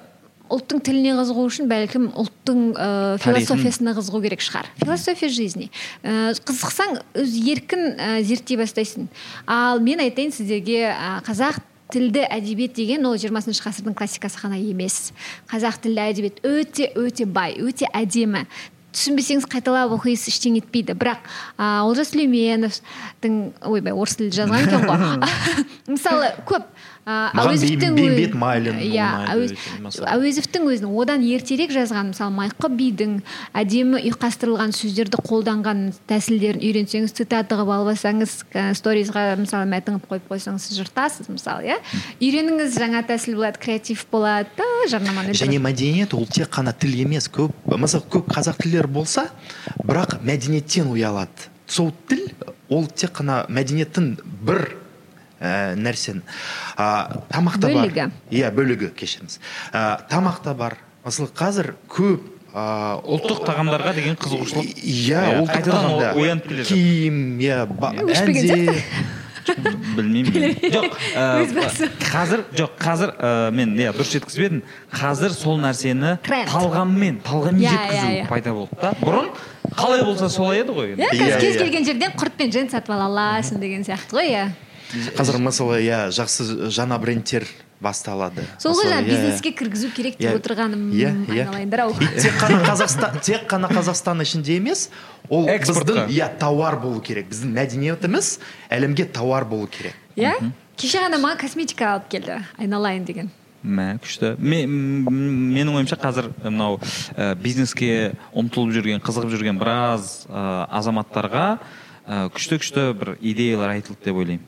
ұлттың 0.53 0.81
тіліне 0.85 1.13
қызығу 1.17 1.45
үшін 1.49 1.67
бәлкім 1.67 2.09
ұлттың 2.15 2.61
ә, 2.73 2.89
философиясына 3.21 3.93
қызығу 3.97 4.21
керек 4.23 4.43
шығар. 4.45 4.69
Философия 4.79 5.29
жизни. 5.29 5.69
Ә, 6.03 6.33
қызықсаң 6.47 7.01
өзі 7.19 7.41
еркін 7.51 7.83
ә, 7.95 8.11
зерттей 8.23 8.59
бастайсың. 8.59 9.09
Ал 9.45 9.83
мен 9.83 9.99
айтайын 10.03 10.31
сіздерге 10.31 10.85
ә, 10.93 11.17
қазақ 11.27 11.59
тілді 11.91 12.23
әдебиет 12.27 12.75
деген 12.75 13.05
ол 13.07 13.15
жиырмасыншы 13.19 13.63
ғасырдың 13.63 13.95
классикасы 13.97 14.39
ғана 14.41 14.59
емес. 14.59 15.11
Қазақ 15.51 15.81
тілді 15.83 16.03
әдебиет 16.03 16.41
өте 16.47 16.91
өте 16.95 17.27
бай 17.27 17.59
өте 17.63 17.87
әдемі. 17.95 18.45
Түсінбесеңіз 18.97 19.45
қайталап 19.51 19.93
оқисыз 19.97 20.33
ештеңе 20.33 20.63
етпейді. 20.63 20.97
Бірақ 20.97 21.25
ә, 21.57 21.83
олжас 21.85 22.11
сүлейменовтың 22.13 23.37
ойбай 23.69 23.93
орыс 23.93 24.17
тілді 24.17 24.41
жазған 24.41 24.65
екен 24.65 24.87
ғой. 24.89 24.97
Мысалы 25.93 26.33
көп 26.49 26.65
Маған 27.07 27.53
әуезовтің 27.53 27.79
Бей- 27.79 27.87
өз- 27.87 27.95
бейімбет 27.95 28.33
майлин 28.35 28.79
иә 28.83 29.05
әуезовтің 30.11 30.65
өзінің 30.67 30.95
одан 31.01 31.21
ертерек 31.23 31.71
жазған 31.71 32.09
мысалы 32.11 32.33
майқы 32.35 32.67
бидің 32.75 33.13
әдемі 33.55 34.01
ұйқастырылған 34.09 34.73
сөздерді 34.75 35.21
қолданған 35.23 35.83
тәсілдерін 36.11 36.59
үйренсеңіз 36.67 37.13
цитата 37.15 37.55
қылып 37.55 37.71
алып 37.77 37.93
алсаңыз 37.93 38.33
сторизға 38.75 39.23
мысалы 39.39 39.69
мәтін 39.71 40.01
қылып 40.01 40.09
қойып 40.11 40.27
қойсаңыз 40.33 40.65
сіз 40.67 40.81
жыртасыз 40.81 41.29
мысалы 41.31 41.69
иә? 41.71 41.77
Үйреніңіз 42.19 42.75
жаңа 42.75 43.03
тәсіл 43.07 43.37
болады 43.39 43.61
креатив 43.63 44.03
болады 44.11 44.49
да 44.59 44.67
жарнаманы 44.91 45.31
және 45.31 45.61
мәдениет 45.63 46.13
ол 46.17 46.25
тек 46.27 46.51
қана 46.51 46.73
тіл 46.75 46.91
емес 47.05 47.29
көп 47.31 47.55
мысалы 47.71 48.03
көп 48.11 48.27
қазақ 48.35 48.59
тілдері 48.63 48.87
болса 48.91 49.29
бірақ 49.87 50.19
мәдениеттен 50.27 50.91
ұялады. 50.91 51.47
Сол 51.67 51.93
тіл 52.09 52.27
ол 52.69 52.85
тек 52.87 53.11
қана 53.15 53.45
мәдениеттің 53.47 54.17
бір 54.43 54.75
ә, 55.41 55.75
нәрсен? 55.75 56.21
Ә, 56.77 57.21
тамақта 57.31 57.67
Бөлігі. 57.71 58.07
бар. 58.07 58.11
Иә 58.31 58.51
бөлігі 58.55 58.89
кешіріңіз. 58.97 59.39
Ә, 59.73 60.07
тамақта 60.09 60.55
бар. 60.57 60.77
Мысалы 61.05 61.29
қазір 61.37 61.73
көп 61.89 62.25
ә, 62.53 63.01
ұлттық 63.05 63.43
тағамдарға 63.47 63.93
деген 63.95 64.17
қызығушылық. 64.19 64.73
Иә 64.81 65.21
Иә, 65.21 65.41
ұлттық 65.41 65.53
қайтадан 65.53 65.85
ол 65.91 66.01
тағамда. 66.01 66.15
оянып 66.23 66.47
келе 66.47 66.63
жатыр. 66.63 66.77
киім 66.77 67.21
иә 67.39 67.61
әнде. 68.17 68.81
білмеймін. 69.95 70.57
Жоқ 70.73 70.95
қазір 72.03 72.41
жоқ 72.57 72.73
қазір 72.81 73.13
мен 73.55 73.77
иә 73.79 73.93
дұрыс 73.95 74.09
жеткізбедің 74.17 74.61
қазір 74.91 75.31
сол 75.31 75.61
нәрсені 75.63 76.17
талғаммен 76.27 77.21
талғаммен 77.23 77.63
Иә, 77.63 77.71
жеткізу 77.71 78.09
иә, 78.11 78.25
пайда 78.27 78.53
болды 78.57 78.75
да. 78.81 78.91
Бұрын 78.99 79.29
қалай 79.77 80.03
болса 80.03 80.27
солай 80.29 80.59
еді 80.65 80.75
ғой 80.75 80.91
енді. 80.97 81.07
иә 81.07 81.15
қазір 81.15 81.39
кез 81.45 81.57
келген 81.61 81.85
жерден 81.87 82.11
құрт 82.19 82.35
пен 82.41 82.51
жент 82.51 82.71
сатып 82.75 82.91
ала 82.97 83.07
аласың 83.07 83.61
деген 83.63 83.87
сияқты 83.87 84.19
ғой 84.19 84.33
иә. 84.33 84.45
Қазір 85.17 85.37
мысалы 85.43 85.81
иә 85.83 86.07
жақсы 86.15 86.69
жаңа 86.71 86.97
брендтер 87.01 87.45
басталады. 87.81 88.41
Сол 88.57 88.73
ғой 88.73 88.87
жаңағы 88.89 89.05
иә. 89.05 89.09
бизнеске 89.11 89.51
кіргізу 89.51 89.89
керек 89.93 90.17
деп 90.17 90.31
Иә. 90.31 90.39
отырғаным 90.39 90.91
Иә, 90.91 91.11
иә. 91.27 91.43
айналайындар 91.45 91.81
ау. 91.85 91.93
Тек 91.93 92.33
қана 92.41 92.63
қазақстан 92.65 93.19
тек 93.21 93.43
қана 93.51 93.69
қазақстан 93.69 94.21
ішінде 94.23 94.55
емес 94.57 94.89
ол 95.29 95.45
біздің 95.47 96.07
иә 96.09 96.31
тауар 96.39 96.79
болу 96.81 97.01
керек. 97.01 97.27
Біздің 97.29 97.53
мәдениетіміз 97.53 98.39
әлемге 98.71 99.05
тауар 99.11 99.45
болу 99.45 99.67
керек. 99.67 99.93
Иә? 100.15 100.33
Кеше 100.77 100.97
ғана 101.05 101.19
маған 101.21 101.37
косметика 101.41 101.93
алып 101.93 102.09
келді 102.09 102.39
айналайын 102.57 103.05
деген. 103.05 103.29
Мә 103.63 103.99
күшті. 104.01 104.35
Менің 104.39 105.73
ойымша 105.75 105.97
қазір 106.01 106.29
мынау 106.43 106.79
ә, 107.17 107.35
бизнеске 107.35 108.13
ұмтылып 108.33 108.73
жүрген 108.75 109.01
қызығып 109.03 109.33
жүрген 109.33 109.57
біраз 109.59 110.25
ә, 110.29 110.67
азаматтарға 110.71 111.57
ә, 112.07 112.29
күшті 112.33 112.59
күшті 112.61 112.93
бір 112.97 113.17
идеялар 113.21 113.73
айтылды 113.77 114.05
деп 114.05 114.15
ойлаймын. 114.21 114.45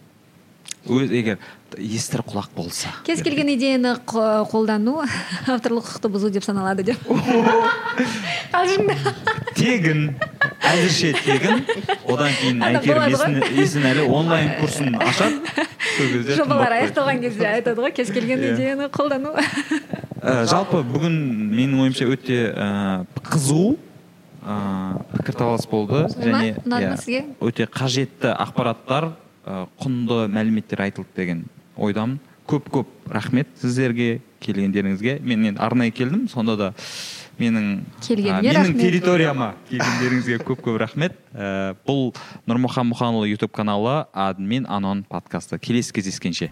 Өз 0.88 1.12
егер 1.12 1.38
естір 1.78 2.22
құлақ 2.26 2.50
болса. 2.56 2.90
Кез 3.06 3.22
келген 3.22 3.50
идеяны 3.54 3.98
қо- 4.08 4.46
қолдану 4.50 5.04
авторлық 5.48 5.86
құқықты 5.86 6.10
бұзу 6.10 6.30
деп 6.34 6.44
саналады 6.48 6.84
деп. 6.88 6.98
Қалжыңда 8.54 8.96
тегін 9.58 10.06
әзірше 10.66 11.12
тегін. 11.24 11.62
Одан 12.10 12.32
кейін 12.40 12.64
әйгерім 12.70 13.38
есенәлі 13.60 14.08
онлайн 14.08 14.54
курсын 14.60 14.96
ашады. 14.98 15.42
Сол 15.98 16.10
кезде 16.16 16.38
жобалар 16.40 16.74
аяқталған 16.80 17.22
кезде 17.24 17.48
айтады 17.52 17.84
ғой 17.86 17.94
кез 17.96 18.12
келген 18.16 18.40
Иә. 18.42 18.56
идеяны 18.56 18.90
қолдану. 18.94 19.36
Ә, 20.20 20.46
жалпы 20.50 20.82
бүгін 20.84 21.16
менің 21.54 21.86
ойымша 21.86 22.08
өте 22.12 22.40
ә, 22.52 23.06
қызу 23.30 23.78
ә, 24.44 25.00
пікірталас 25.18 25.68
болды. 25.70 26.06
Және 26.18 26.56
Ұнады 26.66 26.70
ма 26.70 26.82
иә, 26.82 26.98
сізге? 26.98 27.26
өте 27.40 27.68
қажетті 27.70 28.34
ақпараттар 28.36 29.12
құнды 29.46 30.26
мәліметтер 30.32 30.82
айтылды 30.88 31.16
деген 31.16 31.46
ойдамын. 31.78 32.20
Көп 32.50 32.70
көп 32.74 32.88
рахмет 33.14 33.48
сіздерге 33.62 34.22
келгендеріңізге. 34.42 35.20
Мен 35.22 35.46
енді 35.52 35.62
арнайы 35.62 35.94
келдім. 35.94 36.28
Сонда 36.32 36.56
да 36.58 36.70
менің 37.40 37.86
менің 38.02 38.52
рахмет. 38.56 38.82
территорияма 38.82 39.54
келгендеріңізге 39.70 40.40
көп 40.48 40.66
көп 40.66 40.80
рахмет. 40.82 41.16
Ә, 41.34 41.76
бұл 41.88 42.12
нұрмұхан 42.50 42.90
мұханұлы 42.90 43.30
ютуб 43.36 43.54
каналы 43.54 44.08
админ 44.14 44.66
анон 44.68 45.06
подкасты. 45.08 45.60
Келесі 45.60 45.94
кездескенше. 45.94 46.52